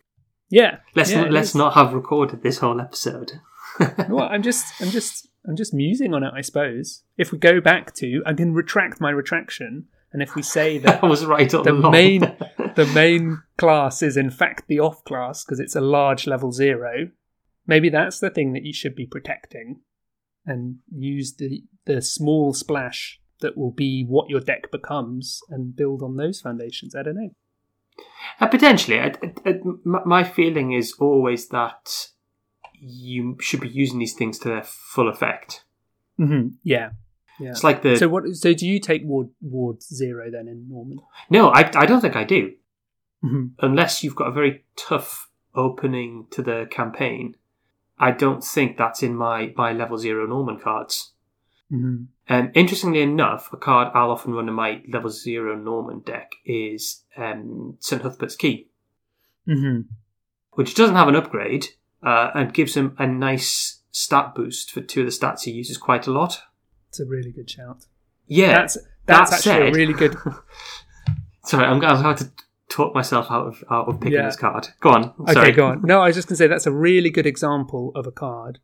Yeah, 0.50 0.80
Let's 0.94 1.12
yeah, 1.12 1.22
not, 1.22 1.32
let's 1.32 1.50
is. 1.50 1.56
not 1.56 1.74
have 1.76 1.94
recorded 1.94 2.44
this 2.44 2.58
whole 2.58 2.82
episode. 2.82 3.40
Well, 4.10 4.28
I'm 4.30 4.44
just, 4.44 4.80
I'm 4.80 4.92
just, 4.92 5.28
I'm 5.48 5.56
just 5.56 5.74
musing 5.74 6.14
on 6.14 6.24
it. 6.24 6.32
I 6.36 6.42
suppose 6.42 7.02
if 7.18 7.32
we 7.32 7.40
go 7.40 7.60
back 7.60 7.96
to, 7.96 8.22
I 8.24 8.34
can 8.34 8.54
retract 8.54 9.02
my 9.02 9.10
retraction, 9.10 9.88
and 10.14 10.22
if 10.22 10.36
we 10.36 10.42
say 10.58 10.78
that 10.78 11.04
I 11.04 11.08
was 11.08 11.26
right 11.26 11.52
all 11.54 11.64
the 11.64 11.72
along. 11.74 11.92
main, 11.92 12.20
the 12.76 12.90
main 12.94 13.42
class 13.58 14.02
is 14.02 14.16
in 14.18 14.30
fact 14.30 14.68
the 14.68 14.80
off 14.80 15.04
class 15.04 15.44
because 15.44 15.60
it's 15.60 15.76
a 15.76 15.82
large 15.82 16.28
level 16.28 16.52
zero, 16.52 17.10
maybe 17.68 17.90
that's 17.90 18.20
the 18.20 18.30
thing 18.30 18.54
that 18.54 18.64
you 18.64 18.74
should 18.74 18.96
be 18.96 19.06
protecting, 19.06 19.82
and 20.46 20.78
use 20.96 21.36
the 21.36 21.64
the 21.86 22.02
small 22.02 22.54
splash 22.54 23.20
that 23.42 23.58
will 23.58 23.72
be 23.72 24.06
what 24.08 24.30
your 24.30 24.40
deck 24.40 24.72
becomes, 24.72 25.42
and 25.50 25.76
build 25.76 26.02
on 26.02 26.16
those 26.16 26.40
foundations. 26.40 26.96
I 26.96 27.04
don't 27.04 27.16
know. 27.16 27.32
Uh, 28.40 28.48
potentially, 28.48 29.00
I, 29.00 29.14
I, 29.46 29.50
I- 29.50 29.60
my 29.84 30.24
feeling 30.24 30.72
is 30.72 30.94
always 31.00 31.50
that 31.50 32.08
you 32.80 33.38
should 33.40 33.60
be 33.62 33.70
using 33.70 34.00
these 34.00 34.14
things 34.14 34.40
to 34.40 34.50
their 34.50 34.64
full 34.64 35.08
effect. 35.10 35.64
hmm 36.18 36.48
Yeah, 36.64 36.92
yeah. 37.44 37.52
It's 37.52 37.64
like 37.64 37.82
the 37.82 37.98
So 37.98 38.08
what? 38.08 38.24
So 38.36 38.54
do 38.54 38.66
you 38.68 38.80
take 38.80 39.04
ward 39.04 39.30
ward 39.42 39.84
zero 39.84 40.30
then 40.32 40.48
in 40.48 40.70
Norman? 40.70 41.00
no, 41.30 41.50
I, 41.50 41.70
I 41.76 41.86
don't 41.86 42.02
think 42.02 42.16
I 42.16 42.24
do 42.24 42.54
hmm 43.22 43.48
unless 43.60 44.04
you've 44.04 44.16
got 44.16 44.28
a 44.28 44.32
very 44.32 44.66
tough 44.76 45.30
opening 45.56 46.28
to 46.32 46.42
the 46.42 46.68
campaign. 46.72 47.36
I 48.00 48.12
don't 48.12 48.44
think 48.44 48.78
that's 48.78 49.04
in 49.04 49.16
my 49.16 49.54
my 49.56 49.72
level 49.74 49.98
zero 49.98 50.26
Norman 50.28 50.60
cards. 50.60 51.14
hmm 51.70 52.06
Um, 52.30 52.52
interestingly 52.56 53.02
enough, 53.02 53.52
a 53.54 53.58
card 53.58 53.92
I'll 53.94 54.12
often 54.12 54.34
run 54.34 54.48
in 54.48 54.54
my 54.56 54.82
level 54.88 55.10
zero 55.10 55.56
Norman 55.56 56.00
deck 56.00 56.32
is 56.46 57.04
um, 57.18 57.76
St. 57.80 58.02
Hubert's 58.02 58.36
Key, 58.36 58.70
hmm 59.46 59.82
which 60.54 60.76
doesn't 60.76 60.96
have 60.96 61.08
an 61.08 61.16
upgrade 61.16 61.68
uh, 62.02 62.32
and 62.36 62.54
gives 62.54 62.76
him 62.76 62.96
a 63.00 63.08
nice 63.08 63.82
stat 63.92 64.34
boost 64.36 64.72
for 64.72 64.82
two 64.82 65.02
of 65.02 65.08
the 65.08 65.12
stats 65.12 65.44
he 65.44 65.52
uses 65.52 65.78
quite 65.78 66.08
a 66.08 66.12
lot. 66.12 66.42
It's 66.94 67.00
a 67.00 67.06
really 67.06 67.32
good 67.32 67.50
shout. 67.50 67.88
Yeah, 68.28 68.54
That's 68.54 68.78
That's 69.08 69.32
That 69.32 69.38
actually 69.38 69.70
a 69.70 69.72
really 69.72 69.94
good. 69.94 70.16
Sorry, 71.44 71.66
I'm 71.66 71.80
going 71.80 71.96
to 71.96 72.04
have 72.04 72.20
to 72.20 72.32
talk 72.70 72.94
myself 72.94 73.32
out 73.32 73.48
of 73.48 73.64
out 73.72 73.88
of 73.88 74.00
picking 74.00 74.14
Yeah. 74.20 74.28
this 74.28 74.36
card. 74.36 74.68
Go 74.80 74.90
on. 74.92 75.12
Okay, 75.28 75.52
go 75.52 75.66
on. 75.70 75.82
No, 75.82 76.02
I 76.02 76.06
was 76.08 76.16
just 76.16 76.28
going 76.28 76.36
to 76.36 76.38
say 76.38 76.46
that's 76.46 76.68
a 76.68 76.72
really 76.72 77.10
good 77.10 77.26
example 77.26 77.92
of 77.96 78.06
a 78.06 78.12
card 78.12 78.60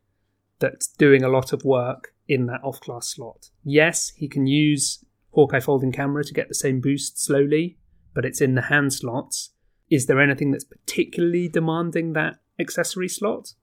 that's 0.60 0.86
doing 0.86 1.24
a 1.24 1.28
lot 1.28 1.52
of 1.52 1.64
work 1.64 2.14
in 2.28 2.46
that 2.46 2.60
off 2.62 2.80
class 2.80 3.08
slot. 3.08 3.50
Yes, 3.64 4.12
he 4.14 4.28
can 4.28 4.46
use 4.46 5.04
Hawkeye 5.32 5.58
folding 5.58 5.90
camera 5.90 6.22
to 6.22 6.32
get 6.32 6.46
the 6.46 6.54
same 6.54 6.80
boost 6.80 7.20
slowly, 7.20 7.78
but 8.14 8.24
it's 8.24 8.40
in 8.40 8.54
the 8.54 8.62
hand 8.62 8.92
slots. 8.92 9.50
Is 9.90 10.06
there 10.06 10.20
anything 10.20 10.52
that's 10.52 10.62
particularly 10.62 11.48
demanding 11.48 12.12
that 12.12 12.36
accessory 12.60 13.08
slot? 13.08 13.54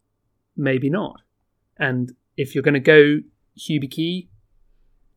Maybe 0.58 0.90
not. 0.90 1.22
And 1.78 2.12
if 2.36 2.54
you're 2.54 2.64
going 2.64 2.74
to 2.74 2.82
go 2.82 3.20
Hubie 3.58 3.90
Key, 3.90 4.30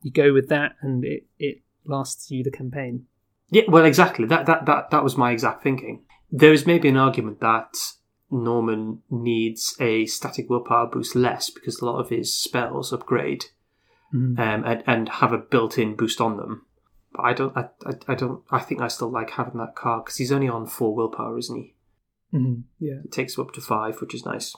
you 0.03 0.11
go 0.11 0.33
with 0.33 0.49
that 0.49 0.77
and 0.81 1.05
it, 1.05 1.27
it 1.39 1.63
lasts 1.85 2.31
you 2.31 2.43
the 2.43 2.51
campaign. 2.51 3.07
Yeah, 3.51 3.63
well, 3.69 3.85
exactly. 3.85 4.27
That 4.27 4.47
that 4.47 4.67
that 4.67 4.91
that 4.91 5.05
was 5.05 5.17
my 5.17 5.33
exact 5.33 5.63
thinking. 5.63 6.05
There 6.31 6.53
is 6.53 6.67
maybe 6.67 6.89
an 6.89 6.97
argument 6.97 7.41
that 7.41 7.75
Norman 8.31 9.03
needs 9.11 9.77
a 9.81 10.07
static 10.07 10.49
willpower 10.49 10.87
boost 10.87 11.17
less 11.17 11.51
because 11.51 11.81
a 11.81 11.85
lot 11.85 11.99
of 11.99 12.11
his 12.11 12.37
spells 12.37 12.93
upgrade 12.93 13.47
Mm. 14.13 14.37
um, 14.41 14.65
and 14.65 14.83
and 14.89 15.09
have 15.09 15.33
a 15.33 15.39
built-in 15.39 15.95
boost 15.95 16.21
on 16.21 16.37
them. 16.37 16.67
But 17.13 17.23
I 17.23 17.33
don't. 17.33 17.57
I, 17.57 17.69
I, 17.87 17.93
I 18.09 18.15
don't. 18.17 18.43
I 18.51 18.59
think 18.59 18.81
I 18.81 18.89
still 18.89 19.09
like 19.09 19.31
having 19.31 19.59
that 19.59 19.77
card 19.77 20.05
because 20.05 20.17
he's 20.17 20.33
only 20.33 20.49
on 20.49 20.67
four 20.67 20.97
willpower, 20.97 21.39
isn't 21.39 21.57
he? 21.57 21.75
Mhm. 22.35 22.65
Yeah. 22.81 23.01
It 23.05 23.13
takes 23.13 23.37
him 23.39 23.43
up 23.45 23.53
to 23.53 23.61
five, 23.61 24.01
which 24.01 24.13
is 24.13 24.25
nice. 24.27 24.57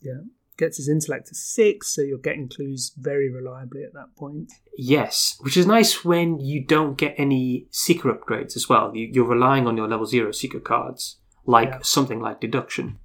Yeah. 0.00 0.20
Gets 0.58 0.78
his 0.78 0.88
intellect 0.88 1.28
to 1.28 1.36
six, 1.36 1.94
so 1.94 2.02
you're 2.02 2.18
getting 2.18 2.48
clues 2.48 2.92
very 2.98 3.30
reliably 3.32 3.84
at 3.84 3.94
that 3.94 4.16
point. 4.16 4.50
Yes, 4.76 5.36
which 5.40 5.56
is 5.56 5.66
nice 5.66 6.04
when 6.04 6.40
you 6.40 6.64
don't 6.64 6.98
get 6.98 7.14
any 7.16 7.68
seeker 7.70 8.12
upgrades 8.12 8.56
as 8.56 8.68
well. 8.68 8.90
You, 8.94 9.08
you're 9.12 9.24
relying 9.24 9.68
on 9.68 9.76
your 9.76 9.86
level 9.86 10.04
zero 10.04 10.32
seeker 10.32 10.58
cards, 10.58 11.18
like 11.46 11.68
Yeah. 11.68 11.78
something 11.82 12.20
like 12.20 12.40
deduction. 12.40 12.98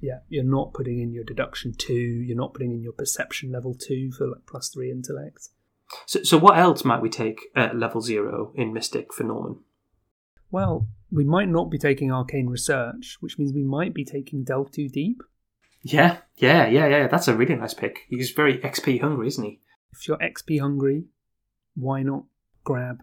Yeah. 0.00 0.20
You're 0.30 0.44
not 0.44 0.72
putting 0.72 0.98
in 1.00 1.12
your 1.12 1.24
deduction 1.24 1.74
two, 1.76 1.92
you're 1.92 2.36
not 2.36 2.54
putting 2.54 2.72
in 2.72 2.82
your 2.82 2.92
perception 2.92 3.52
level 3.52 3.74
two 3.74 4.10
for 4.12 4.26
like 4.28 4.46
plus 4.46 4.70
three 4.70 4.90
intellect. 4.90 5.50
So, 6.06 6.22
so 6.22 6.38
what 6.38 6.56
else 6.58 6.82
might 6.84 7.02
we 7.02 7.10
take 7.10 7.40
at 7.54 7.76
level 7.76 8.00
zero 8.00 8.52
in 8.54 8.72
Mystic 8.72 9.12
for 9.12 9.24
Norman? 9.24 9.58
Well, 10.50 10.88
we 11.10 11.24
might 11.24 11.48
not 11.48 11.70
be 11.70 11.78
taking 11.78 12.10
arcane 12.10 12.46
research, 12.48 13.18
which 13.20 13.38
means 13.38 13.52
we 13.52 13.62
might 13.64 13.92
be 13.92 14.04
taking 14.04 14.44
delve 14.44 14.70
too 14.72 14.88
deep. 14.88 15.22
Yeah, 15.92 16.18
yeah, 16.36 16.66
yeah, 16.66 16.88
yeah. 16.88 17.06
That's 17.06 17.28
a 17.28 17.36
really 17.36 17.54
nice 17.54 17.74
pick. 17.74 18.06
He's 18.08 18.30
very 18.30 18.58
XP 18.58 19.00
hungry, 19.00 19.28
isn't 19.28 19.44
he? 19.44 19.60
If 19.92 20.08
you're 20.08 20.18
XP 20.18 20.60
hungry, 20.60 21.04
why 21.74 22.02
not 22.02 22.24
grab 22.64 23.02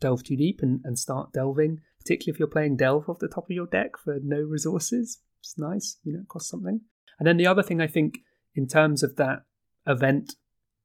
delve 0.00 0.24
too 0.24 0.36
deep 0.36 0.60
and, 0.60 0.80
and 0.84 0.98
start 0.98 1.32
delving? 1.32 1.80
Particularly 2.00 2.34
if 2.34 2.38
you're 2.38 2.48
playing 2.48 2.76
delve 2.76 3.08
off 3.08 3.20
the 3.20 3.28
top 3.28 3.44
of 3.44 3.50
your 3.50 3.66
deck 3.66 3.92
for 4.02 4.18
no 4.22 4.40
resources. 4.40 5.20
It's 5.40 5.56
nice, 5.56 5.98
you 6.02 6.12
know, 6.12 6.20
it 6.20 6.28
costs 6.28 6.50
something. 6.50 6.80
And 7.18 7.28
then 7.28 7.36
the 7.36 7.46
other 7.46 7.62
thing 7.62 7.80
I 7.80 7.86
think 7.86 8.18
in 8.54 8.66
terms 8.66 9.02
of 9.02 9.16
that 9.16 9.42
event 9.86 10.34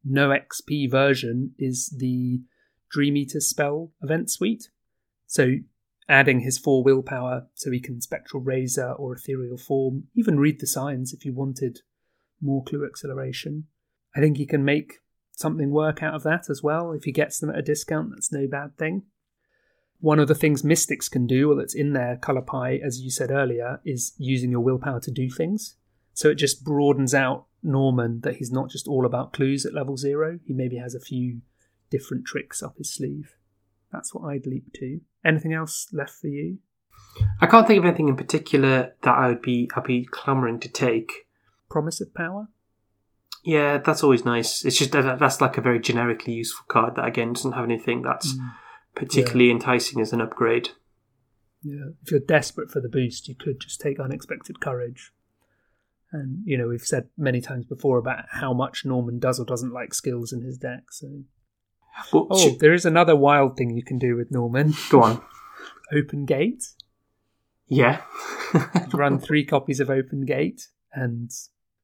no 0.04 0.30
XP 0.30 0.90
version 0.90 1.54
is 1.58 1.94
the 1.98 2.42
Dream 2.92 3.18
Eater 3.18 3.40
spell 3.40 3.92
event 4.02 4.30
suite. 4.30 4.70
So 5.28 5.56
adding 6.10 6.40
his 6.40 6.58
four 6.58 6.84
willpower 6.84 7.48
so 7.54 7.72
he 7.72 7.80
can 7.80 8.02
spectral 8.02 8.42
razor 8.42 8.92
or 8.94 9.14
ethereal 9.14 9.58
form, 9.58 10.06
even 10.16 10.40
read 10.40 10.60
the 10.60 10.68
signs 10.68 11.14
if 11.14 11.24
you 11.24 11.32
wanted 11.32 11.80
more 12.42 12.64
clue 12.64 12.86
acceleration. 12.86 13.66
I 14.16 14.20
think 14.20 14.38
he 14.38 14.48
can 14.48 14.66
make 14.66 14.96
something 15.32 15.70
work 15.70 16.02
out 16.02 16.16
of 16.16 16.24
that 16.24 16.50
as 16.50 16.64
well. 16.64 16.92
If 16.92 17.04
he 17.04 17.12
gets 17.12 17.40
them 17.40 17.52
at 17.52 17.60
a 17.60 17.62
discount, 17.62 18.10
that's 18.10 18.32
no 18.32 18.48
bad 18.48 18.76
thing. 18.78 19.04
One 20.02 20.20
of 20.20 20.28
the 20.28 20.36
things 20.36 20.64
mystics 20.64 21.10
can 21.10 21.28
do, 21.28 21.50
well, 21.50 21.58
that's 21.58 21.76
in 21.76 21.94
their 21.94 22.18
color 22.18 22.42
pie, 22.42 22.80
as 22.84 23.02
you 23.02 23.12
said 23.12 23.30
earlier, 23.30 23.80
is 23.86 24.14
using 24.18 24.50
your 24.50 24.62
willpower 24.62 25.00
to 25.02 25.12
do 25.12 25.30
things. 25.30 25.76
So 26.14 26.30
it 26.30 26.36
just 26.36 26.64
broadens 26.64 27.14
out 27.14 27.46
Norman 27.62 28.22
that 28.22 28.38
he's 28.38 28.52
not 28.52 28.70
just 28.70 28.88
all 28.88 29.06
about 29.06 29.34
clues 29.34 29.66
at 29.66 29.74
level 29.74 29.98
zero. 29.98 30.40
He 30.46 30.54
maybe 30.54 30.78
has 30.78 30.96
a 30.96 31.00
few 31.00 31.42
different 31.90 32.26
tricks 32.26 32.64
up 32.64 32.78
his 32.78 32.94
sleeve. 32.94 33.36
That's 33.92 34.14
what 34.14 34.30
I'd 34.30 34.46
leap 34.46 34.74
to. 34.76 35.02
Anything 35.26 35.54
else 35.54 35.88
left 35.92 36.12
for 36.12 36.28
you? 36.28 36.60
I 37.42 37.48
can't 37.48 37.68
think 37.68 37.80
of 37.80 37.86
anything 37.86 38.10
in 38.10 38.16
particular 38.16 38.96
that 39.02 39.16
I 39.16 39.28
would 39.30 39.42
be 39.42 39.70
I'd 39.76 39.84
be 39.84 40.06
clamoring 40.06 40.60
to 40.62 40.70
take. 40.70 41.28
Promise 41.70 42.02
of 42.02 42.14
power? 42.14 42.48
Yeah, 43.44 43.78
that's 43.78 44.04
always 44.04 44.26
nice. 44.26 44.66
It's 44.66 44.78
just 44.78 44.92
that 44.92 45.20
that's 45.20 45.42
like 45.42 45.58
a 45.58 45.62
very 45.62 45.80
generically 45.80 46.34
useful 46.34 46.66
card 46.68 46.96
that 46.96 47.06
again 47.06 47.34
doesn't 47.34 47.54
have 47.54 47.64
anything 47.64 48.02
that's 48.02 48.34
mm. 48.34 48.52
particularly 48.96 49.50
enticing 49.50 50.02
as 50.02 50.14
an 50.14 50.22
upgrade. 50.22 50.70
Yeah. 51.64 51.92
If 52.04 52.12
you're 52.12 52.20
desperate 52.20 52.70
for 52.70 52.80
the 52.80 52.90
boost, 52.90 53.28
you 53.28 53.36
could 53.36 53.60
just 53.60 53.82
take 53.82 54.00
unexpected 54.00 54.60
courage. 54.60 55.12
And 56.12 56.42
you 56.46 56.58
know, 56.58 56.68
we've 56.68 56.82
said 56.82 57.10
many 57.18 57.42
times 57.42 57.66
before 57.66 57.98
about 57.98 58.26
how 58.32 58.54
much 58.54 58.86
Norman 58.86 59.20
does 59.20 59.40
or 59.40 59.46
doesn't 59.46 59.74
like 59.74 59.94
skills 59.94 60.34
in 60.34 60.42
his 60.42 60.58
deck. 60.58 60.92
So, 60.92 61.24
Oh, 62.14 62.28
should- 62.38 62.60
there 62.60 62.74
is 62.74 62.86
another 62.86 63.16
wild 63.16 63.58
thing 63.58 63.72
you 63.72 63.84
can 63.84 63.98
do 64.00 64.16
with 64.16 64.32
Norman: 64.32 64.74
go 64.90 65.04
on. 65.04 65.22
Open 65.92 66.26
Gate. 66.26 66.64
Yeah. 67.68 68.02
Run 68.94 69.20
three 69.20 69.46
copies 69.46 69.80
of 69.80 69.90
Open 69.90 70.22
Gate 70.26 70.68
and 70.94 71.30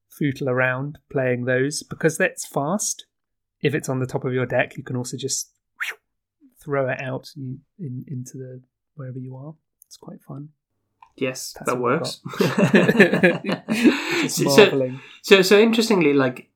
footle 0.08 0.48
around 0.48 0.98
playing 1.10 1.44
those 1.44 1.82
because 1.82 2.16
that's 2.18 2.44
fast. 2.46 3.06
If 3.62 3.74
it's 3.74 3.88
on 3.88 4.00
the 4.00 4.06
top 4.06 4.24
of 4.24 4.32
your 4.32 4.46
deck, 4.46 4.76
you 4.76 4.82
can 4.82 4.96
also 4.96 5.16
just 5.16 5.50
throw 6.60 6.88
it 6.88 7.00
out 7.00 7.30
in, 7.36 7.60
into 7.78 8.36
the 8.38 8.60
wherever 8.96 9.18
you 9.18 9.36
are. 9.36 9.54
It's 9.86 9.96
quite 9.96 10.20
fun. 10.22 10.48
yes, 11.16 11.54
That's 11.58 11.70
that 11.70 11.80
works. 11.80 12.20
So, 14.28 14.92
so, 15.22 15.42
so 15.42 15.58
interestingly, 15.60 16.12
like 16.12 16.48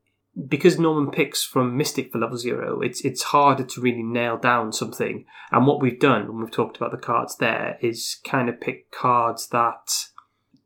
because 0.49 0.79
Norman 0.79 1.11
picks 1.11 1.45
from 1.45 1.77
Mystic 1.77 2.13
for 2.13 2.19
level 2.19 2.39
zero, 2.39 2.81
it's 2.81 3.01
it's 3.03 3.23
harder 3.25 3.65
to 3.65 3.81
really 3.81 4.03
nail 4.03 4.37
down 4.39 4.73
something. 4.73 5.25
And 5.51 5.67
what 5.67 5.81
we've 5.83 5.99
done 5.99 6.29
when 6.29 6.41
we've 6.41 6.51
talked 6.51 6.77
about 6.77 6.93
the 6.93 6.99
cards 6.99 7.37
there 7.37 7.79
is 7.81 8.19
kind 8.25 8.49
of 8.49 8.61
pick 8.61 8.91
cards 8.93 9.49
that 9.49 9.91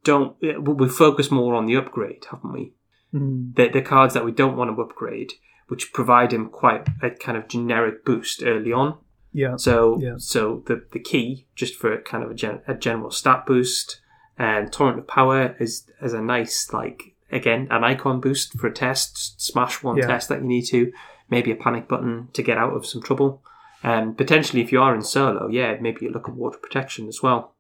don't. 0.03 0.37
We 0.41 0.89
focus 0.89 1.31
more 1.31 1.55
on 1.55 1.67
the 1.67 1.77
upgrade, 1.77 2.25
haven't 2.31 2.53
we? 2.53 2.75
Mm. 3.15 3.55
the, 3.55 3.69
the 3.69 3.81
cards 3.81 4.13
that 4.15 4.25
we 4.25 4.33
don't 4.33 4.57
want 4.57 4.75
to 4.75 4.83
upgrade, 4.83 5.35
which 5.69 5.93
provide 5.93 6.33
him 6.33 6.49
quite 6.49 6.89
a 7.01 7.11
kind 7.11 7.39
of 7.39 7.47
generic 7.47 8.05
boost 8.05 8.43
early 8.43 8.73
on. 8.73 8.99
Yeah. 9.33 9.55
So, 9.57 9.99
Yeah. 10.01 10.15
so 10.19 10.63
the 10.67 10.85
the 10.93 10.99
key 10.99 11.47
just 11.55 11.77
for 11.77 11.97
kind 12.03 12.25
of 12.25 12.31
a, 12.31 12.35
gen, 12.35 12.61
a 12.67 12.75
general 12.75 13.11
stat 13.11 13.47
boost, 13.47 14.01
and 14.37 14.73
torrent 14.73 14.99
of 14.99 15.07
power 15.07 15.57
is 15.61 15.89
as 16.03 16.13
a 16.13 16.21
nice 16.21 16.73
like 16.73 17.14
again 17.31 17.69
an 17.71 17.85
icon 17.85 18.21
boost 18.21 18.53
for 18.59 18.67
a 18.67 18.73
test. 18.73 19.41
Smash 19.41 19.83
one 19.83 19.97
Yeah. 19.97 20.07
test 20.07 20.29
that 20.29 20.41
you 20.41 20.47
need 20.47 20.67
to, 20.67 20.93
maybe 21.31 21.51
a 21.51 21.57
panic 21.57 21.89
button 21.89 22.29
to 22.33 22.43
get 22.43 22.59
out 22.59 22.75
of 22.75 22.87
some 22.87 23.03
trouble, 23.03 23.43
and 23.83 24.17
potentially 24.17 24.63
if 24.63 24.73
you 24.73 24.81
are 24.81 24.95
in 24.95 25.03
solo, 25.03 25.49
yeah, 25.49 25.77
maybe 25.81 26.05
you 26.07 26.11
look 26.11 26.29
at 26.29 26.35
ward 26.35 26.55
of 26.55 26.63
protection 26.63 27.09
as 27.09 27.23
well. 27.23 27.55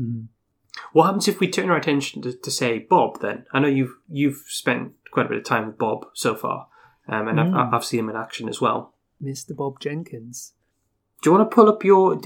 Mm. 0.00 0.26
What 0.92 1.04
happens 1.06 1.28
if 1.28 1.38
we 1.38 1.48
turn 1.48 1.70
our 1.70 1.76
attention 1.76 2.20
to, 2.22 2.32
to 2.32 2.50
say 2.50 2.80
Bob? 2.80 3.20
Then 3.20 3.46
I 3.52 3.60
know 3.60 3.68
you've 3.68 3.94
you've 4.08 4.42
spent 4.48 4.92
quite 5.12 5.26
a 5.26 5.28
bit 5.28 5.38
of 5.38 5.44
time 5.44 5.66
with 5.66 5.78
Bob 5.78 6.06
so 6.14 6.34
far, 6.34 6.66
um, 7.08 7.28
and 7.28 7.38
Mm. 7.38 7.54
I've, 7.56 7.74
I've 7.74 7.84
seen 7.84 8.00
him 8.00 8.10
in 8.10 8.16
action 8.16 8.48
as 8.48 8.60
well. 8.60 8.94
Mr. 9.22 9.54
Bob 9.56 9.78
Jenkins. 9.80 10.52
Do 11.22 11.30
you 11.30 11.36
want 11.36 11.48
to 11.48 11.54
pull 11.54 11.68
up 11.68 11.84
your 11.84 12.20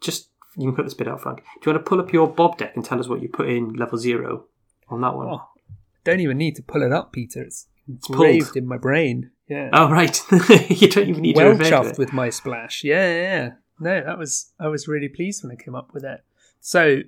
just? 0.00 0.28
You 0.56 0.66
can 0.68 0.76
put 0.76 0.84
this 0.84 0.94
bit 0.94 1.08
out, 1.08 1.20
Frank. 1.20 1.38
Do 1.60 1.70
you 1.70 1.72
want 1.74 1.84
to 1.84 1.88
pull 1.88 2.00
up 2.00 2.12
your 2.12 2.28
Bob 2.28 2.58
deck 2.58 2.72
and 2.76 2.84
tell 2.84 2.98
us 3.00 3.08
what 3.08 3.22
you 3.22 3.28
put 3.28 3.48
in 3.48 3.72
level 3.74 3.98
zero 3.98 4.44
on 4.88 5.00
that 5.00 5.14
one? 5.16 5.28
Oh, 5.28 5.48
don't 6.04 6.20
even 6.20 6.38
need 6.38 6.56
to 6.56 6.62
pull 6.62 6.82
it 6.82 6.92
up, 6.92 7.12
Peter. 7.12 7.42
It's 7.42 7.66
pulled. 8.02 8.20
engraved 8.20 8.56
in 8.56 8.66
my 8.66 8.78
brain. 8.78 9.30
Yeah. 9.48 9.70
Oh, 9.72 9.90
right. 9.90 10.20
you 10.70 10.88
don't 10.88 11.08
even 11.08 11.22
need 11.22 11.36
well 11.36 11.52
to 11.52 11.58
refer 11.58 11.64
to 11.64 11.70
chuffed 11.70 11.92
it. 11.92 11.98
with 11.98 12.12
my 12.12 12.30
splash. 12.30 12.84
Yeah, 12.84 13.12
yeah, 13.12 13.22
yeah. 13.22 13.50
No, 13.80 14.04
that 14.04 14.18
was 14.18 14.52
I 14.60 14.68
was 14.68 14.86
really 14.86 15.08
pleased 15.08 15.42
when 15.42 15.52
I 15.52 15.62
came 15.62 15.74
up 15.74 15.92
with 15.92 16.04
it. 16.04 16.22
So 16.60 17.00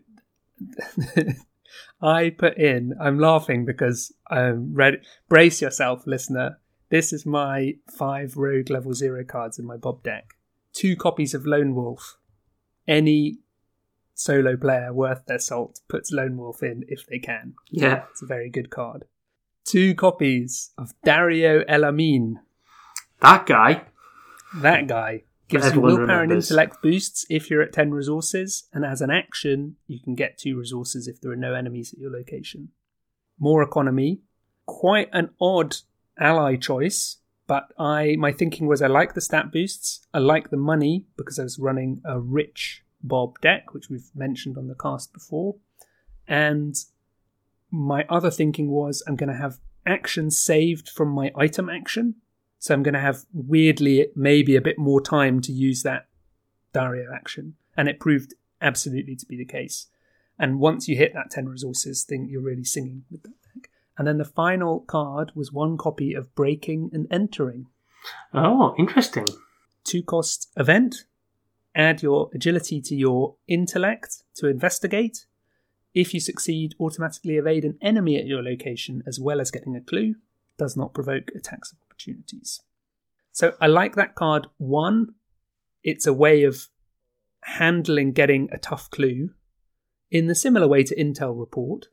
I 2.03 2.31
put 2.31 2.57
in. 2.59 2.95
I'm 3.01 3.19
laughing 3.19 3.65
because 3.65 4.13
um, 4.31 4.75
ready. 4.75 4.99
Brace 5.29 5.61
yourself, 5.61 6.07
listener. 6.07 6.59
This 6.89 7.13
is 7.13 7.25
my 7.25 7.75
five 7.91 8.37
rogue 8.37 8.71
level 8.71 8.93
zero 8.93 9.25
cards 9.25 9.59
in 9.59 9.65
my 9.65 9.77
Bob 9.77 10.03
deck. 10.03 10.35
Two 10.73 10.97
copies 10.97 11.35
of 11.35 11.47
Lone 11.47 11.75
Wolf. 11.75 12.17
Any 12.89 13.39
solo 14.23 14.57
player 14.57 14.93
worth 14.93 15.27
their 15.27 15.39
salt 15.39 15.81
puts 15.89 16.13
Lone 16.13 16.37
Wolf 16.37 16.63
in 16.63 16.85
if 16.89 17.07
they 17.07 17.19
can. 17.19 17.55
Yeah, 17.71 18.05
It's 18.11 18.23
a 18.23 18.27
very 18.27 18.49
good 18.51 18.71
card. 18.71 19.05
Two 19.65 19.95
copies 19.95 20.71
of 20.77 20.93
Dario 21.05 21.63
El-Amin. 21.69 22.41
that 23.21 23.47
guy. 23.47 23.85
That 24.61 24.87
guy 24.87 25.23
gives 25.49 25.65
you 25.65 25.71
Everyone 25.71 25.97
willpower 25.99 26.23
and 26.23 26.33
intellect 26.33 26.83
boosts 26.83 27.25
if 27.31 27.49
you're 27.51 27.63
at 27.63 27.73
10 27.73 27.93
resources, 27.93 28.65
and 28.73 28.85
as 28.85 29.01
an 29.01 29.11
action, 29.11 29.77
you 29.87 29.99
can 30.01 30.15
get 30.15 30.39
two 30.39 30.59
resources 30.59 31.07
if 31.09 31.21
there 31.21 31.31
are 31.33 31.37
no 31.37 31.55
enemies 31.55 31.93
at 31.93 31.99
your 32.01 32.11
location. 32.11 32.71
More 33.39 33.63
economy. 33.63 34.21
Quite 34.67 35.09
an 35.13 35.31
odd 35.41 35.77
ally 36.19 36.57
choice, 36.57 37.19
But 37.47 37.73
I 37.79 38.17
my 38.19 38.33
thinking 38.33 38.67
was 38.67 38.81
I 38.83 38.87
like 38.87 39.15
the 39.15 39.21
stat 39.21 39.51
boosts. 39.53 40.07
I 40.15 40.19
like 40.19 40.51
the 40.51 40.57
money 40.57 41.07
because 41.17 41.39
I 41.39 41.43
was 41.43 41.59
running 41.59 42.01
a 42.05 42.19
rich 42.21 42.85
Bob 43.03 43.41
deck, 43.41 43.75
which 43.75 43.89
we've 43.89 44.11
mentioned 44.15 44.57
on 44.57 44.69
the 44.69 44.75
cast 44.75 45.13
before. 45.13 45.57
And 46.27 46.77
my 47.71 48.05
other 48.09 48.31
thinking 48.31 48.69
was 48.69 49.03
I'm 49.07 49.17
going 49.17 49.31
to 49.31 49.37
have 49.37 49.59
action 49.85 50.31
saved 50.31 50.89
from 50.89 51.09
my 51.09 51.33
item 51.37 51.69
action. 51.69 52.17
So 52.59 52.73
I'm 52.73 52.83
going 52.83 52.95
to 52.95 53.01
have 53.01 53.25
weirdly 53.33 54.07
maybe 54.15 54.55
a 54.55 54.61
bit 54.61 54.79
more 54.79 55.01
time 55.01 55.41
to 55.41 55.53
use 55.53 55.83
that 55.83 56.07
Dario 56.73 57.13
action. 57.13 57.57
And 57.77 57.89
it 57.89 57.99
proved 57.99 58.35
absolutely 58.61 59.17
to 59.17 59.27
be 59.27 59.37
the 59.37 59.45
case. 59.45 59.89
And 60.39 60.61
once 60.61 60.89
you 60.89 60.97
hit 60.97 61.13
that 61.15 61.31
10 61.31 61.49
resources 61.49 62.05
thing, 62.05 62.29
you're 62.29 62.43
really 62.43 62.65
singing 62.65 63.05
with 63.11 63.23
that 63.25 63.35
deck. 63.43 63.71
And 63.99 64.07
then 64.07 64.19
the 64.19 64.25
final 64.25 64.81
card 64.81 65.33
was 65.35 65.53
one 65.53 65.77
copy 65.77 66.15
of 66.15 66.35
Breaking 66.35 66.91
and 66.93 67.07
Entering. 67.11 67.67
Oh, 68.33 68.75
interesting. 68.79 69.27
Two 69.85 70.03
cost 70.03 70.51
event. 70.57 71.05
Add 71.75 72.03
your 72.03 72.31
agility 72.35 72.81
to 72.83 72.95
your 72.95 73.37
intellect 73.49 74.25
to 74.37 74.49
investigate. 74.49 75.27
If 75.95 76.15
you 76.15 76.21
succeed, 76.21 76.75
automatically 76.81 77.37
evade 77.37 77.65
an 77.65 77.79
enemy 77.83 78.17
at 78.19 78.27
your 78.27 78.43
location 78.43 79.03
as 79.07 79.19
well 79.21 79.41
as 79.41 79.51
getting 79.51 79.77
a 79.77 79.81
clue. 79.81 80.17
Does 80.59 80.77
not 80.77 80.95
provoke 80.95 81.31
attacks 81.35 81.73
of 81.73 81.79
opportunities. 81.83 82.61
So 83.33 83.55
I 83.61 83.67
like 83.67 83.97
that 83.97 84.15
card. 84.15 84.47
One, 84.59 85.15
it's 85.83 86.07
a 86.07 86.13
way 86.13 86.45
of 86.45 86.69
handling 87.45 88.13
getting 88.13 88.49
a 88.53 88.59
tough 88.59 88.91
clue 88.91 89.31
in 90.11 90.27
the 90.27 90.35
similar 90.35 90.69
way 90.69 90.85
to 90.85 90.95
Intel 90.95 91.39
Report, 91.39 91.87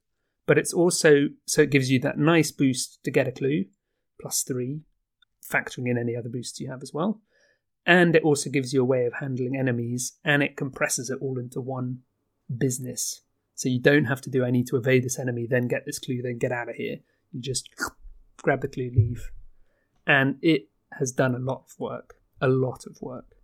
but 0.46 0.58
it's 0.58 0.74
also 0.74 1.30
so 1.46 1.62
it 1.62 1.72
gives 1.72 1.90
you 1.90 2.00
that 2.00 2.18
nice 2.18 2.52
boost 2.52 3.00
to 3.04 3.12
get 3.12 3.28
a 3.28 3.32
clue, 3.32 3.66
plus 4.20 4.44
three, 4.44 4.82
factoring 5.50 5.90
in 5.90 5.98
any 5.98 6.16
other 6.16 6.30
boosts 6.30 6.60
you 6.60 6.70
have 6.70 6.84
as 6.84 6.94
well. 6.94 7.22
And 7.90 8.16
it 8.16 8.22
also 8.22 8.52
gives 8.52 8.72
you 8.72 8.82
a 8.84 8.86
way 8.86 9.08
of 9.08 9.14
handling 9.14 9.58
enemies, 9.58 10.20
and 10.24 10.44
it 10.44 10.56
compresses 10.56 11.10
it 11.10 11.18
all 11.20 11.40
into 11.40 11.60
one 11.60 12.02
business. 12.56 13.22
So 13.56 13.68
you 13.68 13.80
don't 13.80 14.06
have 14.06 14.22
to 14.22 14.30
do 14.30 14.46
I 14.46 14.52
need 14.52 14.68
to 14.68 14.78
evade 14.78 15.04
this 15.04 15.18
enemy, 15.18 15.48
then 15.50 15.68
get 15.68 15.88
this 15.88 15.98
clue, 15.98 16.22
then 16.22 16.38
get 16.38 16.52
out 16.52 16.70
of 16.70 16.76
here. 16.76 16.98
You 17.32 17.42
just 17.42 17.68
grab 18.44 18.62
the 18.62 18.68
clue, 18.68 18.92
leave. 18.96 19.32
And 20.06 20.38
it 20.44 20.70
has 21.00 21.12
done 21.12 21.34
a 21.34 21.40
lot 21.40 21.64
of 21.66 21.80
work. 21.80 22.18
A 22.40 22.48
lot 22.48 22.86
of 22.86 23.02
work 23.02 23.36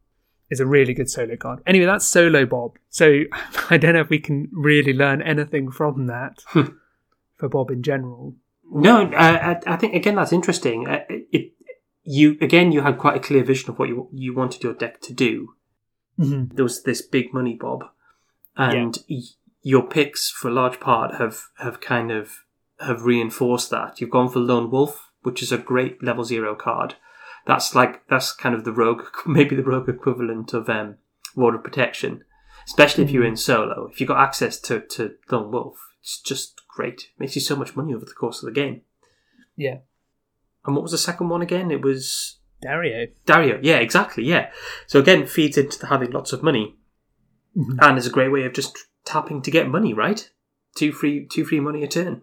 is 0.52 0.60
a 0.60 0.66
really 0.68 0.93
good 0.93 1.10
solo 1.10 1.36
card. 1.38 1.64
Anyway, 1.66 1.88
that's 1.88 2.06
Solo 2.06 2.46
Bob. 2.46 2.78
So 2.89 3.22
I 3.72 3.78
don't 3.78 3.96
know 3.96 4.02
if 4.02 4.10
we 4.10 4.20
can 4.20 4.50
really 4.54 4.93
learn 4.93 5.24
anything 5.24 5.72
from 5.72 6.06
that 6.06 6.43
for 7.36 7.50
Bob 7.50 7.72
in 7.72 7.82
general. 7.82 8.36
No, 8.72 9.08
I, 9.12 9.60
I 9.66 9.76
think 9.76 9.96
again 9.96 10.16
that's 10.16 10.32
interesting. 10.34 10.88
Uh, 10.88 11.00
It, 11.10 11.54
you 12.06 12.38
again 12.39 12.72
you 12.72 12.82
had 12.82 12.97
quite 12.97 13.18
a 13.18 13.20
clear 13.20 13.43
vision 13.43 13.72
of 13.72 13.80
what 13.80 13.89
you 13.89 14.08
you 14.14 14.34
wanted 14.34 14.64
your 14.64 14.74
deck 14.74 15.01
to 15.01 15.14
do. 15.14 15.56
Mm-hmm. 16.20 16.56
There 16.56 16.64
was 16.64 16.84
this 16.84 17.01
big 17.01 17.34
money 17.34 17.56
Bob, 17.56 17.86
and 18.56 18.97
y- 19.10 19.22
your 19.62 19.84
picks 19.84 20.30
for 20.30 20.47
a 20.47 20.53
large 20.53 20.80
part 20.80 21.16
have 21.16 21.47
have 21.58 21.82
kind 21.82 22.12
of 22.12 22.43
have 22.80 23.03
reinforced 23.03 23.70
that. 23.72 23.99
You've 23.99 24.12
gone 24.12 24.30
for 24.30 24.39
Lone 24.39 24.70
Wolf, 24.70 25.12
which 25.24 25.41
is 25.41 25.51
a 25.51 25.58
great 25.58 26.03
level 26.03 26.24
zero 26.24 26.56
card. 26.56 26.95
That's 27.47 27.76
like 27.76 28.08
that's 28.08 28.32
kind 28.32 28.56
of 28.56 28.64
the 28.64 28.72
rogue, 28.72 29.03
maybe 29.26 29.56
the 29.56 29.64
rogue 29.64 29.89
equivalent 29.89 30.53
of 30.53 30.70
um, 30.70 30.95
Ward 31.36 31.56
of 31.56 31.64
Protection, 31.64 32.24
especially 32.66 33.03
if 33.03 33.12
you're 33.12 33.26
in 33.26 33.38
solo. 33.38 33.89
If 33.91 33.99
you've 33.99 34.10
got 34.10 34.24
access 34.24 34.60
to 34.62 34.80
to 34.80 35.16
Lone 35.32 35.51
Wolf, 35.51 35.78
it's 36.01 36.22
just 36.22 36.62
great. 36.68 37.10
makes 37.18 37.36
you 37.36 37.41
so 37.41 37.56
much 37.56 37.76
money 37.76 37.93
over 37.93 38.06
the 38.06 38.14
course 38.14 38.43
of 38.43 38.47
the 38.47 38.60
game. 38.60 38.82
Yeah. 39.56 39.78
And 40.66 40.76
what 40.76 40.82
was 40.84 40.91
the 40.91 40.97
second 40.97 41.30
one 41.30 41.41
again? 41.41 41.72
It 41.72 41.82
was 41.82 42.39
Dario. 42.61 43.07
Dario. 43.26 43.59
Yeah, 43.61 43.78
exactly. 43.78 44.24
Yeah. 44.26 44.51
So 44.88 44.99
again, 44.99 45.26
feeds 45.28 45.57
into 45.57 45.78
the 45.80 45.88
having 45.88 46.11
lots 46.11 46.34
of 46.34 46.41
money, 46.43 46.76
Mhm. 47.55 47.78
and 47.82 47.97
is 47.97 48.07
a 48.07 48.11
great 48.11 48.30
way 48.32 48.43
of 48.45 48.53
just 48.53 48.78
tapping 49.05 49.41
to 49.43 49.51
get 49.51 49.68
money. 49.70 49.93
Right? 49.93 50.30
Two 50.76 50.91
free, 50.91 51.26
two 51.26 51.45
free 51.45 51.59
money 51.59 51.84
a 51.84 51.88
turn. 51.88 52.22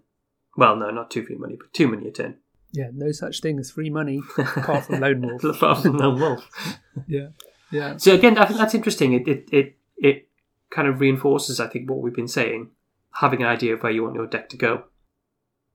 Well, 0.56 0.76
no, 0.76 0.90
not 0.90 1.10
two 1.10 1.24
free 1.24 1.36
money, 1.36 1.56
but 1.58 1.72
two 1.72 1.88
money 1.88 2.08
a 2.08 2.10
turn. 2.12 2.36
Yeah, 2.72 2.90
no 2.92 3.12
such 3.12 3.40
thing 3.40 3.58
as 3.58 3.70
free 3.70 3.90
money 3.90 4.22
apart 4.38 4.86
from 4.86 5.00
Lone 5.00 5.20
Wolf. 5.26 5.44
Apart 5.44 5.82
from 5.82 5.96
Lone 5.98 6.18
Wolf. 6.20 6.48
Yeah. 7.06 7.28
Yeah. 7.70 7.96
So 7.96 8.14
again, 8.14 8.36
I 8.36 8.44
think 8.44 8.58
that's 8.58 8.74
interesting. 8.74 9.12
It 9.14 9.26
it 9.28 9.48
it, 9.52 9.76
it 9.96 10.28
kind 10.70 10.88
of 10.88 11.00
reinforces, 11.00 11.58
I 11.60 11.68
think, 11.68 11.88
what 11.88 12.00
we've 12.02 12.14
been 12.14 12.28
saying. 12.28 12.70
Having 13.12 13.42
an 13.42 13.48
idea 13.48 13.74
of 13.74 13.82
where 13.82 13.92
you 13.92 14.02
want 14.02 14.14
your 14.14 14.26
deck 14.26 14.48
to 14.50 14.56
go 14.56 14.84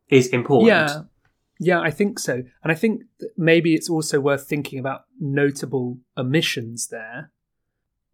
is 0.10 0.28
important. 0.28 0.68
Yeah. 0.70 1.02
Yeah, 1.60 1.80
I 1.80 1.92
think 1.92 2.20
so. 2.20 2.44
And 2.64 2.72
I 2.72 2.76
think 2.76 3.04
maybe 3.36 3.74
it's 3.74 3.90
also 3.90 4.20
worth 4.20 4.48
thinking 4.48 4.80
about 4.80 5.06
notable 5.20 6.00
omissions 6.18 6.88
there. 6.90 7.32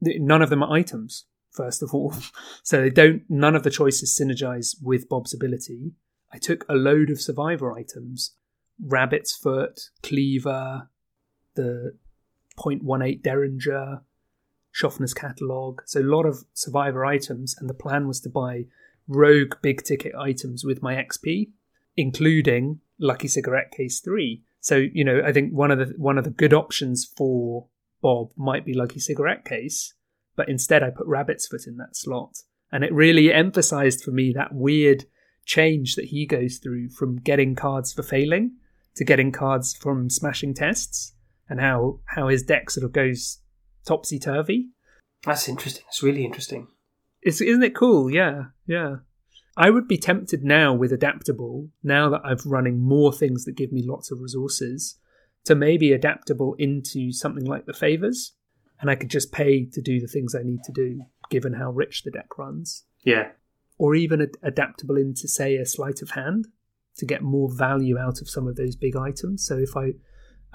None 0.02 0.41
of 0.41 0.50
them 0.50 0.64
are 0.64 0.72
items, 0.72 1.26
first 1.52 1.84
of 1.84 1.94
all. 1.94 2.14
So 2.64 2.82
they 2.82 2.89
don't, 2.89 3.24
none 3.30 3.56
of 3.56 3.64
the 3.64 3.70
choices 3.70 4.18
synergize 4.18 4.76
with 4.82 5.10
Bob's 5.10 5.34
ability. 5.34 5.91
I 6.32 6.38
took 6.38 6.66
a 6.70 6.76
load 6.76 7.10
of 7.10 7.22
survivor 7.22 7.78
items 7.78 8.36
Rabbit's 8.82 9.36
Foot, 9.36 9.89
Cleaver, 10.02 10.89
the 11.56 11.96
0.18 12.58 13.22
Derringer, 13.22 14.02
Schoffner's 14.74 15.14
Catalogue. 15.14 15.84
So 15.86 16.02
a 16.02 16.04
lot 16.04 16.26
of 16.26 16.46
survivor 16.54 17.06
items. 17.06 17.56
And 17.60 17.70
the 17.70 17.76
plan 17.76 18.08
was 18.08 18.20
to 18.22 18.30
buy 18.30 18.66
rogue 19.08 19.56
big 19.62 19.84
ticket 19.84 20.14
items 20.16 20.64
with 20.64 20.82
my 20.82 20.96
XP, 20.96 21.50
including 21.96 22.80
Lucky 23.00 23.28
Cigarette 23.28 23.72
Case 23.72 24.00
3. 24.00 24.44
So, 24.60 24.78
you 24.78 25.04
know, 25.04 25.22
I 25.26 25.34
think 25.34 25.52
one 25.52 25.72
of 25.72 25.80
the 25.80 25.94
one 25.98 26.18
of 26.18 26.24
the 26.24 26.30
good 26.30 26.54
options 26.54 27.06
for 27.06 27.68
Bob 28.02 28.32
might 28.38 28.66
be 28.66 28.74
Lucky 28.74 29.00
Cigarette 29.00 29.46
Case, 29.46 29.94
but 30.36 30.50
instead 30.50 30.84
I 30.84 30.89
put 30.89 31.08
Rabbit's 31.08 31.48
Foot 31.48 31.68
in 31.68 31.78
that 31.78 31.96
slot. 31.96 32.38
And 32.72 32.84
it 32.84 32.94
really 32.94 33.32
emphasized 33.32 34.04
for 34.04 34.12
me 34.12 34.34
that 34.34 34.54
weird 34.54 35.06
change 35.46 35.96
that 35.96 36.06
he 36.06 36.26
goes 36.26 36.58
through 36.58 36.89
from 36.89 37.18
getting 37.18 37.56
cards 37.56 37.94
for 37.94 38.04
failing 38.04 38.54
to 38.96 39.04
getting 39.04 39.32
cards 39.32 39.76
from 39.76 40.10
smashing 40.10 40.54
tests 40.54 41.14
and 41.50 41.60
how 41.60 42.00
how 42.06 42.28
his 42.28 42.44
deck 42.44 42.70
sort 42.70 42.86
of 42.86 42.94
goes 42.94 43.39
topsy 43.86 44.20
turvy. 44.20 44.70
That's 45.26 45.48
interesting. 45.48 45.84
It's 45.88 46.04
really 46.04 46.26
interesting. 46.26 46.68
It's, 47.22 47.39
isn't 47.39 47.64
it 47.64 47.76
cool? 47.76 48.10
Yeah, 48.10 48.46
yeah. 48.68 48.98
I 49.56 49.70
would 49.70 49.88
be 49.88 49.97
tempted 49.97 50.43
now 50.43 50.74
with 50.74 50.91
adaptable, 50.91 51.70
now 51.84 52.10
that 52.10 52.22
I've 52.24 52.45
running 52.45 52.82
more 52.82 53.14
things 53.14 53.45
that 53.45 53.56
give 53.56 53.72
me 53.72 53.84
lots 53.86 54.12
of 54.12 54.20
resources, 54.20 54.97
to 55.45 55.56
maybe 55.56 55.91
adaptable 55.91 56.56
into 56.58 57.12
something 57.12 57.45
like 57.45 57.66
the 57.66 57.74
favors, 57.74 58.34
and 58.80 58.89
I 58.89 58.95
could 58.95 59.10
just 59.10 59.32
pay 59.32 59.66
to 59.66 59.82
do 59.82 59.99
the 59.99 60.08
things 60.08 60.34
I 60.34 60.43
need 60.43 60.64
to 60.64 60.72
do, 60.72 61.01
given 61.30 61.54
how 61.54 61.72
rich 61.72 62.04
the 62.04 62.12
deck 62.12 62.38
runs. 62.38 62.86
Yeah. 63.06 63.30
Or 63.78 63.95
even 63.95 64.22
ad- 64.22 64.38
adaptable 64.41 64.97
into, 64.97 65.28
say, 65.28 65.56
a 65.56 65.66
sleight 65.66 66.01
of 66.01 66.12
hand 66.12 66.47
to 66.97 67.06
get 67.06 67.22
more 67.22 67.49
value 67.54 67.97
out 67.97 68.22
of 68.22 68.30
some 68.30 68.47
of 68.47 68.56
those 68.56 68.76
big 68.76 68.95
items. 68.95 69.45
So 69.45 69.58
if 69.58 69.76
I 69.76 69.93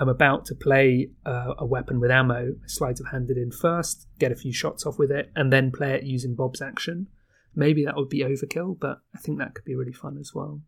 am 0.01 0.09
about 0.09 0.45
to 0.47 0.55
play 0.55 1.11
uh, 1.27 1.55
a 1.59 1.67
weapon 1.67 2.01
with 2.01 2.11
ammo, 2.11 2.51
I 2.51 2.67
sleight 2.67 3.01
of 3.01 3.09
hand 3.11 3.31
it 3.31 3.37
in 3.37 3.51
first, 3.51 4.07
get 4.19 4.33
a 4.33 4.37
few 4.37 4.53
shots 4.53 4.87
off 4.87 4.99
with 4.99 5.11
it, 5.11 5.31
and 5.35 5.53
then 5.53 5.71
play 5.71 5.95
it 5.95 6.05
using 6.05 6.35
Bob's 6.35 6.63
action. 6.63 7.09
Maybe 7.55 7.85
that 7.85 7.97
would 7.97 8.09
be 8.09 8.21
overkill, 8.21 8.79
but 8.79 9.01
I 9.15 9.19
think 9.19 9.39
that 9.39 9.55
could 9.55 9.65
be 9.65 9.75
really 9.75 9.93
fun 9.93 10.17
as 10.19 10.33
well. 10.35 10.61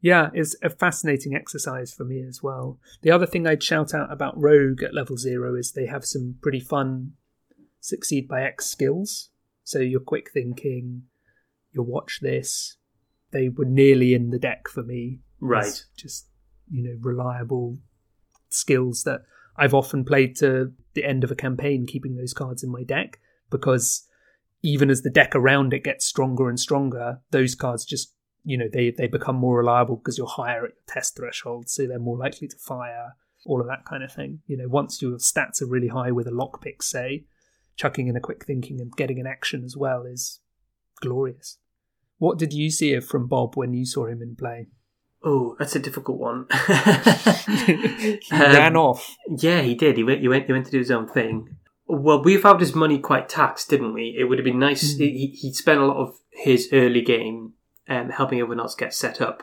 Yeah, 0.00 0.30
it's 0.34 0.56
a 0.62 0.70
fascinating 0.70 1.34
exercise 1.34 1.94
for 1.94 2.04
me 2.04 2.24
as 2.26 2.42
well. 2.42 2.78
The 3.02 3.12
other 3.12 3.26
thing 3.26 3.46
I'd 3.46 3.62
shout 3.62 3.94
out 3.94 4.12
about 4.12 4.40
Rogue 4.40 4.82
at 4.82 4.94
level 4.94 5.16
zero 5.16 5.54
is 5.54 5.72
they 5.72 5.86
have 5.86 6.04
some 6.04 6.36
pretty 6.42 6.60
fun 6.60 7.12
succeed 7.80 8.26
by 8.26 8.42
X 8.42 8.66
skills. 8.66 9.30
So 9.62 9.78
your 9.78 10.00
quick 10.00 10.30
thinking, 10.32 11.04
your 11.70 11.84
watch 11.84 12.18
this, 12.20 12.76
they 13.30 13.48
were 13.48 13.64
nearly 13.64 14.12
in 14.12 14.30
the 14.30 14.40
deck 14.40 14.68
for 14.68 14.82
me. 14.82 15.20
Right. 15.40 15.64
As 15.64 15.86
Just, 15.96 16.26
you 16.68 16.82
know, 16.82 16.96
reliable 17.00 17.78
skills 18.48 19.04
that 19.04 19.22
I've 19.56 19.74
often 19.74 20.04
played 20.04 20.36
to 20.36 20.72
the 20.94 21.04
end 21.04 21.22
of 21.22 21.30
a 21.30 21.36
campaign, 21.36 21.86
keeping 21.86 22.16
those 22.16 22.34
cards 22.34 22.62
in 22.62 22.70
my 22.70 22.82
deck 22.82 23.20
because 23.50 24.08
even 24.62 24.90
as 24.90 25.02
the 25.02 25.10
deck 25.10 25.34
around 25.34 25.72
it 25.72 25.84
gets 25.84 26.04
stronger 26.06 26.48
and 26.48 26.58
stronger, 26.58 27.20
those 27.30 27.54
cards 27.54 27.84
just 27.84 28.14
you 28.44 28.56
know 28.58 28.66
they 28.72 28.90
they 28.90 29.06
become 29.06 29.36
more 29.36 29.58
reliable 29.58 29.96
because 29.96 30.18
you're 30.18 30.26
higher 30.26 30.64
at 30.64 30.72
your 30.72 30.84
test 30.86 31.16
threshold, 31.16 31.68
so 31.68 31.86
they're 31.86 31.98
more 31.98 32.18
likely 32.18 32.48
to 32.48 32.56
fire. 32.58 33.14
All 33.44 33.60
of 33.60 33.66
that 33.66 33.84
kind 33.84 34.04
of 34.04 34.12
thing. 34.12 34.40
You 34.46 34.56
know, 34.56 34.68
once 34.68 35.02
your 35.02 35.18
stats 35.18 35.60
are 35.60 35.66
really 35.66 35.88
high 35.88 36.12
with 36.12 36.28
a 36.28 36.30
lockpick, 36.30 36.80
say, 36.80 37.24
chucking 37.76 38.06
in 38.06 38.16
a 38.16 38.20
quick 38.20 38.44
thinking 38.46 38.80
and 38.80 38.92
getting 38.92 39.18
an 39.18 39.26
action 39.26 39.64
as 39.64 39.76
well 39.76 40.04
is 40.04 40.38
glorious. 41.00 41.58
What 42.18 42.38
did 42.38 42.52
you 42.52 42.70
see 42.70 42.98
from 43.00 43.26
Bob 43.26 43.56
when 43.56 43.74
you 43.74 43.84
saw 43.84 44.06
him 44.06 44.22
in 44.22 44.36
play? 44.36 44.68
Oh, 45.24 45.56
that's 45.58 45.74
a 45.74 45.80
difficult 45.80 46.18
one. 46.20 46.46
he 46.52 48.18
Um, 48.30 48.40
ran 48.40 48.76
off. 48.76 49.16
Yeah, 49.28 49.62
he 49.62 49.74
did. 49.74 49.96
He 49.96 50.04
went. 50.04 50.20
He 50.20 50.28
went. 50.28 50.46
He 50.46 50.52
went 50.52 50.66
to 50.66 50.70
do 50.70 50.78
his 50.78 50.90
own 50.92 51.08
thing. 51.08 51.48
Well, 51.94 52.22
we 52.22 52.38
found 52.38 52.60
his 52.60 52.74
money 52.74 52.98
quite 52.98 53.28
taxed, 53.28 53.68
didn't 53.68 53.92
we? 53.92 54.16
It 54.18 54.24
would 54.24 54.38
have 54.38 54.46
been 54.46 54.58
nice. 54.58 54.94
Mm. 54.94 54.98
He, 54.98 55.26
he 55.38 55.52
spent 55.52 55.78
a 55.78 55.84
lot 55.84 55.98
of 55.98 56.14
his 56.30 56.70
early 56.72 57.02
game 57.02 57.52
um, 57.86 58.08
helping 58.08 58.38
everyone 58.40 58.60
else 58.60 58.74
get 58.74 58.94
set 58.94 59.20
up, 59.20 59.42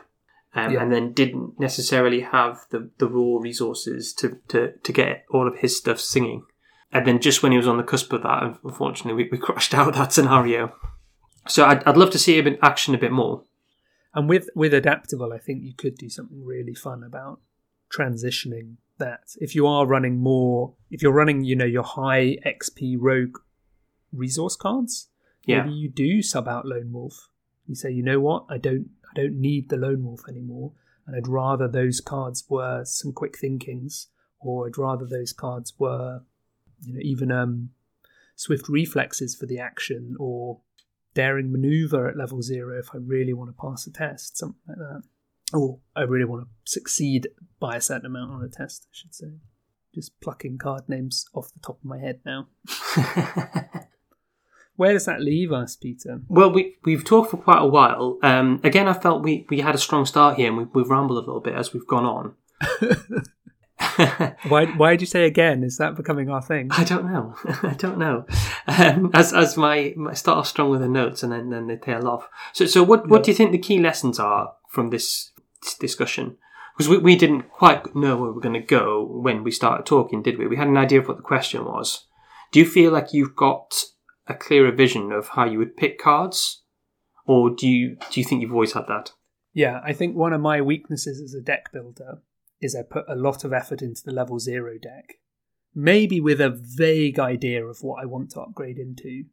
um, 0.54 0.72
Yeah. 0.72 0.82
and 0.82 0.92
then 0.92 1.12
didn't 1.12 1.60
necessarily 1.60 2.22
have 2.22 2.66
the, 2.70 2.90
the 2.98 3.06
raw 3.06 3.38
resources 3.40 4.12
to, 4.14 4.38
to, 4.48 4.72
to 4.72 4.92
get 4.92 5.26
all 5.30 5.46
of 5.46 5.58
his 5.58 5.76
stuff 5.78 6.00
singing. 6.00 6.44
And 6.92 7.06
then 7.06 7.20
just 7.20 7.40
when 7.40 7.52
he 7.52 7.58
was 7.58 7.68
on 7.68 7.76
the 7.76 7.84
cusp 7.84 8.12
of 8.12 8.24
that, 8.24 8.58
unfortunately, 8.64 9.22
we, 9.24 9.30
we 9.30 9.38
crashed 9.46 9.72
out 9.72 9.94
that 9.94 10.12
scenario. 10.12 10.74
So 11.46 11.64
I'd, 11.66 11.84
I'd 11.84 11.96
love 11.96 12.10
to 12.10 12.18
see 12.18 12.36
him 12.36 12.48
in 12.48 12.58
action 12.62 12.96
a 12.96 12.98
bit 12.98 13.12
more. 13.12 13.44
And 14.12 14.28
with 14.28 14.48
with 14.56 14.74
adaptable, 14.74 15.32
I 15.32 15.38
think 15.38 15.62
you 15.62 15.72
could 15.72 15.96
do 15.96 16.08
something 16.10 16.44
really 16.44 16.74
fun 16.74 17.04
about 17.04 17.38
transitioning 17.96 18.74
that. 19.00 19.34
If 19.40 19.54
you 19.54 19.66
are 19.66 19.84
running 19.86 20.18
more, 20.18 20.74
if 20.90 21.02
you're 21.02 21.12
running, 21.12 21.42
you 21.44 21.56
know, 21.56 21.64
your 21.66 21.82
high 21.82 22.38
XP 22.46 22.96
rogue 22.98 23.36
resource 24.12 24.56
cards, 24.56 25.08
Yeah. 25.46 25.64
maybe 25.64 25.74
you 25.76 25.88
do 25.90 26.22
sub 26.22 26.46
out 26.48 26.64
Lone 26.66 26.92
Wolf. 26.92 27.28
You 27.66 27.74
say, 27.74 27.90
you 27.90 28.02
know 28.02 28.20
what, 28.20 28.46
I 28.48 28.58
don't, 28.58 28.90
I 29.10 29.14
don't 29.20 29.40
need 29.40 29.68
the 29.68 29.76
Lone 29.76 30.04
Wolf 30.04 30.22
anymore, 30.28 30.72
and 31.06 31.16
I'd 31.16 31.28
rather 31.28 31.66
those 31.68 32.00
cards 32.00 32.44
were 32.48 32.84
some 32.84 33.12
quick 33.12 33.36
thinkings, 33.36 34.06
or 34.38 34.66
I'd 34.66 34.78
rather 34.78 35.04
those 35.06 35.32
cards 35.32 35.74
were, 35.78 36.22
you 36.82 36.94
know, 36.94 37.00
even 37.02 37.30
um, 37.32 37.70
swift 38.36 38.68
reflexes 38.68 39.34
for 39.34 39.46
the 39.46 39.58
action, 39.58 40.16
or 40.18 40.60
daring 41.14 41.50
maneuver 41.52 42.08
at 42.08 42.16
level 42.16 42.40
zero 42.42 42.78
if 42.78 42.90
I 42.94 42.98
really 42.98 43.32
want 43.32 43.50
to 43.50 43.60
pass 43.60 43.86
a 43.86 43.92
test, 43.92 44.36
something 44.38 44.60
like 44.68 44.78
that. 44.78 45.02
Or 45.52 45.78
I 45.96 46.02
really 46.02 46.24
want 46.24 46.44
to 46.44 46.48
succeed 46.64 47.28
by 47.58 47.76
a 47.76 47.80
certain 47.80 48.06
amount 48.06 48.32
on 48.32 48.42
a 48.42 48.48
test, 48.48 48.86
I 48.86 48.92
should 48.92 49.14
say. 49.14 49.32
Just 49.94 50.20
plucking 50.20 50.58
card 50.58 50.88
names 50.88 51.26
off 51.34 51.52
the 51.52 51.60
top 51.60 51.78
of 51.78 51.84
my 51.84 51.98
head 51.98 52.20
now. 52.24 52.48
Where 54.76 54.92
does 54.92 55.04
that 55.04 55.20
leave 55.20 55.52
us, 55.52 55.76
Peter? 55.76 56.22
Well, 56.28 56.50
we 56.50 56.76
we've 56.84 57.04
talked 57.04 57.32
for 57.32 57.36
quite 57.36 57.60
a 57.60 57.66
while. 57.66 58.18
Um, 58.22 58.60
again, 58.64 58.88
I 58.88 58.94
felt 58.94 59.22
we, 59.22 59.46
we 59.50 59.60
had 59.60 59.74
a 59.74 59.78
strong 59.78 60.06
start 60.06 60.36
here, 60.36 60.48
and 60.48 60.56
we, 60.56 60.64
we've 60.72 60.88
rambled 60.88 61.18
a 61.18 61.20
little 61.20 61.40
bit 61.40 61.54
as 61.54 61.74
we've 61.74 61.86
gone 61.86 62.06
on. 62.06 62.34
Why 64.48 64.66
why 64.66 64.90
did 64.92 65.00
you 65.00 65.06
say 65.06 65.24
again? 65.24 65.64
Is 65.64 65.78
that 65.78 65.96
becoming 65.96 66.28
our 66.28 66.42
thing? 66.42 66.68
I 66.70 66.84
don't 66.84 67.10
know. 67.10 67.34
I 67.62 67.74
don't 67.74 67.98
know. 67.98 68.26
Um, 68.66 69.10
as 69.14 69.32
as 69.32 69.56
my, 69.56 69.94
my 69.96 70.12
start 70.12 70.38
off 70.38 70.46
strong 70.46 70.70
with 70.70 70.80
the 70.80 70.88
notes, 70.88 71.22
and 71.22 71.32
then 71.32 71.50
then 71.50 71.66
they 71.66 71.76
tail 71.76 72.06
off. 72.06 72.28
So 72.52 72.66
so 72.66 72.82
what 72.82 73.08
what 73.08 73.22
do 73.24 73.30
you 73.30 73.36
think 73.36 73.52
the 73.52 73.58
key 73.58 73.78
lessons 73.78 74.18
are 74.18 74.54
from 74.68 74.90
this 74.90 75.32
discussion? 75.78 76.36
Because 76.76 76.88
we, 76.88 76.98
we 76.98 77.16
didn't 77.16 77.50
quite 77.50 77.94
know 77.94 78.16
where 78.16 78.28
we 78.28 78.34
were 78.34 78.40
going 78.40 78.60
to 78.60 78.66
go 78.66 79.04
when 79.04 79.44
we 79.44 79.50
started 79.50 79.86
talking, 79.86 80.22
did 80.22 80.38
we? 80.38 80.46
We 80.46 80.56
had 80.56 80.68
an 80.68 80.76
idea 80.76 81.00
of 81.00 81.08
what 81.08 81.16
the 81.16 81.22
question 81.22 81.64
was. 81.64 82.06
Do 82.52 82.58
you 82.58 82.66
feel 82.66 82.90
like 82.90 83.12
you've 83.12 83.36
got 83.36 83.84
a 84.26 84.34
clearer 84.34 84.72
vision 84.72 85.12
of 85.12 85.28
how 85.28 85.44
you 85.44 85.58
would 85.58 85.76
pick 85.76 85.98
cards, 85.98 86.62
or 87.26 87.50
do 87.50 87.68
you 87.68 87.96
do 88.10 88.20
you 88.20 88.24
think 88.24 88.40
you've 88.40 88.52
always 88.52 88.72
had 88.72 88.86
that? 88.88 89.12
Yeah, 89.52 89.80
I 89.84 89.92
think 89.92 90.16
one 90.16 90.32
of 90.32 90.40
my 90.40 90.60
weaknesses 90.60 91.20
as 91.20 91.34
a 91.34 91.40
deck 91.40 91.72
builder 91.72 92.22
is 92.60 92.76
I 92.76 92.82
put 92.82 93.04
a 93.08 93.16
lot 93.16 93.44
of 93.44 93.52
effort 93.52 93.82
into 93.82 94.02
the 94.04 94.12
level 94.12 94.38
zero 94.38 94.78
deck. 94.80 95.14
Maybe 95.74 96.20
with 96.20 96.40
a 96.40 96.50
vague 96.50 97.18
idea 97.18 97.64
of 97.64 97.82
what 97.82 98.02
I 98.02 98.06
want 98.06 98.30
to 98.32 98.40
upgrade 98.40 98.78
into. 98.78 99.24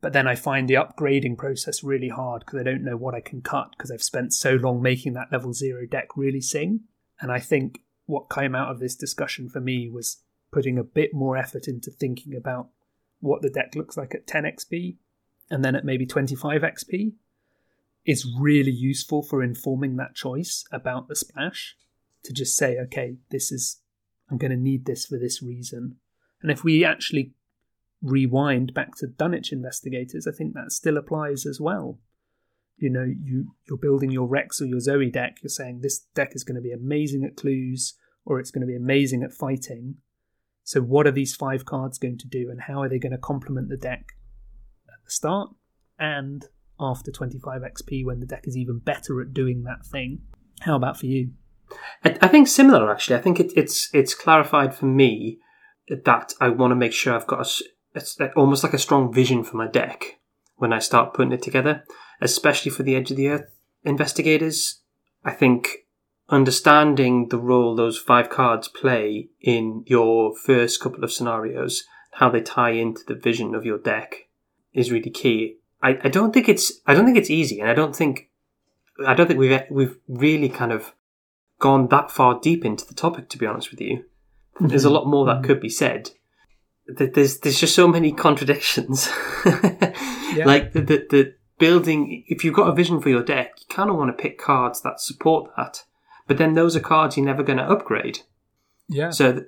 But 0.00 0.12
then 0.12 0.28
I 0.28 0.36
find 0.36 0.68
the 0.68 0.74
upgrading 0.74 1.38
process 1.38 1.82
really 1.82 2.08
hard 2.08 2.44
because 2.44 2.60
I 2.60 2.62
don't 2.62 2.84
know 2.84 2.96
what 2.96 3.14
I 3.14 3.20
can 3.20 3.40
cut 3.40 3.70
because 3.72 3.90
I've 3.90 4.02
spent 4.02 4.32
so 4.32 4.52
long 4.52 4.80
making 4.80 5.14
that 5.14 5.32
level 5.32 5.52
zero 5.52 5.86
deck 5.86 6.16
really 6.16 6.40
sing. 6.40 6.80
And 7.20 7.32
I 7.32 7.40
think 7.40 7.80
what 8.06 8.30
came 8.30 8.54
out 8.54 8.70
of 8.70 8.78
this 8.78 8.94
discussion 8.94 9.48
for 9.48 9.60
me 9.60 9.88
was 9.88 10.22
putting 10.52 10.78
a 10.78 10.84
bit 10.84 11.12
more 11.12 11.36
effort 11.36 11.66
into 11.66 11.90
thinking 11.90 12.36
about 12.36 12.68
what 13.20 13.42
the 13.42 13.50
deck 13.50 13.74
looks 13.74 13.96
like 13.96 14.14
at 14.14 14.26
10 14.26 14.44
XP 14.44 14.96
and 15.50 15.64
then 15.64 15.74
at 15.74 15.84
maybe 15.84 16.06
25 16.06 16.62
XP 16.62 17.12
is 18.06 18.26
really 18.38 18.72
useful 18.72 19.22
for 19.22 19.42
informing 19.42 19.96
that 19.96 20.14
choice 20.14 20.64
about 20.72 21.08
the 21.08 21.16
splash 21.16 21.76
to 22.22 22.32
just 22.32 22.56
say, 22.56 22.78
okay, 22.78 23.16
this 23.30 23.50
is, 23.50 23.80
I'm 24.30 24.38
going 24.38 24.50
to 24.50 24.56
need 24.56 24.86
this 24.86 25.06
for 25.06 25.18
this 25.18 25.42
reason. 25.42 25.96
And 26.40 26.50
if 26.50 26.64
we 26.64 26.84
actually 26.84 27.32
rewind 28.02 28.74
back 28.74 28.96
to 28.96 29.06
Dunwich 29.06 29.52
investigators, 29.52 30.26
I 30.26 30.32
think 30.32 30.54
that 30.54 30.72
still 30.72 30.96
applies 30.96 31.46
as 31.46 31.60
well. 31.60 31.98
You 32.76 32.90
know, 32.90 33.04
you, 33.04 33.54
you're 33.68 33.78
building 33.78 34.10
your 34.10 34.28
Rex 34.28 34.60
or 34.60 34.66
your 34.66 34.80
Zoe 34.80 35.10
deck, 35.10 35.38
you're 35.42 35.48
saying 35.48 35.80
this 35.80 36.06
deck 36.14 36.30
is 36.34 36.44
going 36.44 36.54
to 36.54 36.60
be 36.60 36.72
amazing 36.72 37.24
at 37.24 37.36
clues 37.36 37.94
or 38.24 38.38
it's 38.38 38.50
going 38.50 38.60
to 38.60 38.66
be 38.66 38.76
amazing 38.76 39.22
at 39.22 39.32
fighting. 39.32 39.96
So, 40.62 40.80
what 40.80 41.06
are 41.06 41.12
these 41.12 41.34
five 41.34 41.64
cards 41.64 41.98
going 41.98 42.18
to 42.18 42.28
do 42.28 42.50
and 42.50 42.60
how 42.62 42.82
are 42.82 42.88
they 42.88 42.98
going 42.98 43.12
to 43.12 43.18
complement 43.18 43.68
the 43.68 43.76
deck 43.76 44.12
at 44.86 45.04
the 45.04 45.10
start 45.10 45.50
and 45.98 46.44
after 46.78 47.10
25 47.10 47.62
XP 47.62 48.04
when 48.04 48.20
the 48.20 48.26
deck 48.26 48.44
is 48.46 48.56
even 48.56 48.78
better 48.78 49.20
at 49.20 49.32
doing 49.32 49.64
that 49.64 49.84
thing? 49.84 50.20
How 50.60 50.76
about 50.76 50.98
for 50.98 51.06
you? 51.06 51.30
I, 52.04 52.28
think 52.28 52.48
similar 52.48 52.90
actually. 52.90 53.16
I 53.16 53.20
think 53.20 53.40
it, 53.40 53.52
it's 53.56 53.90
it's 53.92 54.14
clarified 54.14 54.74
for 54.74 54.86
me 54.86 55.38
that 55.88 56.32
I 56.40 56.48
want 56.48 56.70
to 56.70 56.76
make 56.76 56.92
sure 56.92 57.14
I've 57.14 57.26
got 57.26 57.46
a 57.46 57.50
it's 57.98 58.16
almost 58.36 58.64
like 58.64 58.72
a 58.72 58.78
strong 58.78 59.12
vision 59.12 59.44
for 59.44 59.56
my 59.56 59.66
deck 59.66 60.18
when 60.56 60.72
I 60.72 60.78
start 60.78 61.14
putting 61.14 61.32
it 61.32 61.42
together, 61.42 61.84
especially 62.20 62.70
for 62.70 62.82
the 62.82 62.96
Edge 62.96 63.10
of 63.10 63.16
the 63.16 63.28
Earth 63.28 63.50
investigators. 63.84 64.80
I 65.24 65.32
think 65.32 65.86
understanding 66.28 67.28
the 67.28 67.38
role 67.38 67.74
those 67.74 67.98
five 67.98 68.28
cards 68.30 68.68
play 68.68 69.28
in 69.40 69.84
your 69.86 70.34
first 70.36 70.80
couple 70.80 71.04
of 71.04 71.12
scenarios, 71.12 71.84
how 72.12 72.28
they 72.28 72.40
tie 72.40 72.70
into 72.70 73.02
the 73.06 73.14
vision 73.14 73.54
of 73.54 73.64
your 73.64 73.78
deck, 73.78 74.28
is 74.72 74.92
really 74.92 75.10
key. 75.10 75.56
I, 75.82 75.98
I 76.04 76.08
don't 76.08 76.32
think 76.32 76.48
it's 76.48 76.72
I 76.86 76.94
don't 76.94 77.04
think 77.04 77.18
it's 77.18 77.30
easy, 77.30 77.60
and 77.60 77.70
I 77.70 77.74
don't 77.74 77.94
think 77.94 78.30
I 79.06 79.14
don't 79.14 79.26
think 79.26 79.38
we've 79.38 79.62
we've 79.70 79.96
really 80.08 80.48
kind 80.48 80.72
of 80.72 80.94
gone 81.60 81.88
that 81.88 82.10
far 82.10 82.38
deep 82.40 82.64
into 82.64 82.86
the 82.86 82.94
topic. 82.94 83.28
To 83.30 83.38
be 83.38 83.46
honest 83.46 83.70
with 83.70 83.80
you, 83.80 84.04
there's 84.60 84.84
a 84.84 84.88
mm-hmm. 84.88 84.94
lot 84.94 85.06
more 85.06 85.26
that 85.26 85.36
mm-hmm. 85.36 85.44
could 85.44 85.60
be 85.60 85.68
said. 85.68 86.10
Th- 86.96 87.12
There's 87.12 87.38
there's 87.40 87.60
just 87.60 87.74
so 87.74 87.86
many 87.88 88.12
contradictions. 88.12 89.08
Like 90.46 90.72
the, 90.72 90.80
the 90.82 91.06
the 91.10 91.34
building, 91.58 92.24
if 92.28 92.44
you've 92.44 92.54
got 92.54 92.68
a 92.68 92.74
vision 92.74 93.00
for 93.00 93.08
your 93.08 93.22
deck, 93.22 93.54
you 93.58 93.74
kind 93.74 93.90
of 93.90 93.96
want 93.96 94.16
to 94.16 94.22
pick 94.22 94.38
cards 94.38 94.82
that 94.82 95.00
support 95.00 95.50
that. 95.56 95.84
But 96.26 96.38
then 96.38 96.54
those 96.54 96.76
are 96.76 96.80
cards 96.80 97.16
you're 97.16 97.26
never 97.26 97.42
going 97.42 97.56
to 97.58 97.64
upgrade. 97.64 98.20
Yeah. 98.88 99.10
So, 99.10 99.44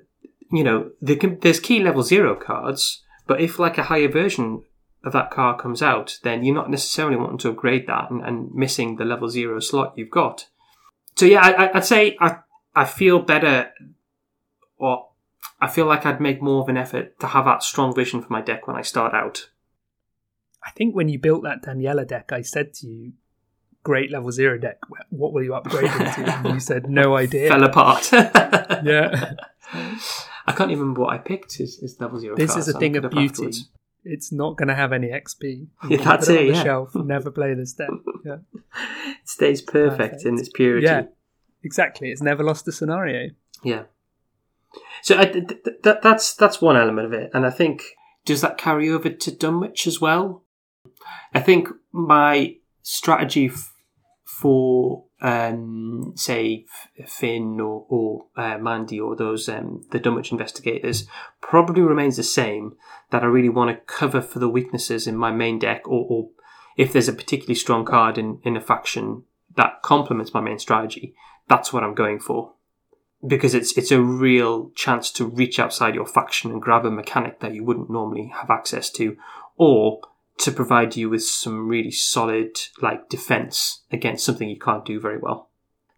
you 0.51 0.63
know, 0.63 0.89
there 0.99 1.15
can, 1.15 1.39
there's 1.39 1.59
key 1.59 1.81
level 1.81 2.03
zero 2.03 2.35
cards, 2.35 3.03
but 3.27 3.39
if 3.39 3.59
like 3.59 3.77
a 3.77 3.83
higher 3.83 4.09
version 4.09 4.63
of 5.03 5.13
that 5.13 5.31
card 5.31 5.59
comes 5.61 5.81
out, 5.81 6.17
then 6.23 6.43
you're 6.43 6.55
not 6.55 6.69
necessarily 6.69 7.15
wanting 7.15 7.37
to 7.39 7.49
upgrade 7.49 7.87
that 7.87 8.09
and, 8.11 8.21
and 8.23 8.51
missing 8.53 8.97
the 8.97 9.05
level 9.05 9.29
zero 9.29 9.59
slot 9.59 9.93
you've 9.95 10.09
got. 10.11 10.47
So 11.15 11.25
yeah, 11.25 11.41
I, 11.41 11.51
I- 11.67 11.77
I'd 11.77 11.85
say 11.85 12.17
I 12.19 12.37
I 12.75 12.85
feel 12.85 13.19
better, 13.19 13.71
or 14.77 15.09
I 15.61 15.67
feel 15.67 15.85
like 15.85 16.05
I'd 16.05 16.19
make 16.19 16.41
more 16.41 16.63
of 16.63 16.69
an 16.69 16.77
effort 16.77 17.19
to 17.19 17.27
have 17.27 17.45
that 17.45 17.61
strong 17.61 17.93
vision 17.93 18.21
for 18.21 18.33
my 18.33 18.41
deck 18.41 18.67
when 18.67 18.75
I 18.75 18.81
start 18.81 19.13
out. 19.13 19.49
I 20.65 20.71
think 20.71 20.95
when 20.95 21.07
you 21.07 21.19
built 21.19 21.43
that 21.43 21.63
Daniela 21.63 22.07
deck, 22.07 22.31
I 22.31 22.41
said 22.41 22.73
to 22.75 22.87
you, 22.87 23.13
great 23.83 24.11
level 24.11 24.31
zero 24.31 24.57
deck, 24.57 24.79
what 25.09 25.33
will 25.33 25.43
you 25.43 25.53
upgrade 25.53 25.91
into? 25.91 26.25
And 26.25 26.53
you 26.55 26.59
said, 26.59 26.89
no 26.89 27.15
idea. 27.17 27.49
Fell 27.49 27.63
apart. 27.63 28.09
Yeah. 28.83 29.33
I 30.47 30.53
can't 30.53 30.71
even 30.71 30.79
remember 30.79 31.01
what 31.01 31.13
I 31.13 31.19
picked 31.19 31.59
as, 31.59 31.79
as 31.83 31.99
level 31.99 32.19
zero. 32.19 32.35
This 32.35 32.53
cards. 32.53 32.67
is 32.67 32.75
a 32.75 32.79
thing 32.79 32.97
of 32.97 33.07
beauty. 33.11 33.27
afterwards. 33.27 33.69
It's 34.03 34.31
not 34.31 34.57
going 34.57 34.69
to 34.69 34.75
have 34.75 34.91
any 34.91 35.09
XP. 35.09 35.67
Yeah, 35.87 35.97
that's 35.97 36.27
it 36.27 36.35
it, 36.35 36.39
on 36.39 36.47
the 36.47 36.53
yeah. 36.53 36.63
shelf. 36.63 36.95
Never 36.95 37.29
play 37.29 37.53
this 37.53 37.73
deck. 37.73 37.89
Yeah. 38.25 38.37
It 38.55 39.15
stays 39.29 39.61
perfect, 39.61 39.97
Perfect. 39.97 40.25
in 40.25 40.39
its 40.39 40.49
purity. 40.49 40.87
Yeah. 40.87 41.03
Exactly. 41.63 42.09
It's 42.09 42.23
never 42.23 42.43
lost 42.43 42.67
a 42.67 42.71
scenario. 42.71 43.29
Yeah. 43.63 43.83
So 45.01 45.17
I, 45.17 45.25
th- 45.25 45.47
th- 45.47 45.81
th- 45.83 45.97
that's 46.01 46.33
that's 46.35 46.61
one 46.61 46.77
element 46.77 47.07
of 47.07 47.13
it, 47.13 47.31
and 47.33 47.45
I 47.45 47.49
think 47.49 47.83
does 48.25 48.41
that 48.41 48.57
carry 48.57 48.89
over 48.89 49.09
to 49.09 49.31
Dunwich 49.35 49.87
as 49.87 49.99
well? 49.99 50.43
I 51.33 51.39
think 51.39 51.69
my 51.91 52.57
strategy 52.83 53.47
f- 53.47 53.73
for 54.25 55.05
um, 55.21 56.13
say 56.15 56.65
Finn 57.05 57.59
or, 57.59 57.85
or 57.89 58.25
uh, 58.35 58.57
Mandy 58.57 58.99
or 58.99 59.15
those 59.15 59.49
um, 59.49 59.83
the 59.91 59.99
Dunwich 59.99 60.31
investigators 60.31 61.07
probably 61.41 61.81
remains 61.81 62.17
the 62.17 62.23
same. 62.23 62.75
That 63.09 63.23
I 63.23 63.27
really 63.27 63.49
want 63.49 63.71
to 63.71 63.93
cover 63.93 64.21
for 64.21 64.39
the 64.39 64.49
weaknesses 64.49 65.05
in 65.05 65.17
my 65.17 65.31
main 65.31 65.59
deck, 65.59 65.85
or, 65.85 66.05
or 66.09 66.29
if 66.77 66.93
there's 66.93 67.09
a 67.09 67.13
particularly 67.13 67.55
strong 67.55 67.85
card 67.85 68.17
in, 68.17 68.39
in 68.43 68.55
a 68.55 68.61
faction 68.61 69.23
that 69.57 69.81
complements 69.81 70.33
my 70.33 70.39
main 70.39 70.59
strategy, 70.59 71.13
that's 71.49 71.73
what 71.73 71.83
I'm 71.83 71.93
going 71.93 72.19
for 72.19 72.53
because 73.25 73.53
it's 73.53 73.77
it's 73.77 73.91
a 73.91 74.01
real 74.01 74.71
chance 74.75 75.11
to 75.11 75.25
reach 75.25 75.59
outside 75.59 75.95
your 75.95 76.05
faction 76.07 76.51
and 76.51 76.61
grab 76.61 76.85
a 76.85 76.91
mechanic 76.91 77.39
that 77.39 77.53
you 77.53 77.63
wouldn't 77.63 77.89
normally 77.89 78.31
have 78.35 78.49
access 78.49 78.89
to, 78.91 79.15
or 79.57 80.01
to 80.37 80.51
provide 80.51 80.95
you 80.95 81.09
with 81.09 81.23
some 81.23 81.67
really 81.67 81.91
solid 81.91 82.57
like 82.81 83.09
defense 83.09 83.81
against 83.91 84.25
something 84.25 84.49
you 84.49 84.57
can't 84.59 84.85
do 84.85 84.99
very 84.99 85.17
well. 85.19 85.49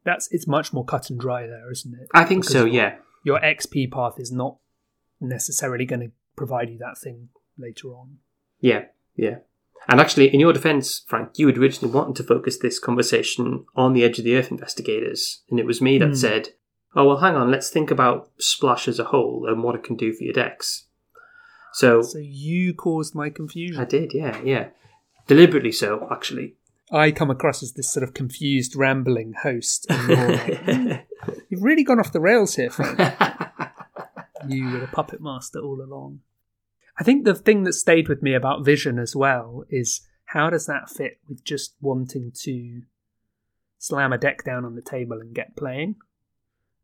That's 0.03 0.27
it's 0.31 0.47
much 0.47 0.73
more 0.73 0.83
cut 0.83 1.09
and 1.09 1.19
dry 1.19 1.47
there, 1.47 1.71
isn't 1.71 1.93
it? 1.93 2.07
I 2.13 2.25
think 2.25 2.41
Because 2.41 2.53
so. 2.53 2.65
your- 2.65 2.73
Yeah, 2.73 2.95
Your 3.23 3.39
XP 3.39 3.89
path 3.91 4.19
is 4.19 4.31
not 4.31 4.57
necessarily 5.21 5.85
going 5.85 6.01
to 6.01 6.11
provide 6.35 6.69
you 6.69 6.77
that 6.79 6.97
thing 6.97 7.29
later 7.57 7.89
on. 7.89 8.17
yeah, 8.59 8.85
yeah. 9.15 9.37
And 9.87 9.99
actually, 9.99 10.33
in 10.33 10.39
your 10.39 10.53
defense, 10.53 11.03
Frank, 11.07 11.31
you 11.37 11.47
had 11.47 11.57
originally 11.57 11.93
wanted 11.93 12.15
to 12.15 12.23
focus 12.23 12.57
this 12.57 12.79
conversation 12.79 13.65
on 13.75 13.91
the 13.93 14.03
Edge 14.05 14.17
of 14.17 14.23
the 14.23 14.35
Earth 14.37 14.49
investigators. 14.49 15.41
And 15.49 15.59
it 15.59 15.65
was 15.65 15.81
me 15.81 15.97
that 15.97 16.07
Hmm. 16.07 16.13
said, 16.15 16.49
oh, 16.95 17.05
well, 17.05 17.17
hang 17.17 17.35
on, 17.35 17.51
let's 17.51 17.69
think 17.69 17.91
about 17.91 18.29
Splash 18.39 18.87
as 18.87 18.99
a 18.99 19.05
whole 19.05 19.45
and 19.47 19.63
what 19.63 19.75
it 19.75 19.83
can 19.83 19.95
do 19.95 20.13
for 20.13 20.23
your 20.23 20.33
decks. 20.33 20.87
So, 21.73 22.01
So 22.01 22.19
you 22.19 22.73
caused 22.73 23.15
my 23.15 23.29
confusion. 23.29 23.81
I 23.81 23.85
did, 23.85 24.13
yeah, 24.13 24.39
yeah. 24.43 24.67
Deliberately 25.27 25.71
so, 25.71 26.07
actually. 26.11 26.55
I 26.91 27.11
come 27.11 27.31
across 27.31 27.63
as 27.63 27.73
this 27.73 27.91
sort 27.91 28.03
of 28.03 28.13
confused, 28.13 28.75
rambling 28.75 29.33
host. 29.41 29.87
and 29.89 30.07
you're 30.07 30.27
like, 30.27 31.07
You've 31.49 31.63
really 31.63 31.83
gone 31.83 31.99
off 31.99 32.11
the 32.11 32.19
rails 32.19 32.55
here, 32.55 32.69
Frank. 32.69 32.99
you 34.47 34.69
were 34.69 34.79
the 34.79 34.89
puppet 34.91 35.21
master 35.21 35.59
all 35.59 35.81
along. 35.81 36.19
I 36.99 37.03
think 37.03 37.25
the 37.25 37.33
thing 37.33 37.63
that 37.63 37.73
stayed 37.73 38.07
with 38.07 38.21
me 38.21 38.35
about 38.35 38.65
Vision 38.65 38.99
as 38.99 39.15
well 39.15 39.63
is 39.69 40.01
how 40.25 40.49
does 40.49 40.67
that 40.67 40.89
fit 40.89 41.19
with 41.27 41.43
just 41.43 41.75
wanting 41.81 42.31
to 42.41 42.83
slam 43.79 44.13
a 44.13 44.17
deck 44.17 44.43
down 44.43 44.65
on 44.65 44.75
the 44.75 44.81
table 44.81 45.19
and 45.19 45.33
get 45.33 45.55
playing? 45.55 45.95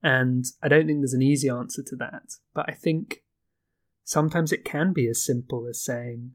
And 0.01 0.45
I 0.63 0.67
don't 0.67 0.87
think 0.87 0.99
there's 0.99 1.13
an 1.13 1.21
easy 1.21 1.49
answer 1.49 1.83
to 1.83 1.95
that, 1.97 2.35
but 2.53 2.65
I 2.69 2.73
think 2.73 3.23
sometimes 4.03 4.51
it 4.51 4.63
can 4.63 4.93
be 4.93 5.07
as 5.07 5.23
simple 5.23 5.67
as 5.67 5.83
saying, 5.83 6.31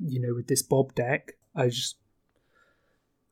you 0.00 0.20
know, 0.20 0.34
with 0.34 0.48
this 0.48 0.62
Bob 0.62 0.94
deck, 0.94 1.32
I 1.54 1.68
just 1.68 1.96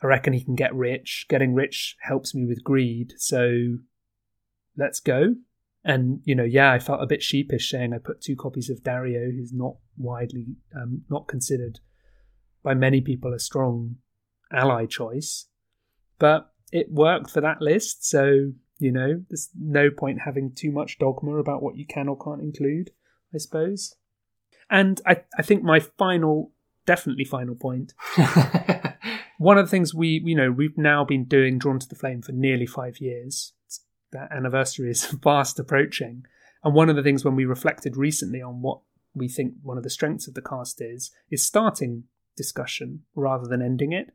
I 0.02 0.06
reckon 0.06 0.32
he 0.32 0.44
can 0.44 0.54
get 0.54 0.74
rich. 0.74 1.26
Getting 1.28 1.54
rich 1.54 1.96
helps 2.00 2.34
me 2.34 2.46
with 2.46 2.64
greed, 2.64 3.14
so 3.16 3.78
let's 4.76 5.00
go. 5.00 5.36
And 5.84 6.20
you 6.24 6.34
know, 6.34 6.44
yeah, 6.44 6.72
I 6.72 6.78
felt 6.78 7.02
a 7.02 7.06
bit 7.06 7.22
sheepish 7.22 7.70
saying 7.70 7.92
I 7.92 7.98
put 7.98 8.20
two 8.20 8.36
copies 8.36 8.68
of 8.70 8.82
Dario, 8.82 9.30
who's 9.30 9.52
not 9.52 9.76
widely, 9.96 10.56
um, 10.74 11.02
not 11.08 11.26
considered 11.26 11.80
by 12.62 12.74
many 12.74 13.00
people 13.00 13.32
a 13.32 13.38
strong 13.38 13.96
ally 14.52 14.84
choice, 14.84 15.46
but 16.18 16.52
it 16.72 16.92
worked 16.92 17.30
for 17.30 17.40
that 17.40 17.62
list. 17.62 18.08
So 18.08 18.52
you 18.80 18.92
know, 18.92 19.22
there's 19.28 19.50
no 19.58 19.90
point 19.90 20.20
having 20.24 20.52
too 20.52 20.72
much 20.72 20.98
dogma 20.98 21.36
about 21.36 21.62
what 21.62 21.76
you 21.76 21.86
can 21.86 22.08
or 22.08 22.18
can't 22.18 22.42
include, 22.42 22.90
I 23.34 23.38
suppose. 23.38 23.94
And 24.70 25.00
I, 25.06 25.22
I 25.38 25.42
think 25.42 25.62
my 25.62 25.80
final, 25.80 26.52
definitely 26.86 27.24
final 27.24 27.54
point 27.54 27.92
one 29.38 29.56
of 29.56 29.64
the 29.64 29.70
things 29.70 29.94
we 29.94 30.20
you 30.24 30.34
know 30.34 30.50
we've 30.50 30.76
now 30.76 31.04
been 31.04 31.24
doing 31.24 31.58
drawn 31.58 31.78
to 31.78 31.88
the 31.88 31.94
flame 31.94 32.20
for 32.20 32.32
nearly 32.32 32.66
five 32.66 32.98
years 32.98 33.52
that 34.12 34.32
anniversary 34.32 34.90
is 34.90 35.04
fast 35.22 35.58
approaching 35.58 36.24
and 36.64 36.74
one 36.74 36.90
of 36.90 36.96
the 36.96 37.02
things 37.02 37.24
when 37.24 37.36
we 37.36 37.44
reflected 37.44 37.96
recently 37.96 38.42
on 38.42 38.60
what 38.60 38.80
we 39.14 39.28
think 39.28 39.54
one 39.62 39.76
of 39.76 39.82
the 39.82 39.90
strengths 39.90 40.26
of 40.26 40.34
the 40.34 40.42
cast 40.42 40.80
is 40.80 41.10
is 41.30 41.46
starting 41.46 42.04
discussion 42.36 43.02
rather 43.14 43.46
than 43.46 43.62
ending 43.62 43.92
it 43.92 44.10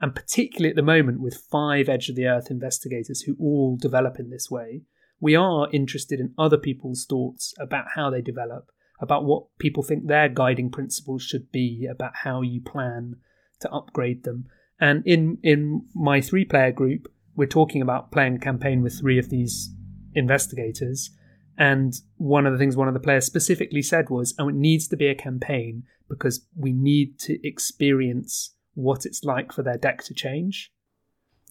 and 0.00 0.14
particularly 0.14 0.70
at 0.70 0.76
the 0.76 0.82
moment 0.82 1.20
with 1.20 1.44
five 1.50 1.88
edge 1.88 2.08
of 2.08 2.16
the 2.16 2.26
earth 2.26 2.50
investigators 2.50 3.22
who 3.22 3.36
all 3.40 3.76
develop 3.76 4.18
in 4.18 4.30
this 4.30 4.50
way 4.50 4.82
we 5.20 5.34
are 5.34 5.68
interested 5.72 6.20
in 6.20 6.34
other 6.38 6.58
people's 6.58 7.04
thoughts 7.04 7.52
about 7.58 7.86
how 7.94 8.08
they 8.10 8.22
develop 8.22 8.70
about 9.00 9.24
what 9.24 9.44
people 9.58 9.82
think 9.82 10.06
their 10.06 10.28
guiding 10.28 10.70
principles 10.70 11.22
should 11.22 11.50
be 11.52 11.86
about 11.90 12.12
how 12.24 12.42
you 12.42 12.60
plan 12.60 13.16
to 13.60 13.70
upgrade 13.70 14.24
them. 14.24 14.46
And 14.80 15.02
in 15.06 15.38
in 15.42 15.86
my 15.94 16.20
three 16.20 16.44
player 16.44 16.72
group, 16.72 17.08
we're 17.34 17.46
talking 17.46 17.82
about 17.82 18.12
playing 18.12 18.36
a 18.36 18.40
campaign 18.40 18.82
with 18.82 18.98
three 18.98 19.18
of 19.18 19.30
these 19.30 19.74
investigators. 20.14 21.10
And 21.56 21.92
one 22.16 22.46
of 22.46 22.52
the 22.52 22.58
things 22.58 22.76
one 22.76 22.88
of 22.88 22.94
the 22.94 23.00
players 23.00 23.26
specifically 23.26 23.82
said 23.82 24.10
was, 24.10 24.34
"Oh, 24.38 24.48
it 24.48 24.54
needs 24.54 24.86
to 24.88 24.96
be 24.96 25.08
a 25.08 25.14
campaign 25.14 25.84
because 26.08 26.46
we 26.56 26.72
need 26.72 27.18
to 27.20 27.46
experience 27.46 28.54
what 28.78 29.04
it's 29.04 29.24
like 29.24 29.52
for 29.52 29.62
their 29.62 29.78
deck 29.78 30.02
to 30.04 30.14
change." 30.14 30.72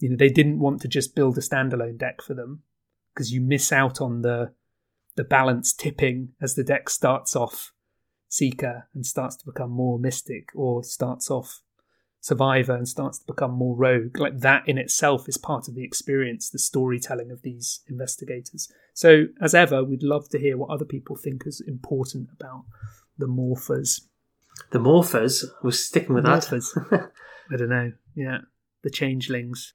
You 0.00 0.10
know, 0.10 0.16
they 0.16 0.28
didn't 0.28 0.60
want 0.60 0.80
to 0.82 0.88
just 0.88 1.14
build 1.14 1.36
a 1.38 1.40
standalone 1.40 1.98
deck 1.98 2.22
for 2.22 2.34
them 2.34 2.62
because 3.12 3.32
you 3.32 3.40
miss 3.40 3.72
out 3.72 4.00
on 4.00 4.22
the 4.22 4.52
the 5.16 5.24
balance 5.24 5.72
tipping 5.72 6.28
as 6.40 6.54
the 6.54 6.62
deck 6.62 6.88
starts 6.88 7.34
off 7.34 7.72
seeker 8.28 8.88
and 8.94 9.04
starts 9.04 9.36
to 9.36 9.46
become 9.46 9.70
more 9.70 9.98
mystic 9.98 10.50
or 10.54 10.84
starts 10.84 11.30
off 11.30 11.62
survivor 12.20 12.74
and 12.74 12.88
starts 12.88 13.18
to 13.18 13.26
become 13.26 13.50
more 13.50 13.76
rogue. 13.76 14.18
Like 14.18 14.38
that 14.40 14.68
in 14.68 14.78
itself 14.78 15.28
is 15.28 15.36
part 15.36 15.66
of 15.66 15.74
the 15.74 15.84
experience 15.84 16.50
the 16.50 16.58
storytelling 16.58 17.30
of 17.30 17.42
these 17.42 17.80
investigators. 17.88 18.70
So 18.94 19.26
as 19.40 19.54
ever 19.54 19.82
we'd 19.82 20.02
love 20.02 20.28
to 20.30 20.38
hear 20.38 20.56
what 20.56 20.70
other 20.70 20.84
people 20.84 21.16
think 21.16 21.44
is 21.46 21.60
important 21.66 22.28
about 22.32 22.64
the 23.16 23.26
morphers 23.26 24.02
the 24.70 24.78
Morphers, 24.78 25.44
we're 25.62 25.70
sticking 25.70 26.14
with 26.14 26.24
that. 26.24 26.50
I 27.52 27.56
don't 27.56 27.70
know 27.70 27.92
yeah 28.14 28.38
the 28.82 28.90
changelings 28.90 29.74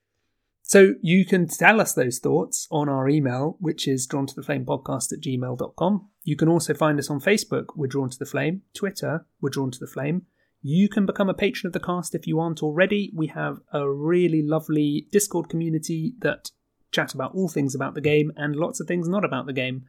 so 0.65 0.93
you 1.01 1.25
can 1.25 1.47
tell 1.47 1.81
us 1.81 1.93
those 1.93 2.19
thoughts 2.19 2.67
on 2.71 2.87
our 2.87 3.09
email, 3.09 3.57
which 3.59 3.85
is 3.85 4.07
drawn 4.07 4.25
to 4.25 4.33
the 4.33 4.41
flame 4.41 4.65
podcast 4.65 5.11
at 5.11 5.19
gmail.com. 5.19 6.09
You 6.23 6.35
can 6.37 6.47
also 6.47 6.73
find 6.73 6.97
us 6.97 7.09
on 7.09 7.19
Facebook, 7.19 7.65
we're 7.75 7.87
drawn 7.87 8.09
to 8.09 8.17
the 8.17 8.25
flame, 8.25 8.61
Twitter, 8.73 9.25
we're 9.41 9.49
drawn 9.49 9.71
to 9.71 9.79
the 9.79 9.87
flame. 9.87 10.25
You 10.61 10.87
can 10.87 11.05
become 11.05 11.29
a 11.29 11.33
patron 11.33 11.67
of 11.67 11.73
the 11.73 11.81
cast 11.81 12.15
if 12.15 12.25
you 12.25 12.39
aren't 12.39 12.63
already. 12.63 13.11
We 13.13 13.27
have 13.27 13.59
a 13.73 13.87
really 13.89 14.41
lovely 14.41 15.07
Discord 15.11 15.49
community 15.49 16.13
that 16.19 16.51
chat 16.93 17.13
about 17.13 17.35
all 17.35 17.49
things 17.49 17.75
about 17.75 17.93
the 17.93 18.01
game 18.01 18.31
and 18.37 18.55
lots 18.55 18.79
of 18.79 18.87
things 18.87 19.09
not 19.09 19.25
about 19.25 19.45
the 19.45 19.53
game. 19.53 19.83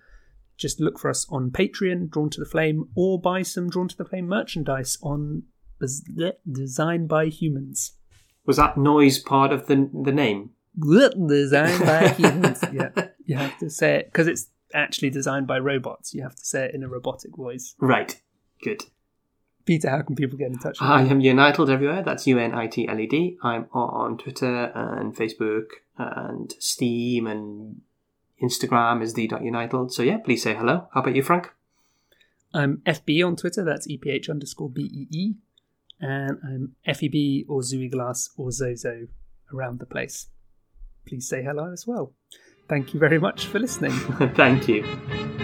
Just 0.56 0.80
look 0.80 0.98
for 0.98 1.10
us 1.10 1.26
on 1.30 1.50
Patreon, 1.50 2.10
Drawn 2.10 2.30
to 2.30 2.40
the 2.40 2.46
Flame, 2.46 2.88
or 2.94 3.20
buy 3.20 3.42
some 3.42 3.68
Drawn 3.68 3.88
to 3.88 3.96
the 3.96 4.04
Flame 4.04 4.26
merchandise 4.28 4.96
on 5.02 5.44
Design 6.50 7.06
by 7.06 7.26
Humans. 7.26 7.92
Was 8.46 8.56
that 8.58 8.76
noise 8.76 9.18
part 9.18 9.52
of 9.52 9.66
the 9.66 9.90
the 10.04 10.12
name? 10.12 10.50
designed 11.26 11.80
by 11.84 12.08
humans. 12.18 12.62
yeah, 12.72 12.90
you 13.24 13.36
have 13.36 13.56
to 13.58 13.70
say 13.70 13.96
it 13.96 14.06
because 14.06 14.26
it's 14.26 14.50
actually 14.72 15.08
designed 15.10 15.46
by 15.46 15.58
robots. 15.58 16.12
You 16.14 16.22
have 16.22 16.34
to 16.34 16.44
say 16.44 16.64
it 16.66 16.74
in 16.74 16.82
a 16.82 16.88
robotic 16.88 17.36
voice. 17.36 17.74
Right. 17.78 18.20
Good. 18.62 18.82
Peter, 19.64 19.88
how 19.88 20.02
can 20.02 20.14
people 20.16 20.36
get 20.36 20.48
in 20.48 20.58
touch 20.58 20.80
with 20.80 20.90
I 20.90 21.02
you? 21.04 21.10
am 21.10 21.20
Unitled 21.20 21.70
everywhere. 21.70 22.02
That's 22.02 22.26
U 22.26 22.38
N 22.38 22.52
I 22.54 22.66
T 22.66 22.86
L 22.88 22.98
E 23.00 23.06
D. 23.06 23.38
I'm 23.42 23.66
on 23.72 24.18
Twitter 24.18 24.72
and 24.74 25.14
Facebook 25.16 25.66
and 25.96 26.52
Steam 26.58 27.26
and 27.26 27.80
Instagram 28.42 29.02
is 29.02 29.14
the.unitled. 29.14 29.92
So 29.92 30.02
yeah, 30.02 30.18
please 30.18 30.42
say 30.42 30.54
hello. 30.54 30.88
How 30.92 31.00
about 31.00 31.14
you, 31.14 31.22
Frank? 31.22 31.50
I'm 32.52 32.82
FB 32.86 33.26
on 33.26 33.36
Twitter. 33.36 33.64
That's 33.64 33.88
EPH 33.88 34.30
underscore 34.30 34.70
BEE. 34.70 35.34
And 36.00 36.38
I'm 36.44 36.76
FEB 36.86 37.48
or 37.48 37.60
Zooey 37.60 37.90
Glass 37.90 38.30
or 38.36 38.50
Zozo 38.50 39.08
around 39.52 39.80
the 39.80 39.86
place. 39.86 40.28
Please 41.06 41.28
say 41.28 41.42
hello 41.42 41.72
as 41.72 41.86
well. 41.86 42.12
Thank 42.68 42.94
you 42.94 43.00
very 43.00 43.18
much 43.18 43.46
for 43.46 43.58
listening. 43.58 43.92
Thank 44.34 44.68
you. 44.68 45.43